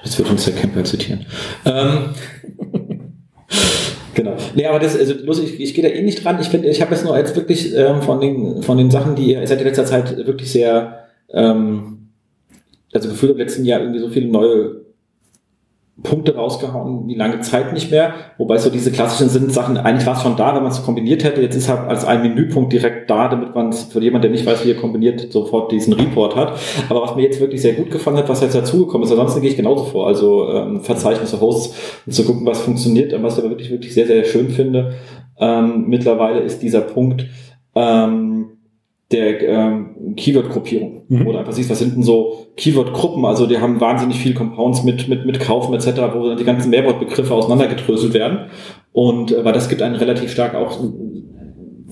Das 0.04 0.18
wird 0.18 0.30
uns 0.30 0.46
der 0.46 0.54
Camper 0.56 0.84
zitieren. 0.84 1.26
Ähm, 1.66 2.10
genau. 4.24 4.36
Nee, 4.56 4.66
aber 4.66 4.80
das, 4.80 4.98
also 4.98 5.14
lustig, 5.24 5.56
ich, 5.56 5.62
ich 5.62 5.74
gehe 5.74 5.84
da 5.84 5.90
eh 5.90 6.02
nicht 6.02 6.24
dran. 6.24 6.38
Ich 6.40 6.50
finde, 6.50 6.70
ich 6.70 6.82
habe 6.82 6.94
jetzt 6.94 7.04
nur 7.04 7.18
jetzt 7.18 7.36
wirklich 7.36 7.76
ähm, 7.76 8.02
von, 8.02 8.20
den, 8.20 8.64
von 8.64 8.78
den 8.78 8.92
Sachen, 8.92 9.16
die 9.16 9.34
ihr 9.34 9.48
seit 9.48 9.64
letzter 9.64 9.86
Zeit 9.86 10.16
wirklich 10.26 10.52
sehr 10.52 11.06
ähm, 11.32 12.00
also 12.94 13.10
gefühlt 13.10 13.34
im 13.34 13.38
letzten 13.38 13.66
Jahr 13.66 13.82
irgendwie 13.82 14.00
so 14.00 14.10
viele 14.10 14.28
neue 14.28 14.82
Punkte 16.04 16.36
rausgehauen 16.36 17.08
wie 17.08 17.16
lange 17.16 17.42
Zeit 17.42 17.74
nicht 17.74 17.92
mehr. 17.92 18.14
Wobei 18.38 18.58
so 18.58 18.70
diese 18.70 18.92
klassischen 18.92 19.30
sind 19.30 19.52
Sachen, 19.52 19.78
eigentlich 19.78 20.06
war 20.06 20.16
es 20.16 20.22
schon 20.22 20.36
da, 20.36 20.56
wenn 20.56 20.64
man 20.64 20.72
es 20.72 20.84
kombiniert 20.84 21.24
hätte. 21.24 21.42
Jetzt 21.42 21.56
ist 21.56 21.70
halt 21.70 21.88
als 21.90 22.06
ein 22.06 22.22
Menüpunkt 22.22 22.72
direkt 22.72 23.10
da, 23.10 23.28
damit 23.28 23.56
man 23.56 23.70
es 23.70 23.84
für 23.84 24.02
jemanden, 24.02 24.24
der 24.24 24.32
nicht 24.32 24.46
weiß, 24.46 24.66
wie 24.66 24.72
er 24.72 24.78
kombiniert, 24.78 25.32
sofort 25.32 25.72
diesen 25.72 25.94
Report 25.94 26.36
hat. 26.36 26.54
Aber 26.90 27.02
was 27.02 27.16
mir 27.16 27.24
jetzt 27.24 27.40
wirklich 27.40 27.62
sehr 27.62 27.74
gut 27.74 27.92
gefallen 27.92 28.18
hat, 28.18 28.30
was 28.30 28.42
jetzt 28.42 28.56
dazugekommen 28.56 29.06
ist, 29.06 29.12
ansonsten 29.12 29.42
gehe 29.42 29.52
ich 29.52 29.58
genauso 29.58 29.86
vor. 29.86 30.08
Also 30.08 30.50
ähm, 30.50 30.82
Verzeichnisse, 30.82 31.40
Hosts, 31.42 31.76
um 32.06 32.12
zu 32.12 32.24
gucken, 32.24 32.46
was 32.46 32.62
funktioniert. 32.62 33.14
Und 33.14 33.24
was 33.24 33.38
ich 33.38 33.40
aber 33.40 33.50
wirklich, 33.50 33.72
wirklich 33.72 33.94
sehr, 33.94 34.08
sehr 34.08 34.24
schön 34.24 34.50
finde, 34.50 34.94
ähm, 35.40 35.86
mittlerweile 35.88 36.40
ist 36.40 36.62
dieser 36.62 36.82
Punkt, 36.82 37.26
ähm, 37.76 38.59
der 39.12 39.42
ähm, 39.42 40.16
Keyword-Gruppierung. 40.16 41.04
Mhm. 41.08 41.28
Oder 41.28 41.40
einfach 41.40 41.54
siehst, 41.54 41.70
was 41.70 41.80
sind 41.80 41.96
denn 41.96 42.04
so 42.04 42.48
Keyword-Gruppen? 42.58 43.26
Also 43.26 43.48
die 43.48 43.58
haben 43.58 43.82
wahnsinnig 43.82 44.20
viele 44.20 44.36
Compounds 44.36 44.84
mit, 44.84 45.08
mit, 45.08 45.26
mit 45.26 45.40
Kaufen 45.40 45.74
etc., 45.74 45.88
wo 46.14 46.28
dann 46.28 46.38
die 46.38 46.44
ganzen 46.44 46.70
Mehrwortbegriffe 46.70 47.34
auseinandergedröselt 47.34 48.14
werden. 48.14 48.50
Und 48.92 49.32
äh, 49.32 49.44
weil 49.44 49.54
das 49.54 49.68
gibt 49.68 49.82
einen 49.82 49.96
relativ 49.96 50.32
stark 50.32 50.54
auch, 50.54 50.80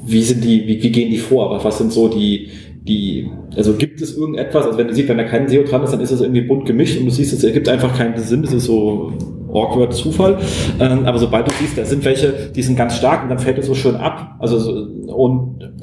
wie 0.05 0.21
sind 0.21 0.43
die, 0.43 0.67
wie, 0.67 0.81
wie 0.83 0.91
gehen 0.91 1.09
die 1.09 1.17
vor? 1.17 1.45
Aber 1.45 1.63
was 1.63 1.79
sind 1.79 1.91
so 1.91 2.07
die, 2.07 2.49
die, 2.87 3.29
also 3.55 3.73
gibt 3.73 3.99
es 3.99 4.15
irgendetwas, 4.15 4.65
also 4.65 4.77
wenn 4.77 4.87
du 4.87 4.93
siehst, 4.93 5.09
wenn 5.09 5.17
da 5.17 5.23
kein 5.23 5.49
SEO 5.49 5.63
dran 5.63 5.83
ist, 5.83 5.91
dann 5.91 5.99
ist 5.99 6.11
es 6.11 6.21
irgendwie 6.21 6.41
bunt 6.41 6.65
gemischt 6.65 6.99
und 6.99 7.05
du 7.05 7.11
siehst, 7.11 7.33
es 7.33 7.43
ergibt 7.43 7.67
einfach 7.67 7.97
keinen 7.97 8.17
Sinn, 8.17 8.43
es 8.43 8.53
ist 8.53 8.65
so 8.65 9.11
awkward 9.49 9.93
Zufall. 9.93 10.37
Ähm, 10.79 11.05
aber 11.05 11.17
sobald 11.17 11.47
du 11.47 11.51
siehst, 11.59 11.77
da 11.77 11.85
sind 11.85 12.05
welche, 12.05 12.51
die 12.55 12.61
sind 12.61 12.77
ganz 12.77 12.95
stark 12.95 13.23
und 13.23 13.29
dann 13.29 13.39
fällt 13.39 13.57
es 13.57 13.65
so 13.65 13.73
schön 13.73 13.95
ab. 13.95 14.35
Also 14.39 14.59
so, 14.59 14.71
und 15.13 15.73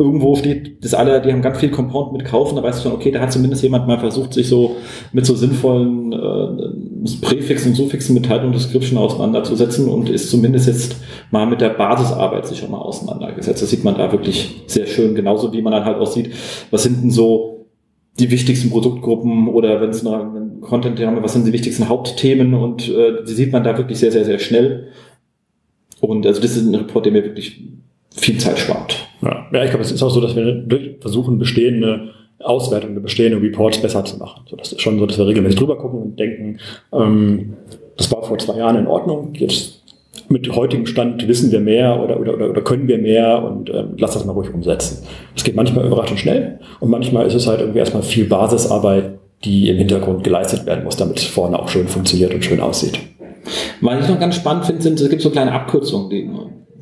irgendwo 0.00 0.34
steht, 0.34 0.82
das 0.82 0.94
alle, 0.94 1.20
die 1.20 1.30
haben 1.30 1.42
ganz 1.42 1.58
viel 1.58 1.70
Compound 1.70 2.14
mit 2.14 2.24
kaufen, 2.24 2.56
da 2.56 2.62
weißt 2.62 2.78
du 2.78 2.88
schon, 2.88 2.92
okay, 2.96 3.10
da 3.10 3.20
hat 3.20 3.32
zumindest 3.32 3.62
jemand 3.62 3.86
mal 3.86 3.98
versucht, 3.98 4.32
sich 4.32 4.48
so 4.48 4.76
mit 5.12 5.26
so 5.26 5.34
sinnvollen 5.34 6.12
äh, 6.14 7.10
Präfixen 7.20 7.72
und 7.72 7.76
Suffixen 7.76 8.14
mit 8.14 8.24
Title 8.24 8.46
und 8.46 8.54
Description 8.54 8.96
auseinanderzusetzen 8.96 9.88
und 9.88 10.08
ist 10.08 10.30
zumindest 10.30 10.68
jetzt 10.68 10.96
mal 11.30 11.46
mit 11.46 11.60
der 11.60 11.68
Basisarbeit 11.68 12.46
sich 12.46 12.58
schon 12.58 12.70
mal 12.70 12.78
auseinandergesetzt. 12.78 13.60
Das 13.60 13.68
sieht 13.68 13.84
man 13.84 13.98
da 13.98 14.10
wirklich 14.10 14.62
sehr 14.66 14.86
schön, 14.86 15.14
genauso 15.14 15.52
wie 15.52 15.60
man 15.60 15.74
dann 15.74 15.84
halt 15.84 15.98
auch 15.98 16.10
sieht, 16.10 16.30
was 16.70 16.82
sind 16.82 17.02
denn 17.02 17.10
so 17.10 17.66
die 18.18 18.30
wichtigsten 18.30 18.70
Produktgruppen 18.70 19.48
oder 19.48 19.82
wenn 19.82 19.90
es 19.90 20.02
noch 20.02 20.18
einen 20.18 20.62
Content 20.62 20.98
haben, 21.00 21.22
was 21.22 21.34
sind 21.34 21.46
die 21.46 21.52
wichtigsten 21.52 21.90
Hauptthemen 21.90 22.54
und 22.54 22.88
äh, 22.88 23.22
die 23.28 23.34
sieht 23.34 23.52
man 23.52 23.64
da 23.64 23.76
wirklich 23.76 23.98
sehr, 23.98 24.12
sehr, 24.12 24.24
sehr 24.24 24.38
schnell. 24.38 24.88
Und 26.00 26.26
also 26.26 26.40
das 26.40 26.56
ist 26.56 26.66
ein 26.66 26.74
Report, 26.74 27.04
der 27.04 27.12
mir 27.12 27.24
wirklich 27.24 27.62
viel 28.16 28.38
Zeit 28.38 28.58
spart. 28.58 29.09
Ja, 29.22 29.46
ja 29.52 29.64
ich 29.64 29.70
glaube, 29.70 29.84
es 29.84 29.92
ist 29.92 30.02
auch 30.02 30.10
so, 30.10 30.20
dass 30.20 30.36
wir 30.36 30.64
versuchen, 31.00 31.38
bestehende 31.38 32.10
Auswertungen 32.42 32.94
der 32.94 33.02
bestehenden 33.02 33.42
Reports 33.42 33.80
besser 33.82 34.04
zu 34.04 34.16
machen. 34.18 34.42
So, 34.48 34.56
das 34.56 34.72
ist 34.72 34.80
schon 34.80 34.98
so, 34.98 35.06
dass 35.06 35.18
wir 35.18 35.26
regelmäßig 35.26 35.58
drüber 35.58 35.76
gucken 35.76 36.00
und 36.00 36.18
denken, 36.18 36.58
ähm, 36.92 37.54
das 37.96 38.10
war 38.10 38.22
vor 38.22 38.38
zwei 38.38 38.56
Jahren 38.56 38.76
in 38.76 38.86
Ordnung, 38.86 39.34
jetzt 39.34 39.80
mit 40.28 40.54
heutigem 40.54 40.86
Stand 40.86 41.26
wissen 41.28 41.50
wir 41.52 41.60
mehr 41.60 42.00
oder, 42.00 42.18
oder, 42.18 42.50
oder, 42.50 42.60
können 42.62 42.88
wir 42.88 42.98
mehr 42.98 43.42
und 43.42 43.68
ähm, 43.70 43.94
lass 43.98 44.14
das 44.14 44.24
mal 44.24 44.32
ruhig 44.32 44.52
umsetzen. 44.52 45.04
Es 45.36 45.44
geht 45.44 45.56
manchmal 45.56 45.86
überraschend 45.86 46.20
schnell 46.20 46.60
und 46.78 46.88
manchmal 46.88 47.26
ist 47.26 47.34
es 47.34 47.46
halt 47.46 47.60
irgendwie 47.60 47.80
erstmal 47.80 48.02
viel 48.02 48.26
Basisarbeit, 48.26 49.18
die 49.44 49.68
im 49.68 49.76
Hintergrund 49.76 50.24
geleistet 50.24 50.66
werden 50.66 50.84
muss, 50.84 50.96
damit 50.96 51.18
es 51.18 51.24
vorne 51.24 51.58
auch 51.58 51.68
schön 51.68 51.88
funktioniert 51.88 52.32
und 52.32 52.44
schön 52.44 52.60
aussieht. 52.60 52.98
Was 53.80 54.04
ich 54.04 54.10
noch 54.10 54.20
ganz 54.20 54.36
spannend 54.36 54.66
finde, 54.66 54.82
sind, 54.82 55.00
es 55.00 55.08
gibt 55.08 55.22
so 55.22 55.30
kleine 55.30 55.52
Abkürzungen, 55.52 56.10
die 56.10 56.30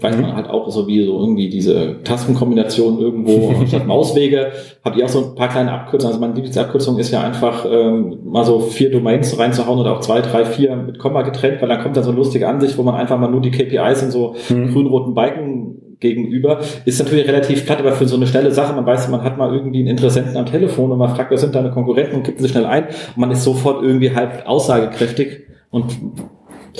weiß 0.01 0.17
man 0.17 0.37
halt 0.37 0.49
auch 0.49 0.71
so 0.71 0.87
wie 0.87 1.05
so 1.05 1.19
irgendwie 1.19 1.49
diese 1.49 2.03
Tastenkombination 2.05 2.99
irgendwo 2.99 3.55
statt 3.67 3.87
Mauswege. 3.87 4.53
Habt 4.85 4.97
ihr 4.97 5.05
auch 5.05 5.09
so 5.09 5.25
ein 5.25 5.35
paar 5.35 5.49
kleine 5.49 5.73
Abkürzungen? 5.73 6.13
Also 6.13 6.21
meine 6.21 6.35
Lieblingsabkürzung 6.35 6.99
ist 6.99 7.11
ja 7.11 7.23
einfach 7.23 7.67
ähm, 7.71 8.19
mal 8.25 8.45
so 8.45 8.61
vier 8.61 8.91
Domains 8.91 9.39
reinzuhauen 9.39 9.79
oder 9.79 9.97
auch 9.97 10.01
zwei, 10.01 10.21
drei, 10.21 10.45
vier 10.45 10.77
mit 10.77 10.99
Komma 10.99 11.23
getrennt, 11.23 11.61
weil 11.61 11.69
dann 11.69 11.83
kommt 11.83 11.97
da 11.97 12.03
so 12.03 12.11
eine 12.11 12.19
lustige 12.19 12.49
Ansicht, 12.49 12.79
wo 12.79 12.83
man 12.83 12.95
einfach 12.95 13.19
mal 13.19 13.31
nur 13.31 13.41
die 13.41 13.51
KPIs 13.51 14.03
in 14.03 14.11
so 14.11 14.35
mhm. 14.49 14.73
grün-roten 14.73 15.15
Balken 15.15 15.89
gegenüber. 16.01 16.61
Ist 16.85 17.03
natürlich 17.03 17.27
relativ 17.27 17.67
platt, 17.67 17.81
aber 17.81 17.93
für 17.93 18.07
so 18.07 18.17
eine 18.17 18.27
schnelle 18.27 18.53
Sache, 18.53 18.75
man 18.75 18.87
weiß, 18.87 19.09
man 19.09 19.25
hat 19.25 19.37
mal 19.37 19.53
irgendwie 19.53 19.81
einen 19.81 19.89
Interessenten 19.89 20.37
am 20.37 20.47
Telefon 20.47 20.93
und 20.93 20.99
man 20.99 21.15
fragt, 21.15 21.33
was 21.33 21.41
sind 21.41 21.55
deine 21.55 21.71
Konkurrenten 21.71 22.17
und 22.17 22.25
gibt 22.25 22.41
sie 22.41 22.49
schnell 22.49 22.67
ein 22.67 22.85
und 22.85 23.19
man 23.19 23.31
ist 23.31 23.43
sofort 23.43 23.83
irgendwie 23.83 24.15
halb 24.15 24.47
aussagekräftig 24.47 25.41
und 25.71 25.97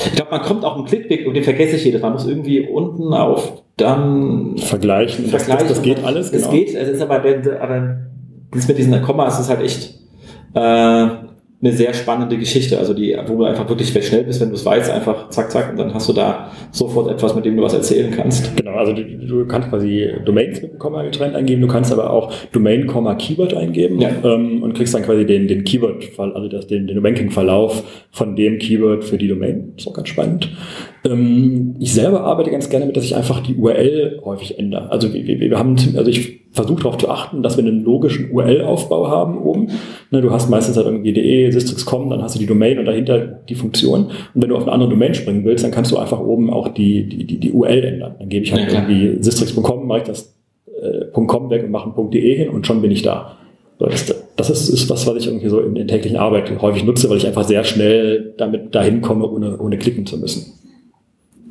ich 0.07 0.13
glaube, 0.13 0.31
man 0.31 0.43
kommt 0.43 0.65
auch 0.65 0.77
einen 0.77 0.85
Klickweg 0.85 1.27
und 1.27 1.35
den 1.35 1.45
vergesse 1.45 1.77
ich 1.77 1.85
jedes 1.85 2.01
Mal. 2.01 2.09
Man 2.09 2.19
muss 2.19 2.29
irgendwie 2.29 2.67
unten 2.69 3.13
auf 3.13 3.63
dann 3.77 4.57
vergleichen. 4.59 5.27
vergleichen. 5.27 5.69
Das, 5.69 5.77
das, 5.77 5.83
geht 5.83 6.05
alles. 6.05 6.31
Das 6.31 6.43
genau. 6.43 6.53
geht. 6.53 6.75
Es 6.75 6.89
ist 6.89 7.01
aber, 7.01 7.17
aber 7.17 7.99
das 8.51 8.69
mit 8.69 8.79
diesen 8.79 9.03
Komma, 9.03 9.27
es 9.27 9.39
ist 9.39 9.49
halt 9.49 9.63
echt 9.63 9.95
äh, 10.55 11.07
eine 11.61 11.73
sehr 11.73 11.93
spannende 11.93 12.39
Geschichte, 12.39 12.79
also 12.79 12.95
die, 12.95 13.17
wo 13.27 13.37
du 13.37 13.45
einfach 13.45 13.69
wirklich 13.69 13.89
schnell 13.89 14.23
bist, 14.23 14.41
wenn 14.41 14.51
du 14.51 14.55
es 14.55 14.65
weißt, 14.65 14.91
einfach 14.91 15.29
zack, 15.31 15.51
zack, 15.51 15.71
und 15.73 15.79
dann 15.79 15.93
hast 15.93 16.09
du 16.09 16.13
da 16.13 16.53
sofort 16.71 17.11
etwas, 17.11 17.35
mit 17.35 17.45
dem 17.45 17.57
du 17.57 17.63
was 17.65 17.75
erzählen 17.75 18.13
kannst. 18.15 18.57
Genau, 18.57 18.73
also 18.73 18.93
du, 18.93 19.03
du 19.03 19.45
kannst 19.47 19.69
quasi 19.69 20.09
Domains 20.25 20.63
mit 20.63 20.71
einem 20.71 20.79
Komma 20.79 21.03
getrennt 21.03 21.35
eingeben, 21.35 21.61
du 21.61 21.67
kannst 21.67 21.93
aber 21.93 22.11
auch 22.11 22.33
Domain, 22.53 22.87
Keyword 23.19 23.55
eingeben 23.55 24.01
ja. 24.01 24.11
ähm, 24.23 24.63
und 24.63 24.75
kriegst 24.75 24.95
dann 24.95 25.03
quasi 25.03 25.27
den, 25.27 25.49
den 25.49 25.65
Keyword, 25.65 26.05
also 26.19 26.49
das, 26.49 26.69
den, 26.69 26.87
den 26.87 27.05
Ranking-Verlauf 27.05 28.07
von 28.13 28.37
dem 28.37 28.59
Keyword 28.59 29.03
für 29.03 29.19
die 29.19 29.27
Domain. 29.27 29.73
Das 29.75 29.85
ist 29.85 29.91
auch 29.91 29.95
ganz 29.95 30.09
spannend. 30.09 30.51
Ähm, 31.05 31.77
ich 31.79 31.93
selber 31.93 32.23
arbeite 32.23 32.51
ganz 32.51 32.69
gerne 32.69 32.87
mit, 32.87 32.97
dass 32.97 33.05
ich 33.05 33.15
einfach 33.15 33.41
die 33.41 33.55
URL 33.55 34.21
häufig 34.25 34.59
ändere. 34.59 34.91
Also 34.91 35.13
wir, 35.13 35.27
wir, 35.27 35.41
wir 35.41 35.59
haben, 35.59 35.77
also 35.97 36.11
ich 36.11 36.39
versuche 36.51 36.83
darauf 36.83 36.99
zu 36.99 37.09
achten, 37.09 37.43
dass 37.43 37.57
wir 37.57 37.65
einen 37.65 37.85
logischen 37.85 38.31
URL-Aufbau 38.31 39.09
haben 39.09 39.39
oben. 39.39 39.69
Ne, 40.11 40.21
du 40.21 40.31
hast 40.31 40.49
meistens 40.51 40.77
halt 40.77 40.87
irgendwie 40.87 41.13
de, 41.13 41.51
sistrix.com, 41.51 42.11
dann 42.11 42.23
hast 42.23 42.35
du 42.35 42.39
die 42.39 42.47
Domain 42.47 42.79
und 42.79 42.87
dahinter 42.87 43.19
die 43.21 43.55
Funktion. 43.55 44.07
Und 44.07 44.43
wenn 44.43 44.49
du 44.49 44.57
auf 44.57 44.63
eine 44.63 44.73
andere 44.73 44.91
Domain 44.91 45.15
springen 45.15 45.45
willst, 45.45 45.65
dann 45.65 45.71
kannst 45.71 45.93
du 45.93 45.99
einfach 45.99 46.21
oben 46.21 46.51
auch 46.51 46.69
die, 46.69 47.09
die, 47.09 47.25
die, 47.25 47.39
die 47.39 47.53
URL 47.53 47.85
ändern. 47.85 48.17
Dann 48.19 48.29
gebe 48.29 48.45
ich 48.45 48.53
halt 48.53 48.73
ja, 48.73 48.81
irgendwie 48.81 49.23
sistrix.com, 49.23 49.87
mache 49.87 49.99
ich 49.99 50.05
das 50.05 50.35
äh, 50.83 51.07
.com 51.13 51.51
weg 51.51 51.65
und 51.65 51.71
mache 51.71 51.91
ein 51.91 52.11
.de 52.11 52.37
hin 52.37 52.49
und 52.49 52.67
schon 52.67 52.83
bin 52.83 52.91
ich 52.91 53.03
da. 53.03 53.37
Das, 53.79 54.13
das 54.37 54.51
ist, 54.51 54.69
ist 54.71 54.91
was, 54.91 55.07
was 55.07 55.17
ich 55.17 55.27
irgendwie 55.29 55.49
so 55.49 55.61
in 55.61 55.77
der 55.77 55.87
täglichen 55.87 56.19
Arbeit 56.19 56.51
häufig 56.61 56.85
nutze, 56.85 57.09
weil 57.09 57.19
ich 57.19 57.27
einfach 57.27 57.45
sehr 57.45 57.63
schnell 57.63 58.35
damit 58.37 58.75
dahin 58.75 59.03
komme, 59.03 59.29
ohne, 59.29 59.57
ohne 59.59 59.79
klicken 59.79 60.05
zu 60.05 60.19
müssen. 60.19 60.58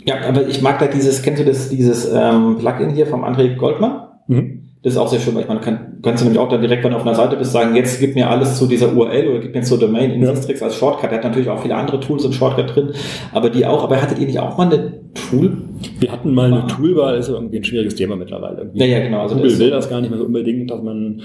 Ja, 0.07 0.15
aber 0.25 0.47
ich 0.47 0.61
mag 0.61 0.79
da 0.79 0.87
dieses, 0.87 1.21
kennst 1.21 1.41
du 1.41 1.45
das, 1.45 1.67
dieses 1.67 2.09
ähm, 2.11 2.57
Plugin 2.59 2.91
hier 2.91 3.07
vom 3.07 3.25
André 3.25 3.55
Goldmann? 3.55 4.03
Mhm. 4.27 4.63
Das 4.81 4.93
ist 4.93 4.99
auch 4.99 5.09
sehr 5.09 5.19
schön, 5.19 5.35
weil 5.35 5.41
ich 5.41 5.49
meine, 5.49 5.59
kann, 5.59 5.97
kannst 6.01 6.21
du 6.21 6.25
nämlich 6.25 6.39
auch 6.39 6.47
dann 6.47 6.61
direkt, 6.61 6.85
wenn 6.85 6.91
du 6.91 6.97
auf 6.97 7.05
einer 7.05 7.15
Seite 7.15 7.35
bist, 7.35 7.51
sagen, 7.51 7.75
jetzt 7.75 7.99
gib 7.99 8.15
mir 8.15 8.29
alles 8.29 8.57
zu 8.57 8.67
dieser 8.67 8.95
URL 8.95 9.27
oder 9.27 9.39
gib 9.39 9.53
mir 9.53 9.63
zur 9.63 9.77
Domain 9.77 10.11
in 10.11 10.23
ja. 10.23 10.33
Sistrix 10.33 10.63
als 10.63 10.77
Shortcut. 10.77 11.11
Er 11.11 11.17
hat 11.17 11.25
natürlich 11.25 11.49
auch 11.49 11.59
viele 11.61 11.75
andere 11.75 11.99
Tools 11.99 12.23
im 12.23 12.31
Shortcut 12.31 12.73
drin, 12.73 12.91
aber 13.33 13.49
die 13.49 13.65
auch. 13.65 13.83
Aber 13.83 14.01
hattet 14.01 14.17
ihr 14.19 14.27
nicht 14.27 14.39
auch 14.39 14.57
mal 14.57 14.67
eine 14.67 14.93
Tool? 15.13 15.57
Wir 15.99 16.09
hatten 16.09 16.33
mal 16.33 16.53
eine 16.53 16.67
Toolbar, 16.67 17.17
ist 17.17 17.27
irgendwie 17.27 17.57
ein 17.57 17.65
schwieriges 17.65 17.95
Thema 17.95 18.15
mittlerweile. 18.15 18.59
Irgendwie 18.59 18.79
ja, 18.79 18.85
ja, 18.85 18.99
genau. 18.99 19.23
Also 19.23 19.35
Google 19.35 19.49
das 19.49 19.59
will 19.59 19.71
das 19.71 19.89
gar 19.89 19.99
nicht 19.99 20.09
mehr 20.09 20.19
so 20.19 20.25
unbedingt, 20.25 20.71
dass 20.71 20.81
man 20.81 21.21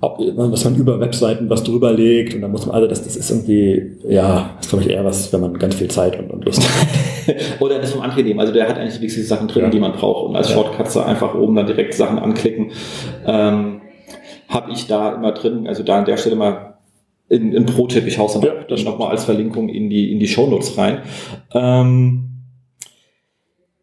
was 0.00 0.64
man 0.64 0.76
über 0.76 0.98
Webseiten 0.98 1.50
was 1.50 1.62
drüber 1.62 1.92
legt 1.92 2.34
und 2.34 2.40
dann 2.40 2.50
muss 2.50 2.64
man, 2.64 2.74
also 2.74 2.88
das, 2.88 3.04
das 3.04 3.16
ist 3.16 3.30
irgendwie, 3.30 3.98
ja, 4.08 4.54
das 4.56 4.66
ist 4.66 4.70
glaube 4.70 4.84
ich 4.84 4.90
eher 4.90 5.04
was, 5.04 5.30
wenn 5.32 5.40
man 5.40 5.58
ganz 5.58 5.74
viel 5.74 5.88
Zeit 5.88 6.18
und, 6.18 6.30
und 6.30 6.44
Lust 6.44 6.62
hat. 6.62 7.36
Oder 7.60 7.78
das 7.78 7.92
vom 7.92 8.00
André 8.00 8.22
nehmen, 8.22 8.40
also 8.40 8.52
der 8.52 8.66
hat 8.66 8.78
eigentlich 8.78 8.94
die 8.94 9.02
wichtigsten 9.02 9.28
Sachen 9.28 9.48
drin, 9.48 9.64
ja. 9.64 9.70
die 9.70 9.78
man 9.78 9.92
braucht 9.92 10.28
und 10.28 10.36
als 10.36 10.48
ja. 10.48 10.54
Shortcuts 10.54 10.96
einfach 10.96 11.34
oben 11.34 11.54
dann 11.54 11.66
direkt 11.66 11.94
Sachen 11.94 12.18
anklicken. 12.18 12.72
Ähm, 13.26 13.82
habe 14.48 14.72
ich 14.72 14.86
da 14.86 15.14
immer 15.14 15.32
drin, 15.32 15.68
also 15.68 15.82
da 15.82 15.98
an 15.98 16.06
der 16.06 16.16
Stelle 16.16 16.36
mal 16.36 16.78
in, 17.28 17.52
in 17.52 17.66
Pro-Tipp, 17.66 18.06
ich 18.06 18.18
hau's 18.18 18.32
dann 18.32 18.42
ja, 18.42 18.52
das 18.68 18.84
nochmal 18.84 19.10
als 19.10 19.24
Verlinkung 19.24 19.68
in 19.68 19.90
die, 19.90 20.10
in 20.10 20.18
die 20.18 20.26
Shownotes 20.26 20.76
rein. 20.76 21.02
Ähm, 21.52 22.29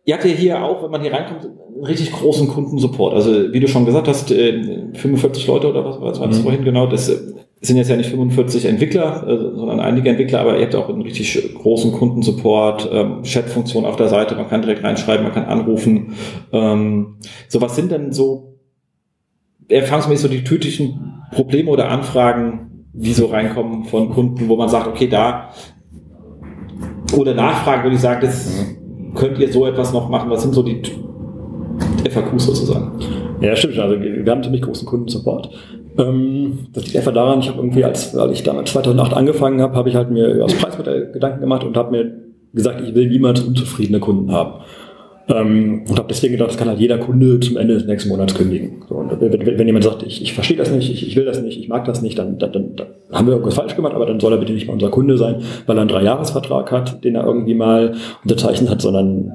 Ihr 0.08 0.14
habt 0.14 0.24
ja 0.24 0.32
hier 0.32 0.64
auch, 0.64 0.82
wenn 0.84 0.92
man 0.92 1.02
hier 1.02 1.12
reinkommt, 1.12 1.44
einen 1.44 1.84
richtig 1.84 2.14
großen 2.14 2.48
Kundensupport. 2.48 3.14
Also 3.14 3.52
wie 3.52 3.60
du 3.60 3.68
schon 3.68 3.86
gesagt 3.86 4.08
hast, 4.08 4.30
45 4.30 5.44
äh, 5.44 5.52
Leute 5.52 5.70
oder 5.70 5.84
was 5.84 6.00
war 6.00 6.28
das 6.30 6.38
mhm. 6.38 6.44
vorhin 6.44 6.64
genau, 6.64 6.88
das 6.88 7.10
äh, 7.10 7.18
sind 7.60 7.76
jetzt 7.76 7.90
ja 7.90 7.98
nicht 7.98 8.10
45 8.12 8.64
Entwickler, 8.68 9.28
äh, 9.28 9.38
sondern 9.58 9.82
einige 9.82 10.10
Entwickler, 10.10 10.40
aber 10.40 10.58
ihr 10.58 10.64
habt 10.64 10.76
auch 10.76 10.88
einen 10.88 11.02
richtig 11.02 11.54
großen 11.56 11.92
Kundensupport, 11.92 12.90
ähm, 12.90 13.24
Chatfunktion 13.24 13.84
auf 13.84 13.98
der 13.98 14.08
Seite, 14.08 14.36
man 14.36 14.48
kann 14.48 14.62
direkt 14.62 14.82
reinschreiben, 14.82 15.26
man 15.26 15.34
kann 15.34 15.44
anrufen. 15.44 16.14
Ähm, 16.54 17.18
so 17.50 17.60
was 17.60 17.76
sind 17.76 17.92
denn 17.92 18.14
so 18.14 18.60
erfahrungsmäßig 19.68 20.22
so 20.22 20.30
die 20.30 20.46
typischen 20.46 21.22
Probleme 21.34 21.70
oder 21.70 21.90
Anfragen, 21.90 22.86
die 22.94 23.12
so 23.12 23.26
reinkommen 23.26 23.84
von 23.84 24.10
Kunden, 24.12 24.48
wo 24.48 24.56
man 24.56 24.70
sagt, 24.70 24.88
okay, 24.88 25.10
da 25.10 25.50
oder 27.14 27.34
Nachfragen, 27.34 27.84
würde 27.84 27.98
ich 27.98 28.02
sagen, 28.02 28.22
das 28.22 28.56
mhm 28.56 28.87
könnt 29.18 29.40
ihr 29.40 29.52
so 29.52 29.66
etwas 29.66 29.94
noch 29.94 30.10
machen? 30.10 30.30
Was 30.30 30.44
sind 30.44 30.54
so 30.54 30.64
die 30.64 30.82
FAQs 32.10 32.46
sozusagen? 32.46 32.92
Ja, 33.42 33.56
stimmt 33.56 33.76
schon. 33.76 33.84
Also 33.84 34.00
wir 34.00 34.32
haben 34.32 34.44
ziemlich 34.44 34.62
großen 34.62 34.88
Kundensupport. 34.88 35.50
Ähm, 35.98 36.68
das 36.74 36.86
liegt 36.86 36.98
einfach 36.98 37.14
daran, 37.14 37.40
ich 37.40 37.50
habe 37.50 37.60
irgendwie, 37.60 37.84
als, 37.84 38.16
als 38.16 38.32
ich 38.32 38.44
damals 38.44 38.72
2008 38.72 39.14
angefangen 39.14 39.62
habe, 39.62 39.76
habe 39.76 39.90
ich 39.90 39.96
halt 39.96 40.12
mir 40.12 40.28
über 40.28 40.46
das 40.46 40.54
Preismodell 40.54 41.12
Gedanken 41.12 41.42
gemacht 41.42 41.64
und 41.64 41.76
habe 41.76 41.92
mir 41.92 42.12
gesagt, 42.54 42.82
ich 42.82 42.96
will 42.96 43.08
niemals 43.08 43.42
unzufriedene 43.42 44.00
Kunden 44.00 44.32
haben. 44.32 44.62
Ähm, 45.30 45.84
und 45.90 45.98
habe 45.98 46.08
deswegen 46.08 46.34
gedacht, 46.34 46.52
das 46.52 46.58
kann 46.58 46.70
halt 46.70 46.80
jeder 46.80 46.98
Kunde 47.00 47.40
zum 47.42 47.58
Ende 47.58 47.74
des 47.74 47.86
nächsten 47.86 48.10
Monats 48.10 48.34
kündigen. 48.34 48.84
So, 48.88 48.96
und 48.96 49.20
wenn, 49.20 49.58
wenn, 49.58 49.68
jemand 49.68 49.84
sagt, 49.84 50.04
ich, 50.04 50.22
ich 50.22 50.34
verstehe 50.34 50.56
das 50.56 50.72
nicht, 50.72 50.90
ich, 50.90 51.06
ich 51.06 51.16
will 51.18 51.26
das 51.26 51.42
nicht, 51.42 51.60
ich 51.60 51.68
mag 51.68 51.84
das 51.86 52.02
nicht, 52.02 52.18
dann, 52.18 52.38
dann, 52.38 52.54
dann, 52.54 52.76
dann 52.76 52.88
haben 53.12 53.28
wir 53.28 53.34
irgendwas 53.34 53.56
falsch 53.56 53.76
gemacht, 53.76 53.94
aber 53.94 54.06
dann 54.06 54.22
soll 54.22 54.32
er 54.32 54.40
bitte 54.40 54.54
nicht 54.54 54.68
mal 54.68 54.74
unser 54.74 54.90
Kunde 54.90 55.18
sein, 55.18 55.42
weil 55.66 55.78
er 55.78 55.82
einen 55.82 55.90
Dreijahresvertrag 55.90 56.72
hat, 56.72 57.04
den 57.04 57.16
er 57.16 57.26
irgendwie 57.26 57.56
mal 57.56 57.96
unterzeichnet 58.24 58.70
hat, 58.70 58.82
sondern 58.82 59.34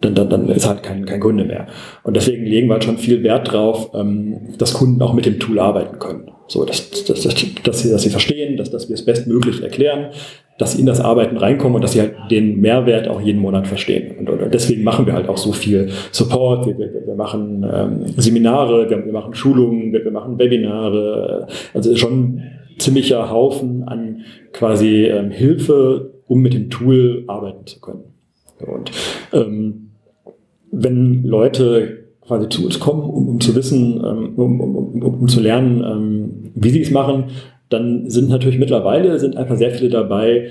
dann, 0.00 0.14
dann, 0.14 0.28
dann 0.28 0.48
ist 0.48 0.66
halt 0.66 0.82
kein, 0.82 1.04
kein 1.04 1.20
Kunde 1.20 1.44
mehr. 1.44 1.66
Und 2.02 2.16
deswegen 2.16 2.44
legen 2.46 2.68
wir 2.68 2.74
halt 2.74 2.84
schon 2.84 2.98
viel 2.98 3.22
Wert 3.22 3.52
drauf, 3.52 3.90
ähm, 3.94 4.54
dass 4.58 4.74
Kunden 4.74 5.02
auch 5.02 5.12
mit 5.12 5.26
dem 5.26 5.38
Tool 5.38 5.58
arbeiten 5.58 5.98
können. 5.98 6.30
So, 6.48 6.64
dass, 6.64 6.90
dass, 6.90 7.22
dass, 7.22 7.34
dass, 7.62 7.80
sie, 7.82 7.90
dass 7.90 8.02
sie 8.02 8.10
verstehen, 8.10 8.56
dass, 8.56 8.70
dass 8.70 8.88
wir 8.88 8.94
es 8.94 9.04
bestmöglich 9.04 9.62
erklären, 9.62 10.10
dass 10.58 10.72
sie 10.72 10.80
in 10.80 10.86
das 10.86 11.00
Arbeiten 11.00 11.36
reinkommen 11.36 11.76
und 11.76 11.84
dass 11.84 11.92
sie 11.92 12.00
halt 12.00 12.14
den 12.30 12.60
Mehrwert 12.60 13.08
auch 13.08 13.20
jeden 13.20 13.40
Monat 13.40 13.66
verstehen. 13.66 14.16
Und, 14.18 14.30
und 14.30 14.54
deswegen 14.54 14.84
machen 14.84 15.06
wir 15.06 15.12
halt 15.12 15.28
auch 15.28 15.36
so 15.36 15.52
viel 15.52 15.90
Support, 16.12 16.66
wir, 16.66 16.78
wir, 16.78 17.06
wir 17.06 17.14
machen 17.14 17.66
ähm, 17.70 18.06
Seminare, 18.16 18.88
wir, 18.88 19.04
wir 19.04 19.12
machen 19.12 19.34
Schulungen, 19.34 19.92
wir, 19.92 20.10
machen 20.10 20.38
Webinare, 20.38 21.46
also 21.74 21.94
schon 21.96 22.42
ziemlicher 22.78 23.30
Haufen 23.30 23.84
an 23.84 24.22
quasi 24.52 25.04
ähm, 25.04 25.30
Hilfe, 25.30 26.12
um 26.26 26.40
mit 26.40 26.54
dem 26.54 26.70
Tool 26.70 27.24
arbeiten 27.26 27.66
zu 27.66 27.80
können. 27.80 28.04
Und 28.60 28.90
ähm, 29.32 29.90
wenn 30.72 31.24
Leute 31.24 32.06
quasi 32.26 32.48
zu 32.48 32.64
uns 32.64 32.80
kommen, 32.80 33.02
um, 33.02 33.28
um 33.28 33.40
zu 33.40 33.54
wissen, 33.54 34.02
ähm, 34.04 34.32
um, 34.36 34.60
um, 34.60 34.76
um, 34.76 35.02
um 35.02 35.28
zu 35.28 35.40
lernen, 35.40 35.84
ähm, 35.84 36.52
wie 36.54 36.70
sie 36.70 36.80
es 36.80 36.90
machen, 36.90 37.24
dann 37.68 38.08
sind 38.10 38.28
natürlich 38.28 38.58
mittlerweile 38.58 39.18
sind 39.18 39.36
einfach 39.36 39.56
sehr 39.56 39.72
viele 39.72 39.90
dabei, 39.90 40.48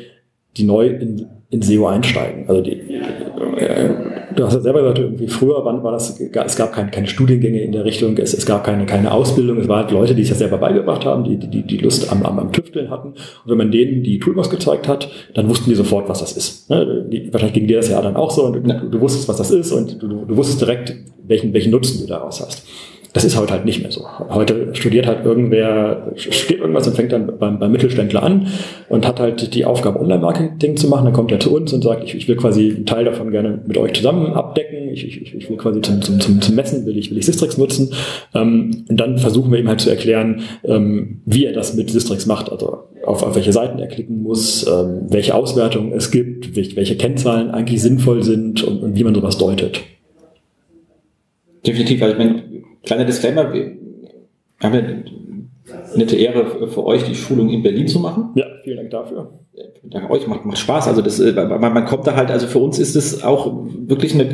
die 0.58 0.64
neu 0.64 0.88
in, 0.88 1.28
in 1.50 1.62
SEO 1.62 1.88
einsteigen. 1.88 2.48
Also 2.48 2.62
die, 2.62 2.72
äh, 3.58 3.90
du 4.36 4.46
hast 4.46 4.54
ja 4.54 4.60
selber 4.62 4.82
gesagt, 4.82 5.00
irgendwie 5.00 5.28
früher 5.28 5.64
war, 5.64 5.84
war 5.84 5.92
das, 5.92 6.20
es 6.20 6.56
gab 6.56 6.74
keine, 6.74 6.92
keine 6.92 7.08
Studiengänge 7.08 7.62
in 7.62 7.72
der 7.72 7.86
Richtung, 7.86 8.18
es, 8.18 8.34
es 8.34 8.46
gab 8.46 8.64
keine, 8.64 8.86
keine 8.86 9.12
Ausbildung, 9.12 9.58
es 9.58 9.68
waren 9.68 9.84
halt 9.84 9.92
Leute, 9.92 10.16
die 10.16 10.24
sich 10.24 10.30
das 10.30 10.40
selber 10.40 10.58
beigebracht 10.58 11.06
haben, 11.06 11.24
die, 11.24 11.38
die, 11.38 11.64
die 11.64 11.78
Lust 11.78 12.12
am, 12.12 12.24
am, 12.24 12.40
am 12.40 12.52
Tüfteln 12.52 12.90
hatten. 12.90 13.10
Und 13.10 13.18
wenn 13.46 13.58
man 13.58 13.72
denen 13.72 14.04
die 14.04 14.20
Toolbox 14.20 14.50
gezeigt 14.50 14.88
hat, 14.88 15.10
dann 15.34 15.50
wussten 15.50 15.70
die 15.70 15.76
sofort, 15.76 16.10
was 16.10 16.20
das 16.20 16.36
ist. 16.36 16.70
Ne? 16.70 17.06
Wahrscheinlich 17.32 17.54
ging 17.54 17.68
dir 17.68 17.78
das 17.78 17.90
ja 17.90 18.02
dann 18.02 18.16
auch 18.16 18.32
so 18.32 18.46
und 18.46 18.54
du, 18.54 18.90
du 18.90 19.02
wusstest, 19.02 19.28
was 19.28 19.38
das 19.38 19.52
ist 19.52 19.72
und 19.72 20.02
du, 20.02 20.08
du 20.26 20.38
wusstest 20.38 20.62
direkt, 20.62 20.96
welchen, 21.24 21.54
welchen 21.54 21.72
Nutzen 21.72 22.02
du 22.02 22.08
daraus 22.08 22.42
hast. 22.42 22.66
Das 23.16 23.24
ist 23.24 23.40
heute 23.40 23.54
halt 23.54 23.64
nicht 23.64 23.82
mehr 23.82 23.94
so. 23.94 24.06
Heute 24.28 24.76
studiert 24.76 25.08
halt 25.08 25.24
irgendwer, 25.24 26.12
studiert 26.18 26.60
irgendwas 26.60 26.86
und 26.86 26.98
fängt 26.98 27.14
dann 27.14 27.40
beim, 27.40 27.60
beim 27.60 27.72
Mittelständler 27.72 28.22
an 28.22 28.48
und 28.90 29.08
hat 29.08 29.22
halt 29.22 29.56
die 29.56 29.64
Aufgabe, 29.64 30.02
Online-Marketing 30.02 30.76
zu 30.76 30.90
machen. 30.90 31.06
Dann 31.06 31.14
kommt 31.14 31.32
er 31.32 31.40
zu 31.40 31.56
uns 31.56 31.72
und 31.72 31.82
sagt, 31.82 32.04
ich, 32.04 32.14
ich 32.14 32.28
will 32.28 32.36
quasi 32.36 32.74
einen 32.76 32.86
Teil 32.86 33.06
davon 33.06 33.32
gerne 33.32 33.62
mit 33.66 33.78
euch 33.78 33.94
zusammen 33.94 34.34
abdecken. 34.34 34.90
Ich, 34.90 35.08
ich, 35.08 35.34
ich 35.34 35.50
will 35.50 35.56
quasi 35.56 35.80
zum, 35.80 36.02
zum, 36.02 36.20
zum, 36.20 36.42
zum 36.42 36.56
Messen, 36.56 36.86
will 36.86 36.98
ich, 36.98 37.10
will 37.10 37.18
ich 37.18 37.26
Sistrix 37.26 37.58
nutzen. 37.58 37.94
Ähm, 38.34 38.84
und 38.90 39.00
dann 39.00 39.18
versuchen 39.18 39.50
wir 39.50 39.60
ihm 39.60 39.70
halt 39.70 39.80
zu 39.80 39.90
erklären, 39.90 40.42
ähm, 40.66 41.22
wie 41.24 41.46
er 41.46 41.54
das 41.54 41.74
mit 41.74 41.90
Sistrix 41.90 42.26
macht. 42.26 42.52
Also 42.52 42.80
auf, 43.06 43.24
auf 43.24 43.34
welche 43.34 43.54
Seiten 43.54 43.80
er 43.80 43.88
klicken 43.88 44.24
muss, 44.24 44.68
ähm, 44.68 45.04
welche 45.08 45.36
Auswertungen 45.36 45.94
es 45.94 46.12
gibt, 46.12 46.58
welche, 46.58 46.76
welche 46.76 46.98
Kennzahlen 46.98 47.52
eigentlich 47.52 47.82
sinnvoll 47.82 48.24
sind 48.24 48.62
und, 48.62 48.84
und 48.84 48.98
wie 48.98 49.06
man 49.06 49.16
sowas 49.16 49.38
deutet. 49.38 49.80
Definitiv, 51.66 52.02
ich 52.02 52.18
meine, 52.18 52.44
Kleiner 52.86 53.06
Disclaimer, 53.06 53.52
wir 53.52 53.78
haben 54.62 54.74
ja 54.74 54.82
nette 55.96 56.16
Ehre 56.16 56.68
für 56.68 56.86
euch, 56.86 57.04
die 57.04 57.16
Schulung 57.16 57.50
in 57.50 57.64
Berlin 57.64 57.88
zu 57.88 58.00
machen. 58.00 58.32
Ja, 58.36 58.46
vielen 58.64 58.78
Dank 58.78 58.92
dafür. 58.92 59.32
Danke 59.84 60.12
euch, 60.12 60.28
macht, 60.28 60.46
macht 60.46 60.58
Spaß. 60.58 60.88
Also 60.88 61.02
das, 61.02 61.20
äh, 61.20 61.32
man, 61.32 61.74
man 61.74 61.86
kommt 61.86 62.08
da 62.08 62.16
halt, 62.16 62.32
also 62.32 62.48
für 62.48 62.60
uns 62.60 62.80
ist 62.80 62.96
es 62.96 63.24
auch 63.24 63.52
wirklich 63.88 64.14
eine, 64.14 64.34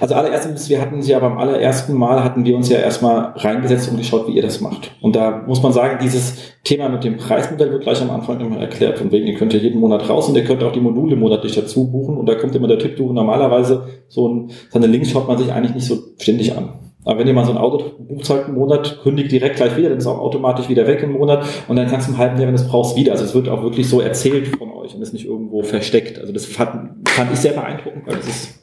also 0.00 0.14
allererstens, 0.14 0.68
wir 0.68 0.80
hatten 0.80 1.00
ja 1.02 1.18
beim 1.18 1.38
allerersten 1.38 1.94
Mal 1.94 2.24
hatten 2.24 2.44
wir 2.44 2.56
uns 2.56 2.68
ja 2.68 2.78
erstmal 2.78 3.32
reingesetzt 3.36 3.90
und 3.90 3.98
geschaut, 3.98 4.26
wie 4.26 4.32
ihr 4.32 4.42
das 4.42 4.60
macht. 4.60 4.92
Und 5.02 5.14
da 5.14 5.44
muss 5.46 5.62
man 5.62 5.72
sagen, 5.72 5.98
dieses 6.02 6.38
Thema 6.64 6.88
mit 6.88 7.04
dem 7.04 7.16
Preismodell 7.16 7.70
wird 7.70 7.82
gleich 7.82 8.00
am 8.00 8.10
Anfang 8.10 8.40
immer 8.40 8.58
erklärt. 8.58 8.98
Von 8.98 9.12
wegen, 9.12 9.26
ihr 9.26 9.34
könnt 9.34 9.52
ja 9.52 9.60
jeden 9.60 9.80
Monat 9.80 10.08
raus 10.08 10.28
und 10.28 10.36
ihr 10.36 10.44
könnt 10.44 10.64
auch 10.64 10.72
die 10.72 10.80
Module 10.80 11.14
monatlich 11.14 11.54
dazu 11.54 11.90
buchen. 11.90 12.16
Und 12.16 12.26
da 12.26 12.34
kommt 12.34 12.56
immer 12.56 12.68
der 12.68 12.78
Tipp, 12.78 12.96
du 12.96 13.12
normalerweise 13.12 13.84
so 14.08 14.28
ein, 14.28 14.50
seine 14.70 14.86
Links 14.86 15.10
schaut 15.10 15.28
man 15.28 15.38
sich 15.38 15.52
eigentlich 15.52 15.74
nicht 15.74 15.86
so 15.86 15.98
ständig 16.18 16.56
an. 16.56 16.85
Aber 17.06 17.20
wenn 17.20 17.26
ihr 17.26 17.34
mal 17.34 17.44
so 17.44 17.52
ein 17.52 17.58
Auto 17.58 17.84
bucht 17.98 18.30
einen 18.30 18.54
Monat, 18.54 19.00
kündigt 19.02 19.30
direkt 19.30 19.56
gleich 19.56 19.76
wieder, 19.76 19.88
dann 19.88 19.98
ist 19.98 20.04
es 20.04 20.10
auch 20.10 20.18
automatisch 20.18 20.68
wieder 20.68 20.86
weg 20.86 21.02
im 21.02 21.12
Monat 21.12 21.46
und 21.68 21.76
dann 21.76 21.86
kannst 21.86 22.08
du 22.08 22.12
im 22.12 22.18
halben 22.18 22.36
Jahr, 22.36 22.48
wenn 22.48 22.56
du 22.56 22.60
es 22.60 22.68
brauchst, 22.68 22.96
wieder. 22.96 23.12
Also 23.12 23.24
es 23.24 23.34
wird 23.34 23.48
auch 23.48 23.62
wirklich 23.62 23.88
so 23.88 24.00
erzählt 24.00 24.48
von 24.48 24.72
euch 24.72 24.94
und 24.94 25.00
ist 25.00 25.12
nicht 25.12 25.24
irgendwo 25.24 25.62
versteckt. 25.62 26.18
Also 26.18 26.32
das 26.32 26.46
fand, 26.46 27.08
fand 27.08 27.32
ich 27.32 27.38
sehr 27.38 27.52
beeindruckend, 27.52 28.06
weil 28.06 28.16
das 28.16 28.26
ist 28.26 28.58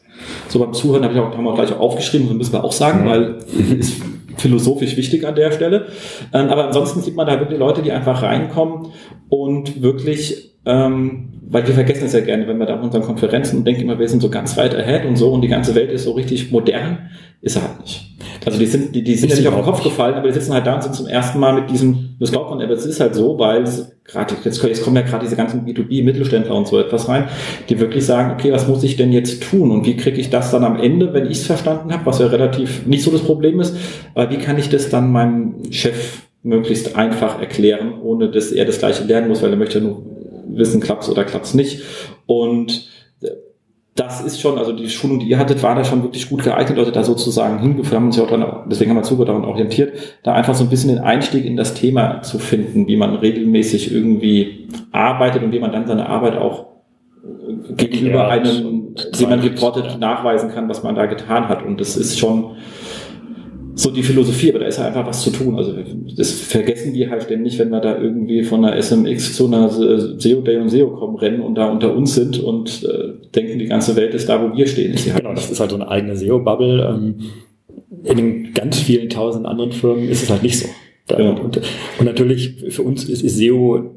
so 0.49 0.59
beim 0.59 0.73
Zuhören 0.73 1.03
habe 1.03 1.13
ich 1.13 1.19
auch, 1.19 1.35
haben 1.35 1.43
wir 1.43 1.53
gleich 1.55 1.73
auch 1.73 1.79
aufgeschrieben, 1.79 2.27
so 2.27 2.33
müssen 2.33 2.53
wir 2.53 2.63
auch 2.63 2.71
sagen, 2.71 3.07
weil 3.07 3.37
ist 3.79 4.01
philosophisch 4.37 4.97
wichtig 4.97 5.25
an 5.25 5.35
der 5.35 5.51
Stelle. 5.51 5.87
Ähm, 6.33 6.49
aber 6.49 6.65
ansonsten 6.65 7.01
sieht 7.01 7.15
man 7.15 7.27
da 7.27 7.39
wirklich 7.39 7.59
Leute, 7.59 7.81
die 7.81 7.91
einfach 7.91 8.23
reinkommen 8.23 8.89
und 9.29 9.81
wirklich 9.81 10.55
ähm, 10.65 11.32
weil 11.49 11.67
wir 11.67 11.73
vergessen 11.73 12.05
es 12.05 12.13
ja 12.13 12.21
gerne, 12.21 12.47
wenn 12.47 12.57
wir 12.57 12.65
da 12.65 12.75
auf 12.75 12.83
unseren 12.83 13.03
Konferenzen 13.03 13.57
und 13.57 13.65
denken 13.65 13.81
immer, 13.81 13.99
wir 13.99 14.07
sind 14.07 14.21
so 14.21 14.29
ganz 14.29 14.57
weit 14.57 14.75
ahead 14.75 15.05
und 15.05 15.17
so 15.17 15.31
und 15.31 15.41
die 15.41 15.47
ganze 15.47 15.75
Welt 15.75 15.91
ist 15.91 16.03
so 16.03 16.11
richtig 16.11 16.51
modern, 16.51 17.09
ist 17.41 17.57
er 17.57 17.63
halt 17.63 17.81
nicht. 17.81 18.09
Also 18.45 18.59
die 18.59 18.65
sind, 18.65 18.93
die, 18.95 19.03
die 19.03 19.15
sind 19.15 19.29
ja 19.29 19.35
nicht 19.35 19.47
auf 19.47 19.55
den 19.55 19.63
Kopf 19.63 19.83
gefallen, 19.83 20.15
aber 20.15 20.27
die 20.27 20.33
sitzen 20.33 20.53
halt 20.53 20.67
da 20.67 20.75
und 20.75 20.83
sind 20.83 20.95
zum 20.95 21.07
ersten 21.07 21.39
Mal 21.39 21.53
mit 21.53 21.69
diesem, 21.69 22.15
das 22.19 22.31
glaubt 22.31 22.49
man, 22.49 22.61
aber 22.61 22.73
es 22.73 22.85
ist 22.85 22.99
halt 22.99 23.15
so, 23.15 23.37
weil 23.39 23.63
gerade 24.05 24.35
jetzt, 24.43 24.63
jetzt 24.63 24.83
kommen 24.83 24.95
ja 24.95 25.01
gerade 25.01 25.23
diese 25.23 25.35
ganzen 25.35 25.65
B2B-Mittelständler 25.65 26.55
und 26.55 26.67
so 26.67 26.79
etwas 26.79 27.07
rein, 27.07 27.27
die 27.69 27.79
wirklich 27.79 28.05
sagen, 28.05 28.31
okay, 28.33 28.51
was 28.51 28.67
muss 28.67 28.83
ich 28.83 28.97
denn 28.97 29.11
jetzt 29.11 29.43
tun 29.43 29.71
und 29.71 29.85
wie 29.85 29.95
kriege 29.95 30.19
ich 30.19 30.29
das 30.29 30.51
dann 30.51 30.63
am 30.63 30.77
Ende, 30.77 31.13
wenn 31.13 31.25
ich 31.25 31.39
es 31.39 31.45
verstanden 31.45 31.93
habe, 31.93 32.05
was 32.05 32.19
ja 32.19 32.27
relativ 32.27 32.85
nicht 32.85 33.03
so 33.03 33.11
das 33.11 33.21
Problem 33.21 33.59
ist, 33.59 33.75
aber 34.13 34.29
wie 34.29 34.37
kann 34.37 34.57
ich 34.57 34.69
das 34.69 34.89
dann 34.89 35.11
meinem 35.11 35.71
Chef 35.71 36.23
möglichst 36.43 36.97
einfach 36.97 37.39
erklären, 37.39 37.93
ohne 38.01 38.29
dass 38.29 38.51
er 38.51 38.65
das 38.65 38.79
gleiche 38.79 39.05
lernen 39.05 39.29
muss, 39.29 39.41
weil 39.41 39.51
er 39.51 39.57
möchte 39.57 39.79
nur 39.79 40.12
wissen, 40.57 40.81
klappt's 40.81 41.09
oder 41.09 41.23
klappt's 41.23 41.53
nicht. 41.53 41.81
Und 42.25 42.89
das 43.95 44.21
ist 44.21 44.41
schon, 44.41 44.57
also 44.57 44.73
die 44.73 44.89
Schulung, 44.89 45.19
die 45.19 45.27
ihr 45.27 45.37
hattet, 45.37 45.61
war 45.61 45.75
da 45.75 45.83
schon 45.83 46.01
wirklich 46.01 46.27
gut 46.27 46.43
geeignet, 46.43 46.77
Leute 46.77 46.91
da 46.91 47.03
sozusagen 47.03 47.59
hingeführt, 47.59 47.95
haben 47.95 48.07
uns 48.07 48.17
ja 48.17 48.23
auch 48.23 48.29
dran, 48.29 48.45
deswegen 48.69 48.89
haben 48.89 48.97
wir 48.97 49.03
Zuhörer 49.03 49.25
daran 49.25 49.45
orientiert, 49.45 49.93
da 50.23 50.33
einfach 50.33 50.55
so 50.55 50.63
ein 50.63 50.69
bisschen 50.69 50.89
den 50.95 51.03
Einstieg 51.03 51.45
in 51.45 51.57
das 51.57 51.75
Thema 51.75 52.21
zu 52.23 52.39
finden, 52.39 52.87
wie 52.87 52.97
man 52.97 53.15
regelmäßig 53.15 53.93
irgendwie 53.93 54.67
arbeitet 54.91 55.43
und 55.43 55.51
wie 55.51 55.59
man 55.59 55.71
dann 55.71 55.85
seine 55.85 56.09
Arbeit 56.09 56.37
auch 56.37 56.73
gegenüber 57.77 58.29
einem, 58.29 58.95
dem 59.19 59.29
man 59.29 59.39
reportet, 59.39 59.99
nachweisen 59.99 60.51
kann, 60.51 60.67
was 60.69 60.83
man 60.83 60.95
da 60.95 61.05
getan 61.05 61.47
hat. 61.47 61.63
Und 61.63 61.79
das 61.79 61.95
ist 61.95 62.19
schon, 62.19 62.57
so 63.75 63.91
die 63.91 64.03
Philosophie, 64.03 64.49
aber 64.49 64.59
da 64.59 64.65
ist 64.67 64.77
halt 64.77 64.89
einfach 64.89 65.07
was 65.07 65.23
zu 65.23 65.31
tun. 65.31 65.55
Also 65.57 65.73
das 66.15 66.31
vergessen 66.31 66.93
wir 66.93 67.09
halt 67.09 67.23
ständig, 67.23 67.57
wenn 67.59 67.69
wir 67.69 67.79
da 67.79 67.97
irgendwie 67.97 68.43
von 68.43 68.63
einer 68.63 68.81
SMX 68.81 69.33
zu 69.33 69.47
einer 69.47 69.69
SEO 69.69 70.41
Day 70.41 70.57
und 70.57 70.69
SEO.com 70.69 71.15
rennen 71.15 71.41
und 71.41 71.55
da 71.55 71.69
unter 71.71 71.95
uns 71.95 72.13
sind 72.13 72.39
und 72.39 72.83
äh, 72.83 73.29
denken, 73.33 73.59
die 73.59 73.65
ganze 73.65 73.95
Welt 73.95 74.13
ist 74.13 74.29
da, 74.29 74.41
wo 74.41 74.55
wir 74.55 74.67
stehen. 74.67 74.93
Ist 74.93 75.15
genau, 75.15 75.33
das 75.33 75.49
ist 75.49 75.59
halt 75.59 75.71
so 75.71 75.75
eine 75.75 75.87
eigene 75.87 76.15
SEO-Bubble. 76.15 76.95
Ähm, 76.95 77.15
in 78.03 78.17
den 78.17 78.53
ganz 78.53 78.79
vielen 78.79 79.09
tausend 79.09 79.45
anderen 79.45 79.71
Firmen 79.71 80.09
ist 80.09 80.23
es 80.23 80.29
halt 80.29 80.43
nicht 80.43 80.59
so. 80.59 80.67
Da, 81.07 81.19
ja. 81.19 81.31
und, 81.31 81.57
und, 81.57 82.05
natürlich 82.05 82.63
für 82.69 82.83
uns 82.83 83.05
ist, 83.09 83.23
ist 83.23 83.37
SEO 83.37 83.95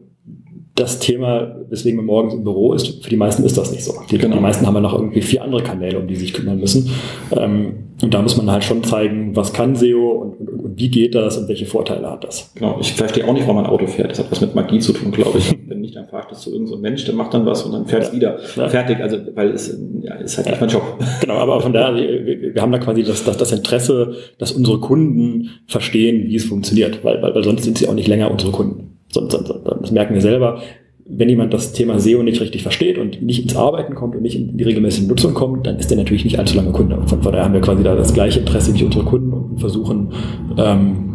das 0.77 0.99
Thema, 0.99 1.57
weswegen 1.71 1.97
man 1.97 2.07
morgens 2.07 2.35
im 2.35 2.45
Büro 2.45 2.75
ist, 2.75 3.03
für 3.03 3.09
die 3.09 3.17
meisten 3.17 3.43
ist 3.45 3.57
das 3.57 3.73
nicht 3.73 3.83
so. 3.83 3.95
Die, 4.11 4.19
genau. 4.19 4.37
die 4.37 4.43
meisten 4.43 4.67
haben 4.67 4.75
ja 4.75 4.83
noch 4.83 4.93
irgendwie 4.93 5.23
vier 5.23 5.43
andere 5.43 5.63
Kanäle, 5.63 5.99
um 5.99 6.07
die 6.07 6.15
sie 6.15 6.27
sich 6.27 6.35
kümmern 6.35 6.61
müssen. 6.61 6.91
Ähm, 7.33 7.87
und 8.03 8.13
da 8.13 8.21
muss 8.21 8.37
man 8.37 8.51
halt 8.51 8.63
schon 8.63 8.85
zeigen, 8.85 9.35
was 9.35 9.55
kann 9.55 9.75
SEO 9.75 10.11
und, 10.11 10.39
und, 10.39 10.49
und, 10.49 10.79
wie 10.79 10.91
geht 10.91 11.15
das 11.15 11.39
und 11.39 11.49
welche 11.49 11.65
Vorteile 11.65 12.11
hat 12.11 12.25
das. 12.25 12.53
Genau, 12.55 12.77
ich 12.79 12.93
verstehe 12.93 13.27
auch 13.27 13.33
nicht, 13.33 13.45
warum 13.45 13.57
man 13.57 13.67
Auto 13.67 13.87
fährt. 13.87 14.11
Das 14.11 14.19
hat 14.19 14.31
was 14.31 14.43
mit 14.43 14.55
Magie 14.55 14.79
zu 14.79 14.93
tun, 14.93 15.13
glaube 15.13 15.39
ich. 15.39 15.57
Wenn 15.67 15.81
nicht, 15.81 15.97
dann 15.97 16.07
fragt 16.07 16.31
es 16.31 16.41
zu 16.41 16.51
irgendeinem 16.51 16.77
so 16.77 16.83
Mensch, 16.83 17.05
der 17.07 17.15
macht 17.15 17.33
dann 17.33 17.47
was 17.47 17.63
und 17.63 17.73
dann 17.73 17.87
fährt 17.87 18.03
es 18.03 18.09
ja. 18.11 18.15
wieder. 18.15 18.39
Ja. 18.55 18.69
Fertig, 18.69 19.01
also 19.01 19.17
weil 19.35 19.49
es 19.53 19.75
ja, 20.03 20.15
ist 20.17 20.37
halt 20.37 20.49
nicht 20.49 20.61
mein 20.61 20.69
Job. 20.69 20.83
Genau, 21.23 21.35
aber 21.39 21.59
von 21.63 21.73
daher, 21.73 21.95
wir, 21.95 22.55
wir 22.55 22.61
haben 22.61 22.73
da 22.73 22.79
quasi 22.79 23.03
das, 23.03 23.25
das, 23.25 23.39
das 23.39 23.51
Interesse, 23.51 24.15
dass 24.37 24.53
unsere 24.53 24.79
Kunden 24.79 25.49
verstehen, 25.67 26.29
wie 26.29 26.37
es 26.37 26.45
funktioniert, 26.45 27.03
weil, 27.03 27.23
weil, 27.23 27.35
weil 27.35 27.45
sonst 27.45 27.65
sind 27.65 27.79
sie 27.79 27.89
auch 27.89 27.95
nicht 27.95 28.09
länger 28.09 28.31
unsere 28.31 28.53
Kunden. 28.53 28.96
Das 29.13 29.91
merken 29.91 30.15
wir 30.15 30.21
selber. 30.21 30.63
Wenn 31.09 31.29
jemand 31.29 31.55
das 31.55 31.73
Thema 31.73 32.01
SEO 32.01 32.23
nicht 32.23 32.41
richtig 32.41 32.63
versteht 32.63 32.99
und 32.99 33.23
nicht 33.23 33.41
ins 33.41 33.55
Arbeiten 33.55 33.95
kommt 33.95 34.17
und 34.17 34.23
nicht 34.23 34.35
in 34.35 34.57
die 34.57 34.65
regelmäßige 34.65 35.07
Nutzung 35.07 35.35
kommt, 35.35 35.67
dann 35.67 35.79
ist 35.79 35.89
der 35.89 35.97
natürlich 35.97 36.25
nicht 36.25 36.39
allzu 36.39 36.57
lange 36.57 36.73
Kunde. 36.73 37.01
Von, 37.07 37.23
daher 37.23 37.45
haben 37.45 37.55
wir 37.55 37.61
quasi 37.61 37.85
da 37.85 37.95
das 37.95 38.13
gleiche 38.13 38.41
Interesse 38.41 38.75
wie 38.75 38.83
unsere 38.83 39.05
Kunden 39.05 39.33
und 39.33 39.61
versuchen, 39.61 40.13
ähm, 40.59 41.15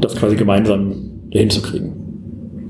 das 0.00 0.16
quasi 0.16 0.34
gemeinsam 0.34 0.94
hinzukriegen. 1.30 2.00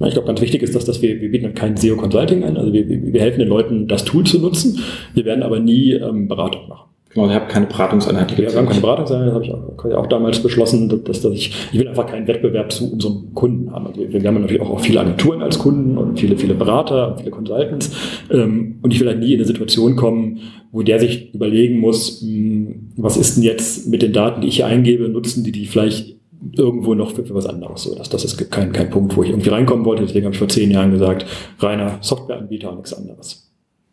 Ich 0.06 0.12
glaube, 0.14 0.28
ganz 0.28 0.40
wichtig 0.40 0.62
ist, 0.62 0.74
dass, 0.74 0.84
dass 0.84 1.02
wir, 1.02 1.20
wir 1.20 1.30
bieten 1.30 1.52
kein 1.54 1.76
SEO-Consulting 1.76 2.42
an. 2.44 2.56
Also 2.56 2.72
wir, 2.72 2.88
wir 2.88 3.20
helfen 3.20 3.40
den 3.40 3.48
Leuten, 3.48 3.86
das 3.86 4.04
Tool 4.04 4.24
zu 4.24 4.38
nutzen. 4.38 4.78
Wir 5.14 5.24
werden 5.24 5.42
aber 5.42 5.60
nie 5.60 5.92
ähm, 5.92 6.26
Beratung 6.26 6.68
machen. 6.68 6.89
Genau, 7.12 7.26
ihr 7.26 7.34
habt 7.34 7.48
keine 7.48 7.66
Beratungseinheit. 7.66 8.38
Wir 8.38 8.54
haben 8.54 8.68
keine 8.68 8.80
Beratungseinheit, 8.80 9.32
habe 9.32 9.44
ich 9.44 9.52
auch, 9.52 9.98
auch, 9.98 10.06
damals 10.06 10.40
beschlossen, 10.40 10.88
dass, 10.88 11.20
dass 11.20 11.32
ich, 11.32 11.52
ich 11.72 11.78
will 11.78 11.88
einfach 11.88 12.06
keinen 12.06 12.28
Wettbewerb 12.28 12.70
zu 12.70 12.92
unserem 12.92 13.34
Kunden 13.34 13.72
haben. 13.72 13.88
Also 13.88 14.00
wir, 14.00 14.22
haben 14.22 14.40
natürlich 14.40 14.62
auch 14.62 14.78
viele 14.78 15.00
Agenturen 15.00 15.42
als 15.42 15.58
Kunden 15.58 15.98
und 15.98 16.20
viele, 16.20 16.36
viele 16.36 16.54
Berater, 16.54 17.16
viele 17.18 17.32
Consultants. 17.32 17.90
Ähm, 18.30 18.78
und 18.82 18.94
ich 18.94 19.00
will 19.00 19.08
halt 19.08 19.18
nie 19.18 19.32
in 19.32 19.38
eine 19.40 19.46
Situation 19.46 19.96
kommen, 19.96 20.38
wo 20.70 20.82
der 20.82 21.00
sich 21.00 21.34
überlegen 21.34 21.80
muss, 21.80 22.20
hm, 22.20 22.92
was 22.96 23.16
ist 23.16 23.36
denn 23.36 23.42
jetzt 23.42 23.88
mit 23.88 24.02
den 24.02 24.12
Daten, 24.12 24.40
die 24.40 24.46
ich 24.46 24.56
hier 24.56 24.66
eingebe, 24.66 25.08
nutzen 25.08 25.42
die 25.42 25.52
die 25.52 25.66
vielleicht 25.66 26.14
irgendwo 26.56 26.94
noch 26.94 27.10
für, 27.10 27.24
für 27.24 27.34
was 27.34 27.46
anderes. 27.46 27.82
So, 27.82 27.94
das, 27.96 28.08
das 28.08 28.24
ist 28.24 28.50
kein, 28.52 28.72
kein 28.72 28.88
Punkt, 28.88 29.16
wo 29.16 29.24
ich 29.24 29.30
irgendwie 29.30 29.50
reinkommen 29.50 29.84
wollte. 29.84 30.04
Deswegen 30.04 30.26
habe 30.26 30.34
ich 30.34 30.38
vor 30.38 30.48
zehn 30.48 30.70
Jahren 30.70 30.92
gesagt, 30.92 31.26
reiner 31.58 31.98
Softwareanbieter 32.02 32.70
und 32.70 32.76
nichts 32.76 32.94
anderes. 32.94 33.49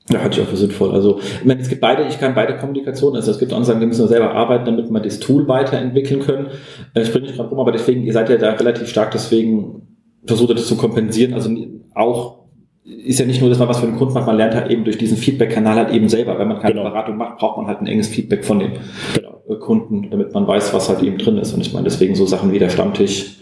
Ja, 0.09 0.21
halte 0.21 0.39
ich 0.39 0.45
auch 0.45 0.49
für 0.49 0.57
sinnvoll. 0.57 0.91
Also, 0.91 1.19
ich 1.19 1.45
meine, 1.45 1.59
es 1.59 1.67
gibt 1.67 1.81
beide, 1.81 2.03
ich 2.07 2.19
kann 2.19 2.33
beide 2.33 2.57
Kommunikationen. 2.57 3.17
Also, 3.17 3.31
es 3.31 3.39
gibt 3.39 3.51
auch 3.51 3.63
sagen, 3.63 3.81
wir 3.81 3.87
müssen 3.87 4.01
nur 4.01 4.07
selber 4.07 4.31
arbeiten, 4.31 4.65
damit 4.65 4.89
wir 4.89 4.99
das 5.01 5.19
Tool 5.19 5.47
weiterentwickeln 5.47 6.21
können. 6.21 6.47
Äh, 6.93 7.01
ich 7.01 7.11
bringe 7.11 7.25
nicht 7.25 7.35
gerade 7.35 7.49
rum, 7.49 7.59
aber 7.59 7.73
deswegen, 7.73 8.03
ihr 8.03 8.13
seid 8.13 8.29
ja 8.29 8.37
da 8.37 8.51
relativ 8.53 8.87
stark, 8.87 9.11
deswegen 9.11 9.81
versucht 10.25 10.49
ihr 10.49 10.55
das 10.55 10.67
zu 10.67 10.77
kompensieren. 10.77 11.33
Also, 11.33 11.49
auch, 11.93 12.45
ist 12.85 13.19
ja 13.19 13.25
nicht 13.25 13.41
nur, 13.41 13.49
dass 13.49 13.59
man 13.59 13.67
was 13.67 13.79
für 13.79 13.85
den 13.85 13.97
Kunden 13.97 14.13
macht, 14.13 14.27
man 14.27 14.37
lernt 14.37 14.55
halt 14.55 14.71
eben 14.71 14.85
durch 14.85 14.97
diesen 14.97 15.17
Feedback-Kanal 15.17 15.75
halt 15.75 15.91
eben 15.91 16.07
selber. 16.07 16.39
Wenn 16.39 16.47
man 16.47 16.59
keine 16.59 16.75
genau. 16.75 16.89
Beratung 16.89 17.17
macht, 17.17 17.37
braucht 17.39 17.57
man 17.57 17.67
halt 17.67 17.81
ein 17.81 17.87
enges 17.87 18.07
Feedback 18.07 18.45
von 18.45 18.59
dem 18.59 18.71
genau. 19.13 19.43
Äh, 19.49 19.55
Kunden, 19.55 20.09
damit 20.09 20.33
man 20.33 20.47
weiß, 20.47 20.73
was 20.73 20.87
halt 20.87 21.03
eben 21.03 21.17
drin 21.17 21.37
ist. 21.37 21.53
Und 21.53 21.59
ich 21.59 21.73
meine, 21.73 21.83
deswegen 21.83 22.15
so 22.15 22.25
Sachen 22.25 22.53
wie 22.53 22.59
der 22.59 22.69
Stammtisch, 22.69 23.39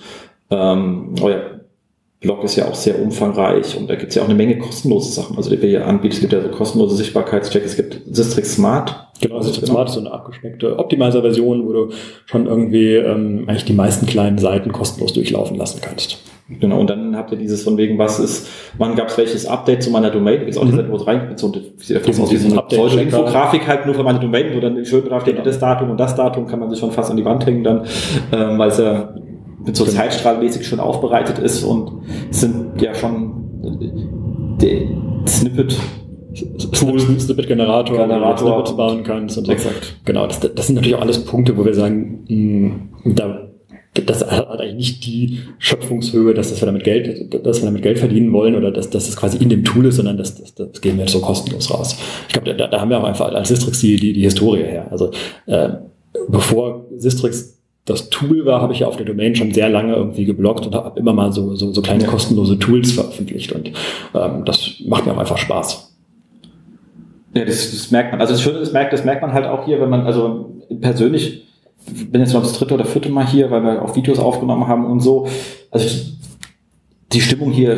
ähm, 0.49 1.13
euer 1.22 1.55
Blog 2.26 2.43
ist 2.43 2.55
ja 2.55 2.67
auch 2.67 2.76
sehr 2.76 2.99
umfangreich 2.99 3.78
und 3.78 3.88
da 3.88 3.95
gibt 3.95 4.09
es 4.09 4.15
ja 4.15 4.23
auch 4.23 4.28
eine 4.28 4.36
Menge 4.36 4.57
kostenlose 4.57 5.11
Sachen, 5.11 5.38
also 5.38 5.51
die 5.51 5.61
wir 5.61 5.69
hier 5.69 5.88
anbieten. 5.88 6.15
Es 6.15 6.21
gibt 6.21 6.34
ja 6.34 6.41
so 6.41 6.49
kostenlose 6.49 6.95
Sichtbarkeitschecks, 6.95 7.65
es 7.65 7.76
gibt 7.76 8.01
Sistrix 8.11 8.55
Smart. 8.55 9.07
Genau, 9.21 9.41
Sistrix 9.41 9.69
Smart 9.69 9.89
ist 9.89 9.93
so 9.95 10.01
eine 10.01 10.11
abgeschmeckte 10.11 10.78
Optimizer-Version, 10.80 11.65
wo 11.67 11.73
du 11.73 11.89
schon 12.26 12.47
irgendwie 12.47 12.95
ähm, 12.95 13.45
eigentlich 13.47 13.65
die 13.65 13.73
meisten 13.73 14.07
kleinen 14.07 14.39
Seiten 14.39 14.71
kostenlos 14.71 15.13
durchlaufen 15.13 15.55
lassen 15.55 15.80
kannst. 15.82 16.17
Genau, 16.47 16.80
und 16.80 16.89
dann 16.89 17.15
habt 17.15 17.32
ihr 17.32 17.38
dieses 17.38 17.63
von 17.63 17.76
wegen, 17.78 17.97
was 17.97 18.19
ist, 18.19 18.47
wann 18.78 18.95
gab 18.95 19.07
es 19.07 19.17
welches 19.17 19.47
Update 19.47 19.82
zu 19.82 19.89
meiner 19.89 20.11
Domain? 20.11 20.47
Es 20.47 20.57
auch 20.57 20.63
mhm. 20.63 20.71
die 20.71 20.76
Seite, 20.76 20.91
wo 20.91 20.95
es 20.97 21.07
rein 21.07 21.34
so, 21.38 21.47
aus 21.47 22.32
wie 22.32 22.38
so 22.38 22.51
eine 22.51 22.61
Pseudo-Infografik 22.67 23.67
halt 23.67 23.86
nur 23.86 23.95
für 23.95 24.03
meine 24.03 24.19
Domain, 24.19 24.55
wo 24.55 24.59
dann 24.59 24.84
schön 24.86 25.03
drauf 25.05 25.23
steht, 25.23 25.36
genau. 25.36 25.45
das 25.45 25.57
Datum 25.57 25.89
und 25.89 25.99
das 25.99 26.15
Datum 26.15 26.45
kann 26.45 26.59
man 26.59 26.69
sich 26.69 26.80
schon 26.80 26.91
fast 26.91 27.09
an 27.09 27.17
die 27.17 27.26
Wand 27.26 27.45
hängen 27.47 27.63
dann, 27.63 27.86
ähm, 28.32 28.59
weil 28.59 28.69
es 28.69 28.78
ja 28.78 29.15
so 29.74 29.86
zeitstrahlmäßig 29.86 30.68
schon 30.68 30.80
aufbereitet 30.80 31.39
ist 31.39 31.63
und 31.63 32.03
sind 32.32 32.82
ja 32.82 32.93
schon 32.93 34.57
die 34.61 34.89
Snippet 35.28 35.78
Tool, 36.74 36.99
Snippet-Generator, 36.99 37.97
Generator, 37.97 38.38
Snippets 38.38 38.76
bauen 38.76 39.03
kannst. 39.03 39.38
Und 39.38 39.45
so. 39.45 39.51
Exakt. 39.51 39.95
Genau, 40.03 40.28
das, 40.28 40.39
das 40.39 40.68
sind 40.68 40.76
natürlich 40.76 40.95
auch 40.95 41.01
alles 41.01 41.24
Punkte, 41.24 41.57
wo 41.57 41.63
wir 41.63 41.74
sagen, 41.74 42.26
mh, 43.05 43.13
da, 43.13 43.49
das 43.93 44.30
hat 44.30 44.59
eigentlich 44.59 44.76
nicht 44.76 45.05
die 45.05 45.39
Schöpfungshöhe, 45.59 46.34
dass, 46.34 46.49
dass 46.49 46.61
wir 46.61 46.66
damit 46.66 46.84
Geld, 46.84 47.34
dass 47.45 47.61
wir 47.61 47.66
damit 47.68 47.82
Geld 47.82 47.99
verdienen 47.99 48.34
wollen 48.34 48.55
oder 48.55 48.72
dass, 48.72 48.89
dass 48.89 49.07
es 49.07 49.16
quasi 49.16 49.38
in 49.38 49.49
dem 49.49 49.63
Tool 49.63 49.86
ist, 49.86 49.95
sondern 49.95 50.18
das, 50.18 50.36
das, 50.36 50.53
das 50.53 50.82
gehen 50.82 50.97
wir 50.97 51.05
jetzt 51.05 51.13
so 51.13 51.22
kostenlos 51.22 51.72
raus. 51.72 51.95
Ich 52.28 52.34
glaube, 52.34 52.53
da, 52.53 52.68
da 52.68 52.82
haben 52.82 52.89
wir 52.89 52.99
auch 52.99 53.05
einfach 53.05 53.34
als 53.34 53.47
Sistrix 53.47 53.80
die, 53.80 53.95
die, 53.95 54.11
die 54.11 54.24
Historie 54.24 54.63
her. 54.63 54.88
Also 54.91 55.11
äh, 55.45 55.70
bevor 56.28 56.88
Sistrix 56.97 57.55
das 57.86 58.10
Tool 58.10 58.46
war, 58.46 58.62
habe 58.62 58.74
ich 58.74 58.80
ja 58.80 58.88
auf 58.88 58.98
der 58.98 59.06
Domain 59.06 59.36
schon 59.36 59.54
sehr 59.54 59.70
lange 59.70 59.96
irgendwie 59.96 60.26
geblockt 60.26 60.66
und 60.66 60.74
habe 60.74 61.00
immer 61.00 61.14
mal 61.14 61.32
so, 61.32 61.56
so, 61.56 61.72
so 61.72 61.82
kleine 61.82 62.06
kostenlose 62.06 62.58
Tools 62.58 62.92
veröffentlicht 62.92 63.52
und 63.52 63.72
ähm, 64.14 64.44
das 64.44 64.82
macht 64.86 65.06
mir 65.06 65.14
auch 65.14 65.20
einfach 65.20 65.38
Spaß. 65.38 65.96
Ja, 67.36 67.46
das, 67.46 67.72
das 67.72 67.92
merkt 67.92 68.12
man. 68.12 68.22
Also 68.22 68.34
das 68.34 68.42
Schöne 68.42 68.60
ist, 68.60 68.74
merkt, 68.74 68.94
das 68.94 69.06
merkt 69.06 69.22
man 69.22 69.34
halt 69.34 69.46
auch 69.46 69.66
hier, 69.66 69.80
wenn 69.80 69.90
man, 69.90 70.02
also 70.02 70.56
persönlich, 70.82 71.44
bin 72.10 72.22
jetzt 72.22 72.34
noch 72.34 72.42
das 72.42 72.54
dritte 72.54 72.74
oder 72.74 72.86
vierte 72.86 73.10
Mal 73.10 73.28
hier, 73.28 73.52
weil 73.52 73.62
wir 73.62 73.82
auch 73.84 73.96
Videos 73.96 74.18
aufgenommen 74.18 74.68
haben 74.68 74.86
und 74.86 75.02
so. 75.02 75.28
Also 75.70 75.88
die 77.12 77.22
Stimmung 77.22 77.52
hier 77.52 77.78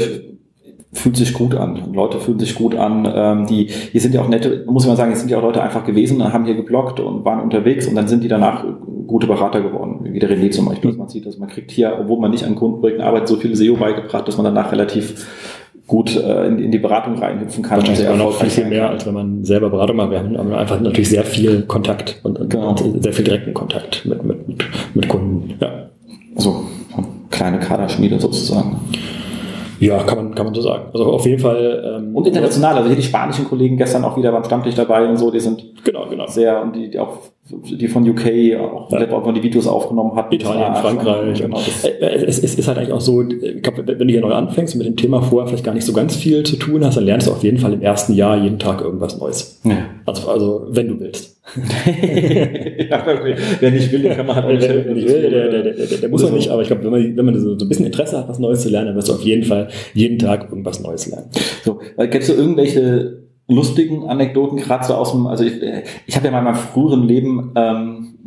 fühlt 0.93 1.17
sich 1.17 1.33
gut 1.33 1.53
an. 1.55 1.93
Leute 1.93 2.19
fühlen 2.19 2.39
sich 2.39 2.55
gut 2.55 2.75
an. 2.75 3.07
Ähm, 3.13 3.45
die, 3.45 3.65
hier 3.65 4.01
sind 4.01 4.13
ja 4.13 4.21
auch 4.21 4.29
nette, 4.29 4.63
muss 4.67 4.87
man 4.87 4.95
sagen, 4.95 5.11
hier 5.11 5.19
sind 5.19 5.29
ja 5.29 5.37
auch 5.37 5.43
Leute 5.43 5.61
einfach 5.61 5.85
gewesen, 5.85 6.23
haben 6.33 6.45
hier 6.45 6.55
geblockt 6.55 6.99
und 6.99 7.25
waren 7.25 7.41
unterwegs 7.41 7.87
und 7.87 7.95
dann 7.95 8.07
sind 8.07 8.23
die 8.23 8.27
danach 8.27 8.63
gute 9.05 9.27
Berater 9.27 9.61
geworden, 9.61 9.99
wie 10.03 10.19
der 10.19 10.29
René 10.29 10.49
zum 10.51 10.65
Beispiel. 10.65 10.91
Mhm. 10.91 10.97
Man 10.97 11.09
sieht, 11.09 11.25
dass 11.25 11.37
man 11.37 11.49
kriegt 11.49 11.71
hier, 11.71 11.97
obwohl 11.99 12.19
man 12.19 12.31
nicht 12.31 12.45
an 12.45 12.55
Kundenprojekten 12.55 13.03
arbeitet, 13.03 13.27
so 13.27 13.35
viel 13.35 13.55
SEO 13.55 13.75
beigebracht, 13.75 14.27
dass 14.27 14.37
man 14.37 14.45
danach 14.45 14.71
relativ 14.71 15.27
gut 15.87 16.17
äh, 16.17 16.47
in, 16.47 16.59
in, 16.59 16.71
die 16.71 16.79
Beratung 16.79 17.17
reinhüpfen 17.17 17.63
kann. 17.63 17.77
Wahrscheinlich 17.77 18.05
sogar 18.05 18.17
noch 18.17 18.33
viel, 18.33 18.49
viel 18.49 18.65
mehr, 18.65 18.89
als 18.89 19.05
wenn 19.05 19.13
man 19.13 19.45
selber 19.45 19.69
Beratung 19.69 19.95
macht. 19.95 20.11
Wir 20.11 20.19
haben 20.19 20.53
einfach 20.53 20.79
natürlich 20.81 21.09
sehr 21.09 21.23
viel 21.23 21.61
Kontakt 21.63 22.19
und, 22.23 22.37
und, 22.37 22.49
genau. 22.49 22.69
und 22.69 23.01
sehr 23.01 23.13
viel 23.13 23.23
direkten 23.23 23.53
Kontakt 23.53 24.05
mit, 24.05 24.23
mit, 24.23 24.47
mit, 24.47 24.65
mit 24.93 25.07
Kunden. 25.07 25.53
Ja. 25.61 25.89
So, 26.35 26.65
kleine 27.31 27.59
Kaderschmiede 27.59 28.19
sozusagen. 28.19 28.81
Ja, 29.79 30.03
kann 30.03 30.17
man, 30.17 30.35
kann 30.35 30.45
man 30.45 30.55
so 30.55 30.61
sagen. 30.61 30.85
Also 30.93 31.05
auf 31.05 31.25
jeden 31.25 31.39
Fall. 31.39 31.99
Ähm, 31.99 32.15
und 32.15 32.27
international, 32.27 32.75
also 32.75 32.87
hier 32.87 32.95
die 32.95 33.03
spanischen 33.03 33.45
Kollegen 33.45 33.77
gestern 33.77 34.03
auch 34.03 34.17
wieder 34.17 34.31
beim 34.31 34.43
Stammtisch 34.43 34.75
dabei 34.75 35.07
und 35.07 35.17
so, 35.17 35.31
die 35.31 35.39
sind 35.39 35.63
genau, 35.83 36.07
genau. 36.09 36.27
sehr, 36.27 36.61
und 36.61 36.75
die, 36.75 36.89
die 36.89 36.99
auch 36.99 37.19
die 37.49 37.87
von 37.87 38.07
UK 38.07 38.59
auch, 38.59 38.91
ja. 38.91 39.09
auch 39.11 39.33
die 39.33 39.43
Videos 39.43 39.67
aufgenommen 39.67 40.15
hat. 40.15 40.33
Italien, 40.33 40.75
Frankreich. 40.75 41.41
Genau, 41.41 41.57
es, 41.57 42.43
es, 42.43 42.55
ist 42.55 42.67
halt 42.67 42.77
eigentlich 42.77 42.91
auch 42.91 43.01
so, 43.01 43.21
ich 43.21 43.61
glaube, 43.61 43.87
wenn 43.87 44.07
du 44.07 44.11
hier 44.11 44.21
neu 44.21 44.33
anfängst 44.33 44.75
und 44.75 44.79
mit 44.79 44.87
dem 44.87 44.97
Thema 44.97 45.21
vorher 45.21 45.47
vielleicht 45.47 45.63
gar 45.63 45.73
nicht 45.73 45.85
so 45.85 45.93
ganz 45.93 46.15
viel 46.15 46.43
zu 46.43 46.57
tun 46.57 46.83
hast, 46.83 46.97
dann 46.97 47.05
lernst 47.05 47.27
du 47.27 47.31
auf 47.31 47.43
jeden 47.43 47.57
Fall 47.57 47.73
im 47.73 47.81
ersten 47.81 48.13
Jahr 48.13 48.37
jeden 48.37 48.59
Tag 48.59 48.81
irgendwas 48.81 49.17
Neues. 49.17 49.61
Ja. 49.63 49.77
Also, 50.05 50.29
also 50.29 50.65
wenn 50.69 50.87
du 50.89 50.99
willst. 50.99 51.36
ja, 52.89 53.01
okay. 53.01 53.35
Wer 53.59 53.71
nicht 53.71 53.91
will, 53.91 54.09
kann 54.09 54.25
man 54.25 54.35
halt 54.35 54.45
auch 54.45 54.51
nicht 54.51 54.67
helfen. 54.67 54.95
Der, 54.95 55.49
der, 55.49 55.63
der, 55.63 55.97
der, 55.97 56.09
muss 56.09 56.23
auch 56.23 56.31
nicht, 56.31 56.49
aber 56.49 56.61
ich 56.61 56.67
glaube, 56.67 56.83
wenn 56.83 56.91
man, 56.91 57.17
wenn 57.17 57.25
man 57.25 57.39
so, 57.39 57.57
so 57.57 57.65
ein 57.65 57.69
bisschen 57.69 57.85
Interesse 57.85 58.17
hat, 58.17 58.27
was 58.27 58.39
Neues 58.39 58.61
zu 58.61 58.69
lernen, 58.69 58.87
dann 58.87 58.95
wirst 58.95 59.09
du 59.09 59.13
auf 59.13 59.21
jeden 59.21 59.43
Fall 59.43 59.69
jeden 59.93 60.19
Tag 60.19 60.49
irgendwas 60.49 60.81
Neues 60.81 61.07
lernen. 61.07 61.29
So, 61.63 61.79
kennst 61.97 62.29
du 62.29 62.33
irgendwelche 62.33 63.23
lustigen 63.47 64.09
Anekdoten, 64.09 64.57
gerade 64.57 64.85
so 64.85 64.95
aus 64.95 65.11
dem, 65.11 65.27
also 65.27 65.45
ich, 65.45 65.53
ich 66.05 66.15
habe 66.15 66.25
ja 66.25 66.31
mal 66.31 66.39
in 66.39 66.45
meinem 66.45 66.55
früheren 66.55 67.07
Leben, 67.07 67.53
ähm, 67.55 68.17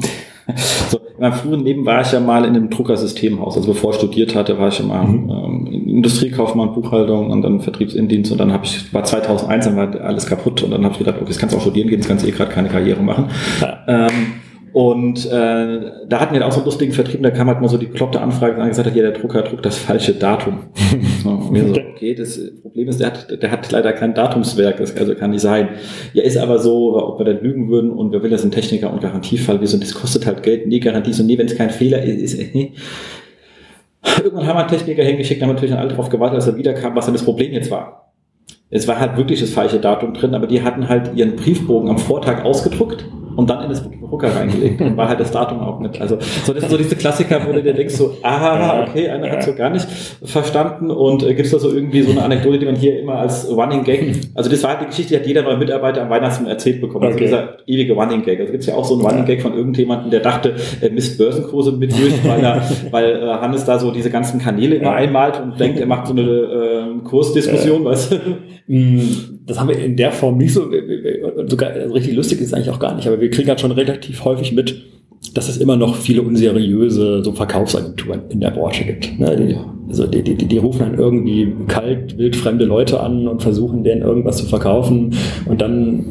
so, 0.57 0.98
in 0.98 1.20
meinem 1.20 1.32
früheren 1.32 1.64
Leben 1.64 1.86
war 1.86 2.01
ich 2.01 2.12
ja 2.12 2.20
mal 2.20 2.44
in 2.44 2.57
einem 2.57 2.70
Druckersystemhaus. 2.70 3.57
Also 3.57 3.68
bevor 3.68 3.90
ich 3.90 3.96
studiert 3.96 4.34
hatte, 4.34 4.59
war 4.59 4.68
ich 4.68 4.78
ja 4.78 4.84
mal 4.84 5.05
mhm. 5.05 5.30
ähm, 5.30 5.66
Industriekaufmann, 5.86 6.72
Buchhaltung 6.72 7.30
und 7.30 7.42
dann 7.42 7.61
Vertriebsindienst 7.61 8.32
und 8.32 8.38
dann 8.38 8.53
habe 8.53 8.64
ich, 8.64 8.92
war 8.92 9.05
2001, 9.05 9.64
dann 9.66 9.76
war 9.76 10.01
alles 10.01 10.26
kaputt 10.26 10.62
und 10.62 10.70
dann 10.70 10.84
habe 10.84 10.92
ich 10.92 10.98
gedacht, 10.98 11.16
okay, 11.16 11.28
jetzt 11.28 11.38
kannst 11.38 11.55
du 11.55 11.59
auch 11.59 11.62
studieren 11.62 11.88
gehen, 11.88 11.98
jetzt 11.98 12.09
kannst 12.09 12.24
du 12.24 12.28
eh 12.28 12.32
gerade 12.32 12.51
keine 12.51 12.68
Karriere 12.68 13.03
machen. 13.03 13.26
Ja. 13.61 13.78
Ähm, 13.86 14.32
und 14.72 15.26
äh, 15.26 15.80
da 16.08 16.20
hatten 16.20 16.34
wir 16.34 16.46
auch 16.46 16.52
so 16.52 16.58
einen 16.58 16.66
lustigen 16.66 16.92
Vertrieb, 16.92 17.22
da 17.22 17.30
kam 17.30 17.48
halt 17.48 17.60
mal 17.60 17.68
so 17.68 17.76
die 17.76 17.86
bekloppte 17.86 18.20
Anfrage 18.20 18.60
und 18.60 18.68
gesagt 18.68 18.88
hat, 18.88 18.94
ja, 18.94 19.02
der 19.02 19.12
Drucker 19.12 19.42
druckt 19.42 19.66
das 19.66 19.78
falsche 19.78 20.14
Datum. 20.14 20.60
so, 21.22 21.30
okay, 21.30 22.14
das 22.14 22.40
Problem 22.62 22.88
ist, 22.88 23.00
der 23.00 23.08
hat, 23.08 23.42
der 23.42 23.50
hat 23.50 23.70
leider 23.72 23.92
kein 23.92 24.14
Datumswerk, 24.14 24.76
das 24.76 24.96
also 24.96 25.14
kann 25.16 25.30
nicht 25.30 25.40
sein. 25.40 25.70
Ja, 26.12 26.22
ist 26.22 26.36
aber 26.36 26.58
so, 26.58 26.96
ob 26.96 27.18
wir 27.18 27.24
dann 27.24 27.42
lügen 27.42 27.68
würden 27.68 27.90
und 27.90 28.12
wir 28.12 28.22
will 28.22 28.30
das 28.30 28.44
ein 28.44 28.52
Techniker 28.52 28.92
und 28.92 29.00
Garantiefall, 29.00 29.60
wir 29.60 29.66
so, 29.66 29.78
das 29.78 29.94
kostet 29.94 30.24
halt 30.26 30.42
Geld, 30.44 30.68
nee, 30.68 30.78
Garantie, 30.78 31.12
so, 31.12 31.24
nee, 31.24 31.36
wenn 31.36 31.46
es 31.46 31.56
kein 31.56 31.70
Fehler 31.70 32.02
ist, 32.02 32.34
ist 32.34 32.54
nee. 32.54 32.72
Irgendwann 34.22 34.46
haben 34.46 34.56
wir 34.56 34.60
einen 34.60 34.70
Techniker 34.70 35.02
hingeschickt, 35.02 35.42
haben 35.42 35.50
natürlich 35.50 35.74
alle 35.74 35.88
darauf 35.88 36.08
gewartet, 36.08 36.38
dass 36.38 36.46
er 36.46 36.56
wiederkam, 36.56 36.94
was 36.94 37.06
denn 37.06 37.14
das 37.14 37.24
Problem 37.24 37.52
jetzt 37.52 37.70
war. 37.70 38.12
Es 38.70 38.86
war 38.86 39.00
halt 39.00 39.16
wirklich 39.16 39.40
das 39.40 39.50
falsche 39.50 39.80
Datum 39.80 40.14
drin, 40.14 40.34
aber 40.34 40.46
die 40.46 40.62
hatten 40.62 40.88
halt 40.88 41.14
ihren 41.16 41.34
Briefbogen 41.34 41.90
am 41.90 41.98
Vortag 41.98 42.44
ausgedruckt 42.44 43.04
und 43.41 43.49
dann 43.49 43.62
in 43.62 43.70
das 43.70 43.82
Drucker 43.82 44.36
reingelegt 44.36 44.82
und 44.82 44.99
war 44.99 45.09
halt 45.09 45.18
das 45.18 45.30
Datum 45.30 45.61
auch 45.61 45.80
mit. 45.80 45.99
Also 45.99 46.18
so, 46.45 46.53
das 46.53 46.61
sind 46.61 46.70
so 46.70 46.76
diese 46.76 46.95
Klassiker, 46.95 47.41
wo 47.49 47.53
du 47.53 47.62
dir 47.62 47.72
denkst 47.72 47.95
so, 47.95 48.14
ah, 48.22 48.82
okay, 48.82 49.09
einer 49.09 49.30
hat 49.30 49.43
so 49.43 49.55
gar 49.55 49.70
nicht 49.70 49.88
verstanden 50.22 50.91
und 50.91 51.22
äh, 51.22 51.28
gibt 51.28 51.47
es 51.47 51.53
da 51.53 51.59
so 51.59 51.72
irgendwie 51.72 52.03
so 52.03 52.11
eine 52.11 52.22
Anekdote, 52.22 52.59
die 52.59 52.66
man 52.66 52.76
hier 52.76 53.01
immer 53.01 53.14
als 53.14 53.51
Running 53.51 53.82
Gag, 53.82 54.14
also 54.34 54.51
das 54.51 54.62
war 54.62 54.72
halt 54.72 54.82
die 54.82 54.86
Geschichte, 54.88 55.14
die 55.14 55.20
hat 55.20 55.26
jeder 55.26 55.43
neue 55.43 55.57
Mitarbeiter 55.57 56.03
am 56.03 56.11
Weihnachten 56.11 56.45
erzählt 56.47 56.82
bekommen. 56.82 57.07
Also 57.07 57.16
okay. 57.16 57.24
dieser 57.24 57.57
ewige 57.66 57.95
Running 57.95 58.22
Gag. 58.24 58.41
Also 58.41 58.53
gibt 58.53 58.62
es 58.62 58.68
ja 58.68 58.74
auch 58.74 58.84
so 58.84 58.95
einen 58.95 59.07
Running 59.07 59.24
Gag 59.24 59.41
von 59.41 59.55
irgendjemandem, 59.55 60.11
der 60.11 60.20
dachte, 60.20 60.57
er 60.82 60.91
misst 60.91 61.16
Börsenkurse 61.16 61.72
mit 61.72 61.93
durch, 61.93 62.22
weil, 62.24 62.45
er, 62.45 62.62
weil 62.91 63.22
äh, 63.22 63.26
Hannes 63.41 63.64
da 63.64 63.78
so 63.78 63.91
diese 63.91 64.11
ganzen 64.11 64.38
Kanäle 64.38 64.76
immer 64.76 64.93
einmalt 64.93 65.41
und 65.41 65.59
denkt, 65.59 65.80
er 65.80 65.86
macht 65.86 66.09
so 66.09 66.12
eine 66.12 66.22
äh, 66.22 67.05
Kursdiskussion, 67.05 67.86
weißt 67.86 68.12
du? 68.12 68.16
Das 69.51 69.59
haben 69.59 69.68
wir 69.68 69.78
in 69.78 69.96
der 69.96 70.12
Form 70.12 70.38
nicht 70.38 70.55
so, 70.55 70.70
sogar 71.48 71.72
richtig 71.92 72.14
lustig 72.14 72.40
ist 72.40 72.55
eigentlich 72.55 72.70
auch 72.70 72.78
gar 72.78 72.94
nicht, 72.94 73.09
aber 73.09 73.20
wir 73.20 73.30
kriegen 73.30 73.48
halt 73.48 73.61
schon 73.61 73.72
relativ 73.72 74.24
häufig 74.24 74.53
mit, 74.53 74.80
dass 75.34 75.48
es 75.48 75.57
immer 75.57 75.76
noch 75.76 75.96
viele 75.96 76.22
unseriöse 76.22 77.24
so 77.24 77.32
Verkaufsagenturen 77.32 78.20
in 78.28 78.38
der 78.38 78.53
Branche 78.53 78.84
gibt. 78.84 79.18
Ne? 79.18 79.36
Die, 79.36 79.57
also 79.88 80.07
die, 80.07 80.22
die, 80.22 80.36
die 80.36 80.59
rufen 80.59 80.78
dann 80.78 80.94
irgendwie 80.94 81.53
kalt, 81.66 82.16
wildfremde 82.16 82.64
Leute 82.64 83.01
an 83.01 83.26
und 83.26 83.42
versuchen 83.42 83.82
denen 83.82 84.03
irgendwas 84.03 84.36
zu 84.36 84.46
verkaufen 84.46 85.16
und 85.46 85.61
dann 85.61 86.05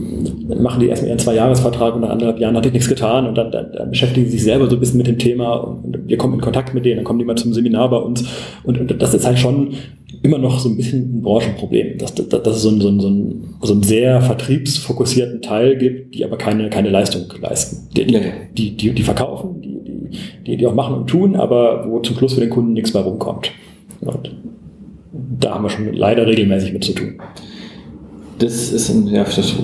machen 0.62 0.82
die 0.82 0.88
erstmal 0.88 1.12
ihren 1.12 1.20
Zwei-Jahres-Vertrag 1.20 1.96
und 1.96 2.02
nach 2.02 2.10
anderthalb 2.10 2.42
Jahren 2.42 2.58
hat 2.58 2.66
ich 2.66 2.74
nichts 2.74 2.90
getan 2.90 3.26
und 3.26 3.38
dann, 3.38 3.52
dann, 3.52 3.72
dann, 3.72 3.90
beschäftigen 3.90 4.26
sie 4.26 4.34
sich 4.34 4.44
selber 4.44 4.70
so 4.70 4.76
ein 4.76 4.82
bisschen 4.82 4.98
mit 4.98 5.08
dem 5.08 5.18
Thema 5.18 5.54
und 5.54 6.10
wir 6.10 6.18
kommen 6.18 6.34
in 6.34 6.42
Kontakt 6.42 6.74
mit 6.74 6.84
denen, 6.84 6.98
dann 6.98 7.06
kommen 7.06 7.20
die 7.20 7.26
mal 7.26 7.38
zum 7.38 7.54
Seminar 7.54 7.90
bei 7.90 7.98
uns 8.00 8.26
und, 8.66 8.82
und 8.82 9.02
das 9.02 9.14
ist 9.14 9.26
halt 9.26 9.40
schon 9.40 9.70
immer 10.22 10.38
noch 10.38 10.60
so 10.60 10.70
ein 10.70 10.78
bisschen 10.78 11.20
ein 11.20 11.22
Branchenproblem, 11.22 11.98
dass, 11.98 12.14
dass, 12.14 12.28
dass 12.28 12.56
es 12.56 12.62
so 12.62 12.70
einen, 12.70 12.82
so, 12.82 12.88
einen, 12.90 13.00
so, 13.00 13.68
so 13.68 13.74
einen 13.74 13.84
sehr 13.84 14.22
vertriebsfokussierten 14.22 15.42
Teil 15.42 15.78
gibt, 15.78 16.16
die 16.16 16.26
aber 16.26 16.38
keine, 16.38 16.70
keine 16.70 16.90
Leistung 16.90 17.24
leisten. 17.42 17.88
Die, 17.96 18.06
die, 18.06 18.22
die, 18.54 18.76
die, 18.76 18.92
die 18.92 19.04
verkaufen, 19.04 19.62
die, 19.62 20.10
die, 20.46 20.58
die 20.58 20.68
auch 20.68 20.76
machen 20.76 20.96
und 20.96 21.08
tun, 21.08 21.36
aber 21.36 21.90
wo 21.90 22.00
zum 22.00 22.18
Schluss 22.18 22.34
für 22.34 22.42
den 22.42 22.50
Kunden 22.50 22.74
nichts 22.74 22.94
mehr 22.94 23.04
rumkommt. 23.04 23.52
Und 24.02 24.36
da 25.40 25.56
haben 25.56 25.64
wir 25.64 25.70
schon 25.70 25.94
leider 25.94 26.28
regelmäßig 26.28 26.74
mit 26.74 26.84
zu 26.84 26.94
tun. 26.94 27.16
Das 28.40 28.72
ist 28.72 28.90
ein, 28.90 29.08
ja, 29.08 29.24
das 29.24 29.56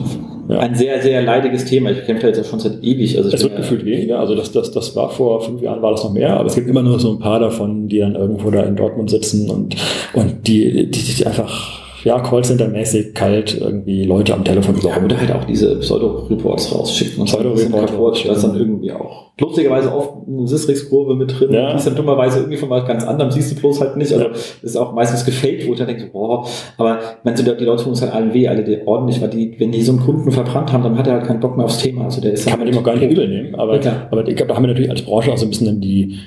ja. 0.47 0.59
Ein 0.59 0.75
sehr, 0.75 1.01
sehr 1.01 1.21
leidiges 1.21 1.65
Thema. 1.65 1.91
Ich 1.91 2.05
kämpfe 2.05 2.27
jetzt 2.27 2.37
ja 2.37 2.43
schon 2.43 2.59
seit 2.59 2.83
ewig. 2.83 3.17
Also 3.17 3.29
es 3.29 3.41
wird 3.41 3.53
ja 3.53 3.57
gefühlt 3.57 3.85
weniger. 3.85 4.19
Also 4.19 4.35
das, 4.35 4.51
das, 4.51 4.71
das 4.71 4.95
war 4.95 5.09
vor 5.09 5.41
fünf 5.41 5.61
Jahren 5.61 5.81
war 5.81 5.91
das 5.91 6.03
noch 6.03 6.13
mehr, 6.13 6.37
aber 6.37 6.47
es 6.47 6.55
gibt 6.55 6.67
immer 6.67 6.83
nur 6.83 6.99
so 6.99 7.11
ein 7.11 7.19
paar 7.19 7.39
davon, 7.39 7.87
die 7.87 7.99
dann 7.99 8.15
irgendwo 8.15 8.51
da 8.51 8.63
in 8.63 8.75
Dortmund 8.75 9.09
sitzen 9.09 9.49
und, 9.49 9.75
und 10.13 10.47
die, 10.47 10.89
die, 10.89 11.15
die 11.15 11.25
einfach 11.25 11.84
ja, 12.05 12.19
Callcenter-mäßig 12.19 13.15
kalt 13.15 13.59
irgendwie 13.59 14.05
Leute 14.05 14.35
am 14.35 14.43
Telefon 14.43 14.75
überholen. 14.75 15.09
Ja, 15.09 15.15
oder 15.15 15.19
halt 15.19 15.31
auch 15.31 15.45
diese 15.45 15.79
Pseudo-Reports 15.79 16.73
rausschicken 16.73 17.21
und 17.21 17.25
Pseudo-Reports, 17.25 18.23
da 18.25 18.33
ist 18.33 18.43
dann 18.43 18.55
irgendwie 18.55 18.91
auch 18.91 19.31
lustigerweise 19.39 19.91
oft 19.91 20.27
eine 20.27 20.47
Sysrix-Kurve 20.47 21.15
mit 21.15 21.37
drin, 21.37 21.51
ja. 21.51 21.71
die 21.71 21.77
ist 21.77 21.87
dann 21.87 21.95
dummerweise 21.95 22.39
irgendwie 22.39 22.57
von 22.57 22.69
was 22.69 22.85
ganz 22.85 23.03
anderem, 23.03 23.31
siehst 23.31 23.51
du 23.51 23.55
bloß 23.59 23.81
halt 23.81 23.97
nicht. 23.97 24.13
Also 24.13 24.25
ja. 24.25 24.31
das 24.31 24.61
ist 24.61 24.77
auch 24.77 24.93
meistens 24.93 25.25
gefaked, 25.25 25.67
wo 25.67 25.73
ich 25.73 25.79
dann 25.79 25.87
denke, 25.87 26.11
boah, 26.13 26.47
aber 26.77 26.99
meinst 27.23 27.45
du, 27.45 27.55
die 27.55 27.63
Leute 27.63 27.83
tun 27.83 27.93
es 27.93 28.01
halt 28.03 28.13
allen 28.13 28.33
weh, 28.35 28.47
alle 28.47 28.63
die 28.63 28.85
ordentlich, 28.85 29.19
weil 29.19 29.29
die, 29.29 29.55
wenn 29.57 29.71
die 29.71 29.81
so 29.81 29.93
einen 29.93 30.01
Kunden 30.01 30.31
verbrannt 30.31 30.71
haben, 30.71 30.83
dann 30.83 30.99
hat 30.99 31.07
er 31.07 31.13
halt 31.13 31.25
keinen 31.25 31.39
Bock 31.39 31.57
mehr 31.57 31.65
aufs 31.65 31.79
Thema. 31.79 32.05
Also 32.05 32.21
der 32.21 32.33
ist 32.33 32.47
Kann 32.47 32.59
man 32.59 32.67
dem 32.67 32.77
auch 32.77 32.83
gar 32.83 32.95
nicht 32.95 33.11
übel 33.11 33.27
nehmen, 33.27 33.55
aber, 33.55 33.81
ja, 33.81 34.07
aber 34.11 34.27
ich 34.27 34.35
glaube, 34.35 34.49
da 34.49 34.55
haben 34.55 34.63
wir 34.63 34.67
natürlich 34.67 34.91
als 34.91 35.01
Branche 35.01 35.33
auch 35.33 35.37
so 35.37 35.47
ein 35.47 35.49
bisschen 35.49 35.65
dann 35.65 35.81
die, 35.81 36.19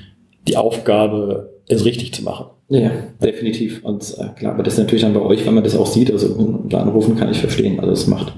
die 0.45 0.57
Aufgabe, 0.57 1.58
es 1.69 1.85
richtig 1.85 2.13
zu 2.13 2.23
machen. 2.23 2.47
Ja, 2.67 2.91
definitiv. 3.21 3.83
Und 3.83 4.15
äh, 4.19 4.37
klar, 4.37 4.53
aber 4.53 4.63
das 4.63 4.73
ist 4.73 4.79
natürlich 4.79 5.03
dann 5.03 5.13
bei 5.13 5.21
euch, 5.21 5.45
wenn 5.45 5.53
man 5.53 5.63
das 5.63 5.77
auch 5.77 5.87
sieht, 5.87 6.11
also 6.11 6.59
da 6.67 6.81
anrufen 6.81 7.15
kann 7.15 7.31
ich 7.31 7.39
verstehen. 7.39 7.79
Also 7.79 7.93
es 7.93 8.07
macht, 8.07 8.33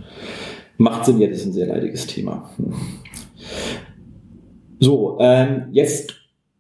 macht 0.77 1.05
Sinn, 1.05 1.19
ja, 1.19 1.27
das 1.27 1.39
ist 1.39 1.47
ein 1.47 1.53
sehr 1.53 1.67
leidiges 1.67 2.07
Thema. 2.07 2.49
Hm. 2.57 2.73
So, 4.79 5.17
ähm, 5.19 5.67
jetzt 5.71 6.13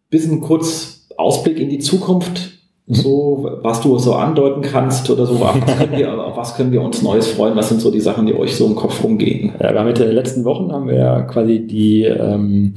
bisschen 0.09 0.41
kurz 0.41 1.07
Ausblick 1.17 1.59
in 1.59 1.69
die 1.69 1.79
Zukunft. 1.79 2.59
Mhm. 2.85 2.93
So, 2.93 3.59
was 3.61 3.81
du 3.81 3.97
so 3.97 4.13
andeuten 4.13 4.61
kannst 4.61 5.09
oder 5.09 5.25
so, 5.25 5.35
auf 5.35 5.55
was, 5.55 5.77
können 5.77 5.97
wir, 5.97 6.13
auf 6.27 6.37
was 6.37 6.55
können 6.55 6.71
wir 6.71 6.81
uns 6.81 7.01
Neues 7.01 7.27
freuen? 7.27 7.55
Was 7.55 7.69
sind 7.69 7.81
so 7.81 7.89
die 7.89 8.01
Sachen, 8.01 8.25
die 8.25 8.33
euch 8.33 8.55
so 8.55 8.65
im 8.65 8.75
Kopf 8.75 9.03
rumgehen? 9.03 9.53
Ja, 9.59 9.71
wir 9.71 9.79
haben 9.79 9.87
in 9.87 9.95
den 9.95 10.11
letzten 10.11 10.43
Wochen 10.43 10.71
haben 10.71 10.87
wir 10.87 10.95
ja 10.95 11.21
quasi 11.21 11.65
die 11.65 12.03
ähm, 12.03 12.75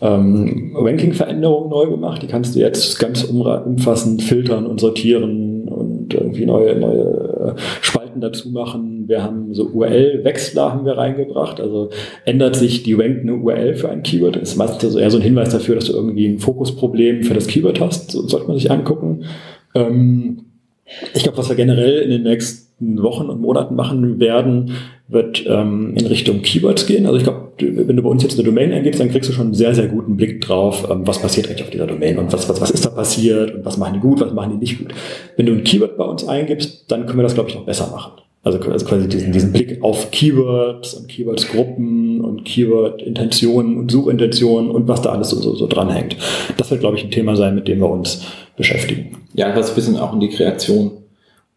ähm, 0.00 0.72
Ranking-Veränderungen 0.76 1.70
neu 1.70 1.86
gemacht. 1.86 2.22
Die 2.22 2.26
kannst 2.26 2.54
du 2.54 2.60
jetzt 2.60 2.98
ganz 2.98 3.24
umfassend 3.24 4.22
filtern 4.22 4.66
und 4.66 4.80
sortieren 4.80 5.68
und 5.68 6.14
irgendwie 6.14 6.46
neue, 6.46 6.76
neue 6.76 7.56
äh, 7.56 7.60
Spalten 7.80 8.20
dazu 8.20 8.50
machen. 8.50 9.08
Wir 9.08 9.22
haben 9.22 9.54
so 9.54 9.64
URL-Wechsler 9.64 10.72
haben 10.72 10.86
wir 10.86 10.96
reingebracht. 10.96 11.60
Also 11.60 11.90
ändert 12.24 12.56
sich 12.56 12.82
die 12.82 12.94
rankende 12.94 13.34
URL 13.34 13.74
für 13.74 13.88
ein 13.88 14.02
Keyword. 14.02 14.36
Das 14.36 14.50
ist 14.50 14.56
meistens 14.56 14.94
eher 14.94 15.10
so 15.10 15.18
ein 15.18 15.22
Hinweis 15.22 15.50
dafür, 15.50 15.74
dass 15.74 15.86
du 15.86 15.92
irgendwie 15.94 16.26
ein 16.26 16.38
Fokusproblem 16.38 17.24
für 17.24 17.34
das 17.34 17.46
Keyword 17.46 17.80
hast. 17.80 18.10
So 18.12 18.26
sollte 18.26 18.46
man 18.46 18.56
sich 18.56 18.70
angucken. 18.70 19.24
Ähm, 19.74 20.44
ich 21.14 21.22
glaube, 21.22 21.38
was 21.38 21.48
wir 21.48 21.56
generell 21.56 22.00
in 22.00 22.10
den 22.10 22.22
nächsten 22.22 23.02
Wochen 23.02 23.28
und 23.28 23.40
Monaten 23.40 23.74
machen 23.74 24.20
werden, 24.20 24.72
wird 25.08 25.44
ähm, 25.46 25.94
in 25.96 26.06
Richtung 26.06 26.42
Keywords 26.42 26.86
gehen. 26.86 27.06
Also 27.06 27.16
ich 27.16 27.24
glaube, 27.24 27.48
wenn 27.58 27.96
du 27.96 28.02
bei 28.02 28.10
uns 28.10 28.22
jetzt 28.22 28.34
eine 28.34 28.44
Domain 28.44 28.72
eingibst, 28.72 29.00
dann 29.00 29.10
kriegst 29.10 29.28
du 29.30 29.32
schon 29.32 29.46
einen 29.46 29.54
sehr, 29.54 29.74
sehr 29.74 29.88
guten 29.88 30.16
Blick 30.16 30.42
drauf, 30.42 30.86
ähm, 30.90 31.06
was 31.06 31.20
passiert 31.20 31.48
eigentlich 31.48 31.62
auf 31.62 31.70
dieser 31.70 31.86
Domain 31.86 32.18
und 32.18 32.32
was, 32.32 32.48
was, 32.48 32.60
was 32.60 32.70
ist 32.70 32.84
da 32.84 32.90
passiert 32.90 33.54
und 33.54 33.64
was 33.64 33.78
machen 33.78 33.94
die 33.94 34.00
gut, 34.00 34.20
was 34.20 34.32
machen 34.32 34.52
die 34.52 34.58
nicht 34.58 34.78
gut. 34.78 34.94
Wenn 35.36 35.46
du 35.46 35.52
ein 35.52 35.64
Keyword 35.64 35.96
bei 35.96 36.04
uns 36.04 36.28
eingibst, 36.28 36.84
dann 36.88 37.06
können 37.06 37.18
wir 37.18 37.22
das, 37.22 37.34
glaube 37.34 37.48
ich, 37.48 37.56
noch 37.56 37.64
besser 37.64 37.88
machen. 37.90 38.12
Also, 38.44 38.58
also 38.70 38.86
quasi 38.86 39.08
diesen, 39.08 39.32
diesen 39.32 39.52
Blick 39.52 39.82
auf 39.82 40.10
Keywords 40.10 40.94
und 40.94 41.08
Keywords-Gruppen 41.08 42.20
und 42.20 42.44
Keyword-Intentionen 42.44 43.76
und 43.76 43.90
Suchintentionen 43.90 44.70
und 44.70 44.88
was 44.88 45.02
da 45.02 45.10
alles 45.10 45.30
so, 45.30 45.40
so, 45.40 45.54
so 45.54 45.66
dranhängt. 45.66 46.16
Das 46.56 46.70
wird, 46.70 46.80
glaube 46.80 46.96
ich, 46.96 47.04
ein 47.04 47.10
Thema 47.10 47.34
sein, 47.34 47.54
mit 47.54 47.66
dem 47.66 47.80
wir 47.80 47.90
uns 47.90 48.22
beschäftigen. 48.56 49.16
Ja, 49.34 49.46
ein 49.46 49.54
bisschen 49.54 49.96
auch 49.96 50.12
in 50.12 50.20
die 50.20 50.28
Kreation 50.28 50.92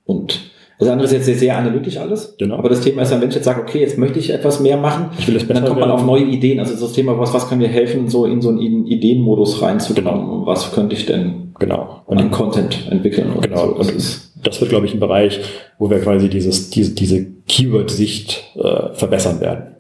und 0.05 0.50
das 0.81 0.89
andere 0.89 1.05
ist 1.05 1.27
jetzt 1.27 1.39
sehr, 1.39 1.55
analytisch 1.55 1.97
alles. 1.97 2.35
Genau. 2.39 2.55
Aber 2.55 2.67
das 2.67 2.81
Thema 2.81 3.03
ist, 3.03 3.11
wenn 3.11 3.19
Mensch 3.19 3.35
jetzt 3.35 3.45
sagt, 3.45 3.59
okay, 3.59 3.81
jetzt 3.81 3.99
möchte 3.99 4.17
ich 4.17 4.31
etwas 4.31 4.59
mehr 4.59 4.77
machen, 4.77 5.11
ich 5.19 5.27
will 5.27 5.35
das 5.35 5.47
dann 5.47 5.63
kommt 5.63 5.79
man 5.79 5.91
auf 5.91 6.03
neue 6.03 6.23
Ideen. 6.23 6.59
Also 6.59 6.73
das 6.73 6.93
Thema, 6.93 7.19
was, 7.19 7.31
was 7.35 7.47
können 7.47 7.61
wir 7.61 7.67
helfen, 7.67 8.09
so 8.09 8.25
in 8.25 8.41
so 8.41 8.49
einen 8.49 8.87
Ideenmodus 8.87 9.61
reinzukommen? 9.61 10.21
Genau. 10.21 10.45
Was 10.47 10.71
könnte 10.73 10.95
ich 10.95 11.05
denn 11.05 11.53
genau. 11.59 12.01
und 12.07 12.17
an 12.17 12.31
Content 12.31 12.87
entwickeln? 12.89 13.27
Genau. 13.41 13.57
So. 13.57 13.75
Und 13.75 13.95
das, 13.95 14.31
das 14.41 14.59
wird, 14.59 14.71
glaube 14.71 14.87
ich, 14.87 14.95
ein 14.95 14.99
Bereich, 14.99 15.41
wo 15.77 15.91
wir 15.91 15.99
quasi 15.99 16.29
dieses, 16.29 16.71
diese, 16.71 16.95
diese 16.95 17.27
Keyword-Sicht 17.47 18.43
äh, 18.55 18.93
verbessern 18.93 19.39
werden. 19.39 19.75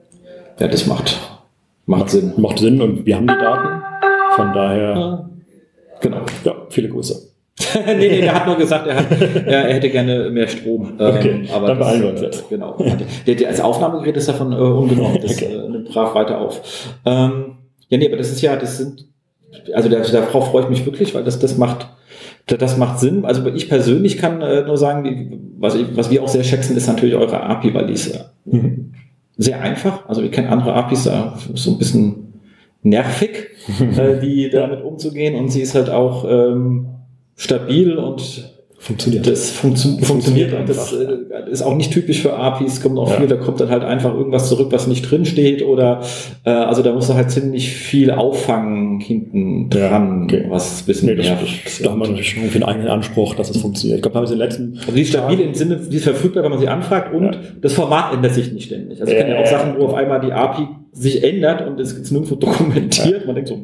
Ja, 0.59 0.67
das 0.67 0.85
macht, 0.85 1.17
macht, 1.87 1.99
macht 1.99 2.09
Sinn. 2.11 2.33
Macht 2.37 2.59
Sinn 2.59 2.79
und 2.79 3.07
wir 3.07 3.15
haben 3.15 3.25
die 3.25 3.33
Daten. 3.33 3.81
Von 4.35 4.53
daher, 4.53 5.29
genau. 5.99 6.21
Ja, 6.43 6.53
viele 6.69 6.89
Grüße. 6.89 7.30
nee, 7.85 7.95
nee, 7.95 8.21
der 8.21 8.35
hat 8.35 8.47
nur 8.47 8.57
gesagt, 8.57 8.87
er, 8.87 8.95
hat, 8.95 9.11
er, 9.11 9.67
er 9.67 9.73
hätte 9.73 9.89
gerne 9.89 10.29
mehr 10.29 10.47
Strom. 10.47 10.93
Ähm, 10.99 11.15
okay, 11.15 11.49
aber 11.53 11.67
dann 11.67 11.79
beeilen 11.79 12.01
wir 12.01 12.09
uns 12.09 12.21
jetzt. 12.21 12.49
Genau. 12.49 12.77
Der, 13.27 13.35
der, 13.35 13.47
als 13.47 13.59
Aufnahmegerät 13.59 14.17
ist 14.17 14.29
davon 14.29 14.51
äh, 14.53 14.55
ungenommen. 14.55 15.19
Das 15.21 15.37
okay. 15.37 15.53
äh, 15.53 15.69
nimmt 15.69 15.89
brav 15.89 16.15
weiter 16.15 16.39
auf. 16.39 16.61
Ähm, 17.05 17.57
ja, 17.89 17.97
nee, 17.97 18.07
aber 18.07 18.17
das 18.17 18.31
ist 18.31 18.41
ja, 18.41 18.55
das 18.55 18.77
sind, 18.77 19.05
also 19.73 19.89
der, 19.89 20.01
darauf 20.01 20.51
freue 20.51 20.63
ich 20.63 20.69
mich 20.69 20.85
wirklich, 20.85 21.13
weil 21.13 21.23
das, 21.23 21.39
das 21.39 21.57
macht, 21.57 21.87
das 22.45 22.77
macht 22.77 22.99
Sinn. 22.99 23.25
Also 23.25 23.45
ich 23.47 23.69
persönlich 23.69 24.17
kann 24.17 24.41
äh, 24.41 24.63
nur 24.63 24.77
sagen, 24.77 25.53
was, 25.57 25.75
ich, 25.75 25.85
was 25.95 26.09
wir 26.09 26.23
auch 26.23 26.29
sehr 26.29 26.43
schätzen, 26.43 26.77
ist 26.77 26.87
natürlich 26.87 27.15
eure 27.15 27.41
API, 27.41 27.73
weil 27.73 27.87
die 27.87 27.93
ist 27.93 28.17
mhm. 28.45 28.93
sehr 29.37 29.61
einfach. 29.61 30.07
Also 30.07 30.21
wir 30.21 30.31
kennen 30.31 30.47
andere 30.47 30.73
APIs, 30.73 31.03
da 31.03 31.37
so 31.53 31.71
ein 31.71 31.77
bisschen 31.77 32.31
nervig, 32.83 33.49
äh, 33.97 34.19
die 34.19 34.49
damit 34.49 34.83
umzugehen 34.83 35.35
und 35.35 35.49
sie 35.49 35.61
ist 35.61 35.75
halt 35.75 35.89
auch 35.89 36.25
ähm, 36.27 36.87
stabil 37.35 37.97
und 37.97 38.51
funktioniert. 38.81 39.27
Das 39.27 39.51
funktio 39.51 39.97
funktioniert. 40.01 40.53
Und 40.53 40.67
das 40.67 40.91
äh, 40.91 41.51
ist 41.51 41.61
auch 41.61 41.75
nicht 41.75 41.93
typisch 41.93 42.21
für 42.21 42.33
APIs, 42.33 42.81
kommt 42.81 42.97
auch 42.97 43.11
ja. 43.11 43.17
viel, 43.17 43.27
da 43.27 43.35
kommt 43.35 43.61
dann 43.61 43.69
halt 43.69 43.83
einfach 43.83 44.11
irgendwas 44.13 44.49
zurück, 44.49 44.69
was 44.71 44.87
nicht 44.87 45.03
drin 45.03 45.23
steht 45.25 45.61
oder 45.61 46.01
äh, 46.45 46.49
also 46.49 46.81
da 46.81 46.91
muss 46.91 47.05
du 47.05 47.13
halt 47.13 47.29
ziemlich 47.29 47.69
viel 47.69 48.09
auffangen 48.09 48.99
hinten 48.99 49.69
dran, 49.69 50.27
ja, 50.31 50.39
okay. 50.39 50.45
was 50.49 50.81
ein 50.81 50.85
bisschen 50.87 51.09
nee, 51.09 51.15
das, 51.15 51.27
Da 51.83 51.91
haben 51.91 51.99
wir 51.99 52.07
natürlich 52.07 52.31
schon 52.31 52.43
einen 52.43 52.63
eigenen 52.63 52.87
Anspruch, 52.87 53.35
dass 53.35 53.51
es 53.51 53.57
funktioniert. 53.57 53.97
Ich 53.97 54.01
glaube, 54.01 54.17
haben 54.17 54.25
wir 54.25 54.29
den 54.29 54.39
letzten. 54.39 54.77
Also 54.79 54.93
die 54.93 55.01
ist 55.01 55.09
stabil 55.09 55.39
im 55.41 55.53
Sinne, 55.53 55.77
die 55.77 55.97
ist 55.97 56.03
verfügbar, 56.03 56.43
wenn 56.43 56.51
man 56.51 56.59
sie 56.59 56.67
anfragt 56.67 57.13
und 57.13 57.25
ja. 57.25 57.31
das 57.61 57.73
Format 57.73 58.15
ändert 58.15 58.33
sich 58.33 58.51
nicht 58.51 58.65
ständig. 58.65 58.99
Also 58.99 59.13
es 59.13 59.19
äh, 59.19 59.21
kann 59.21 59.31
ja 59.31 59.41
auch 59.41 59.45
Sachen, 59.47 59.75
wo 59.77 59.85
auf 59.85 59.93
einmal 59.93 60.21
die 60.21 60.33
API 60.33 60.67
sich 60.91 61.23
ändert 61.23 61.67
und 61.67 61.79
es 61.79 61.93
ist 61.93 62.11
nirgendwo 62.11 62.33
dokumentiert. 62.35 63.27
Man 63.27 63.35
denkt 63.35 63.49
so, 63.49 63.59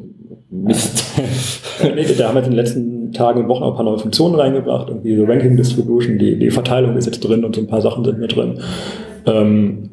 Mist. 0.50 1.04
nee, 1.82 2.06
da 2.16 2.28
haben 2.28 2.36
wir 2.36 2.42
den 2.42 2.52
letzten 2.52 2.97
Tagen 3.12 3.42
und 3.42 3.48
Wochen 3.48 3.62
auch 3.62 3.70
ein 3.70 3.76
paar 3.76 3.84
neue 3.84 3.98
Funktionen 3.98 4.34
reingebracht. 4.34 4.88
Irgendwie 4.88 5.16
so 5.16 5.24
Ranking 5.24 5.56
Distribution, 5.56 6.18
die, 6.18 6.38
die 6.38 6.50
Verteilung 6.50 6.96
ist 6.96 7.06
jetzt 7.06 7.20
drin 7.20 7.44
und 7.44 7.54
so 7.54 7.60
ein 7.60 7.66
paar 7.66 7.80
Sachen 7.80 8.04
sind 8.04 8.18
mit 8.18 8.34
drin. 8.34 8.60
Ähm, 9.26 9.90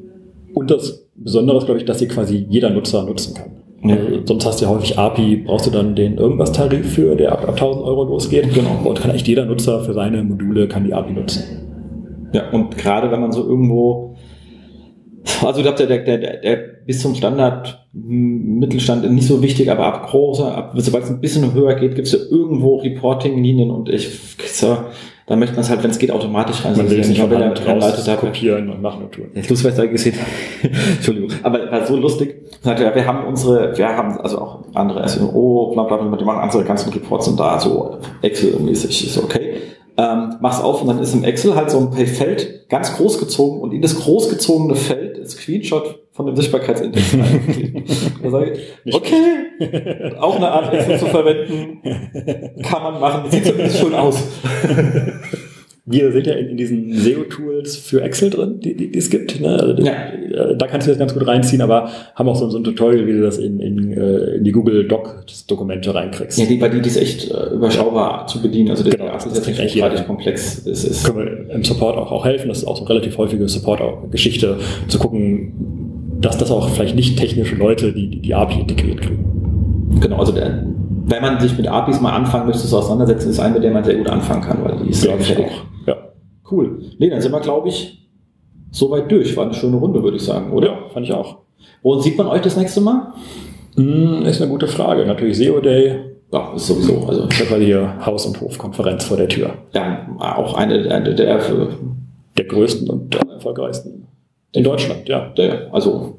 und 0.53 0.71
das 0.71 1.07
Besondere 1.15 1.57
ist, 1.57 1.65
glaube 1.65 1.79
ich, 1.79 1.85
dass 1.85 1.99
sie 1.99 2.07
quasi 2.07 2.45
jeder 2.49 2.69
Nutzer 2.69 3.03
nutzen 3.03 3.35
kann. 3.35 3.51
Ja. 3.83 3.95
Also, 3.95 4.19
sonst 4.25 4.45
hast 4.45 4.61
du 4.61 4.65
ja 4.65 4.71
häufig 4.71 4.97
API, 4.97 5.43
brauchst 5.45 5.67
du 5.67 5.71
dann 5.71 5.95
den 5.95 6.17
irgendwas 6.17 6.51
Tarif 6.51 6.93
für, 6.93 7.15
der 7.15 7.31
ab, 7.31 7.43
ab 7.43 7.55
1000 7.55 7.85
Euro 7.85 8.03
losgeht. 8.03 8.53
Genau. 8.53 8.81
Und 8.83 8.99
kann 8.99 9.11
echt 9.11 9.27
jeder 9.27 9.45
Nutzer 9.45 9.81
für 9.81 9.93
seine 9.93 10.23
Module 10.23 10.67
kann 10.67 10.83
die 10.83 10.93
API 10.93 11.13
nutzen. 11.13 11.43
Ja, 12.33 12.49
und 12.51 12.77
gerade 12.77 13.11
wenn 13.11 13.21
man 13.21 13.31
so 13.31 13.47
irgendwo 13.47 14.04
also 15.43 15.59
ich 15.59 15.65
glaube, 15.65 15.85
der, 15.85 15.99
der, 15.99 16.17
der, 16.17 16.37
der 16.37 16.55
bis 16.85 17.01
zum 17.01 17.15
Standard 17.15 17.87
Mittelstand 17.93 19.09
nicht 19.11 19.27
so 19.27 19.41
wichtig, 19.41 19.71
aber 19.71 19.85
ab 19.85 20.07
großer, 20.09 20.55
ab, 20.55 20.73
sobald 20.75 21.05
es 21.05 21.09
ein 21.09 21.21
bisschen 21.21 21.53
höher 21.53 21.75
geht, 21.75 21.95
gibt 21.95 22.07
es 22.07 22.13
ja 22.13 22.19
irgendwo 22.29 22.77
Reporting-Linien 22.77 23.71
und 23.71 23.89
ich, 23.89 24.09
so, 24.45 24.77
da 25.27 25.35
möchte 25.35 25.55
man 25.55 25.63
es 25.63 25.69
halt, 25.69 25.81
wenn 25.81 25.89
es 25.89 25.97
geht, 25.97 26.11
automatisch 26.11 26.63
rein. 26.63 26.77
Man 26.77 26.89
will 26.89 26.99
es 26.99 27.09
nicht 27.09 27.21
aber 27.21 27.37
der 27.37 27.49
da 27.49 28.15
kopieren 28.15 28.69
und 28.69 28.81
machen 28.81 29.03
und 29.03 29.11
tun. 29.11 29.25
Jetzt 29.33 29.49
lustig, 29.49 29.71
was 29.71 29.75
da 29.77 29.85
gesehen 29.87 30.15
Entschuldigung. 30.95 31.31
Aber 31.41 31.71
war 31.71 31.85
so 31.87 31.95
lustig. 31.95 32.35
Wir 32.63 33.05
haben 33.07 33.25
unsere, 33.25 33.75
wir 33.75 33.87
haben 33.87 34.19
also 34.19 34.39
auch 34.39 34.59
andere 34.75 35.07
SEO, 35.07 35.71
bla 35.73 35.83
bla 35.83 35.97
bla, 35.97 36.17
die 36.17 36.25
machen 36.25 36.39
andere 36.39 36.63
ganzen 36.63 36.93
Reports 36.93 37.27
und 37.27 37.39
da 37.39 37.59
so 37.59 37.97
Excel-mäßig. 38.21 39.07
Ist 39.07 39.17
okay 39.17 39.55
ähm, 39.97 40.35
mach's 40.41 40.61
auf 40.61 40.81
und 40.81 40.87
dann 40.87 40.99
ist 40.99 41.13
im 41.13 41.23
Excel 41.23 41.55
halt 41.55 41.71
so 41.71 41.79
ein 41.79 42.07
Feld 42.07 42.67
ganz 42.69 42.95
groß 42.95 43.19
gezogen 43.19 43.61
und 43.61 43.73
in 43.73 43.81
das 43.81 43.95
großgezogene 43.95 44.75
Feld 44.75 45.17
ist 45.17 45.31
Screenshot 45.31 45.99
von 46.11 46.25
dem 46.25 46.35
Sichtbarkeitsindex 46.35 47.11
Da 48.23 48.29
sage 48.29 48.53
ich, 48.85 48.95
okay, 48.95 50.15
auch 50.19 50.35
eine 50.35 50.51
Art 50.51 50.73
Excel 50.73 50.99
zu 50.99 51.05
verwenden, 51.05 51.81
kann 52.63 52.83
man 52.83 52.99
machen, 52.99 53.31
sieht 53.31 53.45
zumindest 53.45 53.79
schon 53.79 53.95
aus. 53.95 54.17
wir 55.87 56.11
sind 56.11 56.25
ja 56.25 56.33
in, 56.33 56.49
in 56.49 56.57
diesen 56.57 56.91
SEO-Tools 56.93 57.77
für 57.77 58.01
Excel 58.01 58.31
drin, 58.31 58.59
die, 58.59 58.75
die, 58.75 58.91
die 58.91 58.97
es 58.97 59.11
gibt. 59.11 59.39
Ne? 59.39 59.49
Also 59.49 59.83
ja. 59.83 59.91
Äh, 59.91 60.57
da 60.57 60.65
kannst 60.65 60.87
du 60.87 60.91
das 60.91 60.97
ganz 60.97 61.13
gut 61.13 61.27
reinziehen, 61.27 61.61
aber 61.61 61.89
haben 62.15 62.27
auch 62.27 62.35
so, 62.35 62.49
so 62.49 62.57
ein 62.57 62.63
Tutorial, 62.63 63.05
wie 63.05 63.13
du 63.13 63.21
das 63.21 63.37
in, 63.37 63.59
in, 63.59 63.91
äh, 63.91 64.35
in 64.37 64.43
die 64.43 64.51
Google 64.51 64.87
Doc-Dokumente 64.87 65.93
reinkriegst. 65.93 66.39
Ja, 66.39 66.45
die, 66.45 66.57
bei 66.57 66.69
die, 66.69 66.81
die 66.81 66.89
ist 66.89 66.97
echt 66.97 67.29
äh, 67.29 67.53
überschaubar 67.53 68.25
zu 68.25 68.41
bedienen. 68.41 68.71
Also 68.71 68.83
genau, 68.83 69.11
das 69.11 69.27
ist 69.27 69.47
jetzt 69.47 69.59
nicht 69.59 69.83
relativ 69.83 70.07
komplex. 70.07 70.63
Das 70.63 70.83
ist 70.83 71.05
können 71.05 71.19
wir 71.19 71.53
im 71.53 71.63
Support 71.63 71.97
auch, 71.97 72.11
auch 72.11 72.25
helfen. 72.25 72.47
Das 72.47 72.59
ist 72.59 72.65
auch 72.65 72.77
so 72.77 72.81
eine 72.81 72.89
relativ 72.89 73.19
häufige 73.19 73.47
Support-Geschichte, 73.47 74.57
zu 74.87 74.97
gucken, 74.97 75.53
dass 76.19 76.39
das 76.39 76.49
auch 76.49 76.69
vielleicht 76.69 76.95
nicht 76.95 77.19
technische 77.19 77.55
Leute, 77.55 77.93
die 77.93 78.09
die, 78.09 78.21
die 78.21 78.33
API 78.33 78.61
integriert 78.61 79.01
kriegen. 79.01 79.99
Genau, 80.01 80.17
also 80.17 80.31
der, 80.31 80.63
wenn 81.05 81.21
man 81.21 81.39
sich 81.39 81.55
mit 81.55 81.67
APIs 81.67 82.01
mal 82.01 82.13
anfangen 82.13 82.47
müsste, 82.47 82.67
so 82.67 82.79
auseinandersetzen, 82.79 83.29
ist 83.29 83.39
eine, 83.39 83.53
mit 83.53 83.63
der 83.63 83.71
man 83.71 83.83
sehr 83.83 83.95
gut 83.95 84.09
anfangen 84.09 84.41
kann, 84.41 84.63
weil 84.63 84.77
die 84.83 84.89
ist 84.89 85.01
sehr 85.01 85.17
fertig. 85.19 85.45
Ja. 85.45 85.74
Cool. 86.49 86.79
Nee, 86.99 87.09
dann 87.09 87.21
sind 87.21 87.31
wir, 87.31 87.39
glaube 87.39 87.69
ich, 87.69 88.07
soweit 88.71 89.11
durch. 89.11 89.35
War 89.35 89.45
eine 89.45 89.53
schöne 89.53 89.77
Runde, 89.77 90.03
würde 90.03 90.17
ich 90.17 90.23
sagen, 90.23 90.51
oder? 90.51 90.67
Ja, 90.67 90.89
fand 90.89 91.05
ich 91.05 91.13
auch. 91.13 91.37
Wo 91.81 91.99
sieht 91.99 92.17
man 92.17 92.27
euch 92.27 92.41
das 92.41 92.57
nächste 92.57 92.81
Mal? 92.81 93.13
Hm, 93.75 94.23
ist 94.25 94.41
eine 94.41 94.51
gute 94.51 94.67
Frage. 94.67 95.05
Natürlich 95.05 95.37
SEO 95.37 95.59
Day. 95.59 95.99
Ja, 96.31 96.53
ist 96.55 96.67
sowieso. 96.67 97.05
Also 97.07 97.27
ich 97.29 97.49
habe 97.49 97.61
hier 97.61 98.05
Haus- 98.05 98.25
und 98.25 98.39
Hofkonferenz 98.41 99.05
vor 99.05 99.17
der 99.17 99.27
Tür. 99.27 99.53
Ja, 99.73 100.07
auch 100.19 100.55
eine, 100.55 100.91
eine 100.91 101.15
der, 101.15 101.39
der 102.37 102.45
größten 102.45 102.89
und 102.89 103.15
erfolgreichsten 103.29 104.07
in 104.51 104.63
Deutschland, 104.63 105.07
ja. 105.07 105.29
Der, 105.37 105.73
also 105.73 106.17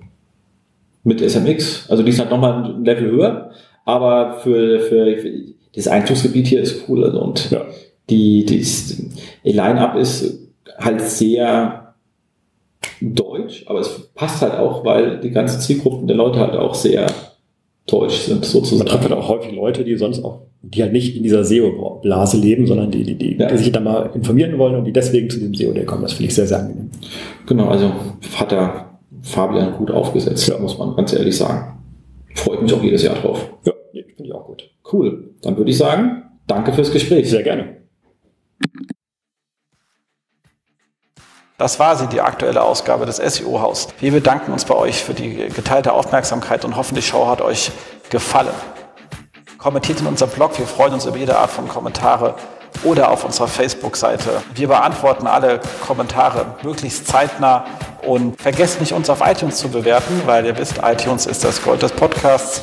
mit 1.03 1.21
SMX. 1.21 1.89
Also 1.91 2.03
die 2.03 2.11
ist 2.11 2.19
halt 2.19 2.31
nochmal 2.31 2.65
ein 2.65 2.85
Level 2.85 3.11
höher, 3.11 3.51
aber 3.85 4.39
für, 4.41 4.81
für, 4.81 5.17
für 5.17 5.33
das 5.75 5.89
Einzugsgebiet 5.89 6.47
hier 6.47 6.61
ist 6.61 6.89
cool. 6.89 7.05
Also 7.05 7.21
und 7.21 7.51
ja. 7.51 7.63
Die, 8.11 8.45
die, 8.45 8.65
die 9.45 9.53
Line-Up 9.53 9.97
ist 9.97 10.49
halt 10.79 11.01
sehr 11.03 11.95
deutsch, 13.01 13.65
aber 13.67 13.81
es 13.81 14.11
passt 14.15 14.43
halt 14.43 14.55
auch, 14.55 14.85
weil 14.85 15.21
die 15.21 15.31
ganzen 15.31 15.61
Zielgruppen 15.61 16.07
der 16.07 16.17
Leute 16.17 16.39
halt 16.39 16.55
auch 16.55 16.75
sehr 16.75 17.07
deutsch 17.87 18.21
sind, 18.21 18.45
sozusagen. 18.45 18.79
Man 18.79 18.89
trifft 18.89 19.11
halt 19.11 19.21
auch 19.21 19.29
häufig 19.29 19.53
Leute, 19.53 19.85
die 19.85 19.97
sonst 19.97 20.25
auch, 20.25 20.43
die 20.63 20.83
halt 20.83 20.93
nicht 20.93 21.17
in 21.17 21.23
dieser 21.23 21.45
SEO-Blase 21.45 22.37
leben, 22.39 22.67
sondern 22.67 22.91
die, 22.91 23.05
die, 23.05 23.15
die, 23.15 23.37
ja. 23.37 23.49
die 23.49 23.59
sich 23.59 23.71
da 23.71 23.81
mal 23.81 24.11
informieren 24.15 24.59
wollen 24.59 24.77
und 24.77 24.85
die 24.85 24.93
deswegen 24.93 25.31
zu 25.31 25.39
diesem 25.39 25.55
SEO-Day 25.55 25.85
kommen. 25.85 26.03
Das 26.03 26.15
finde 26.15 26.29
ich 26.29 26.35
sehr, 26.35 26.47
sehr 26.47 26.61
angenehm. 26.61 26.91
Genau, 27.47 27.69
also 27.69 27.93
hat 28.37 28.53
er 28.53 28.99
Fabian 29.23 29.73
gut 29.75 29.91
aufgesetzt, 29.91 30.49
ja. 30.49 30.59
muss 30.59 30.79
man 30.79 30.97
ganz 30.97 31.13
ehrlich 31.13 31.37
sagen. 31.37 31.79
Freut 32.35 32.63
mich 32.63 32.73
auch 32.73 32.83
jedes 32.83 33.03
Jahr 33.03 33.17
drauf. 33.17 33.51
Ja, 33.65 33.73
finde 33.93 34.25
ich 34.25 34.33
auch 34.33 34.47
gut. 34.47 34.69
Cool. 34.93 35.31
Dann 35.43 35.57
würde 35.57 35.71
ich 35.71 35.79
sagen, 35.79 36.23
danke 36.47 36.73
fürs 36.73 36.93
Gespräch. 36.93 37.31
Sehr 37.31 37.43
gerne. 37.43 37.76
Das 41.59 41.79
war 41.79 41.97
sie, 41.97 42.07
die 42.07 42.21
aktuelle 42.21 42.63
Ausgabe 42.63 43.07
des 43.07 43.17
SEO-Haus. 43.17 43.89
Wir 43.99 44.13
bedanken 44.13 44.53
uns 44.53 44.67
bei 44.67 44.75
euch 44.75 45.03
für 45.03 45.15
die 45.15 45.49
geteilte 45.49 45.95
Aufmerksamkeit 45.95 46.67
und 46.67 46.77
hoffen, 46.77 46.95
die 46.95 47.03
Show 47.03 47.27
hat 47.29 47.41
euch 47.41 47.73
gefallen. 48.11 48.55
Kommentiert 49.57 50.01
in 50.01 50.07
unserem 50.07 50.31
Blog, 50.33 50.59
wir 50.59 50.67
freuen 50.67 50.93
uns 50.93 51.07
über 51.07 51.17
jede 51.17 51.39
Art 51.39 51.51
von 51.51 51.67
Kommentare 51.67 52.35
oder 52.85 53.11
auf 53.11 53.25
unserer 53.25 53.49
Facebook-Seite. 53.49 54.43
Wir 54.55 54.69
beantworten 54.69 55.27
alle 55.27 55.61
Kommentare 55.87 56.57
möglichst 56.63 57.07
zeitnah 57.07 57.65
und 58.03 58.41
vergesst 58.41 58.81
nicht, 58.81 58.93
uns 58.93 59.09
auf 59.09 59.23
iTunes 59.25 59.57
zu 59.57 59.69
bewerten, 59.71 60.23
weil 60.27 60.45
ihr 60.45 60.59
wisst, 60.59 60.81
iTunes 60.83 61.25
ist 61.25 61.43
das 61.43 61.63
Gold 61.63 61.83
des 61.83 61.93
Podcasts. 61.93 62.63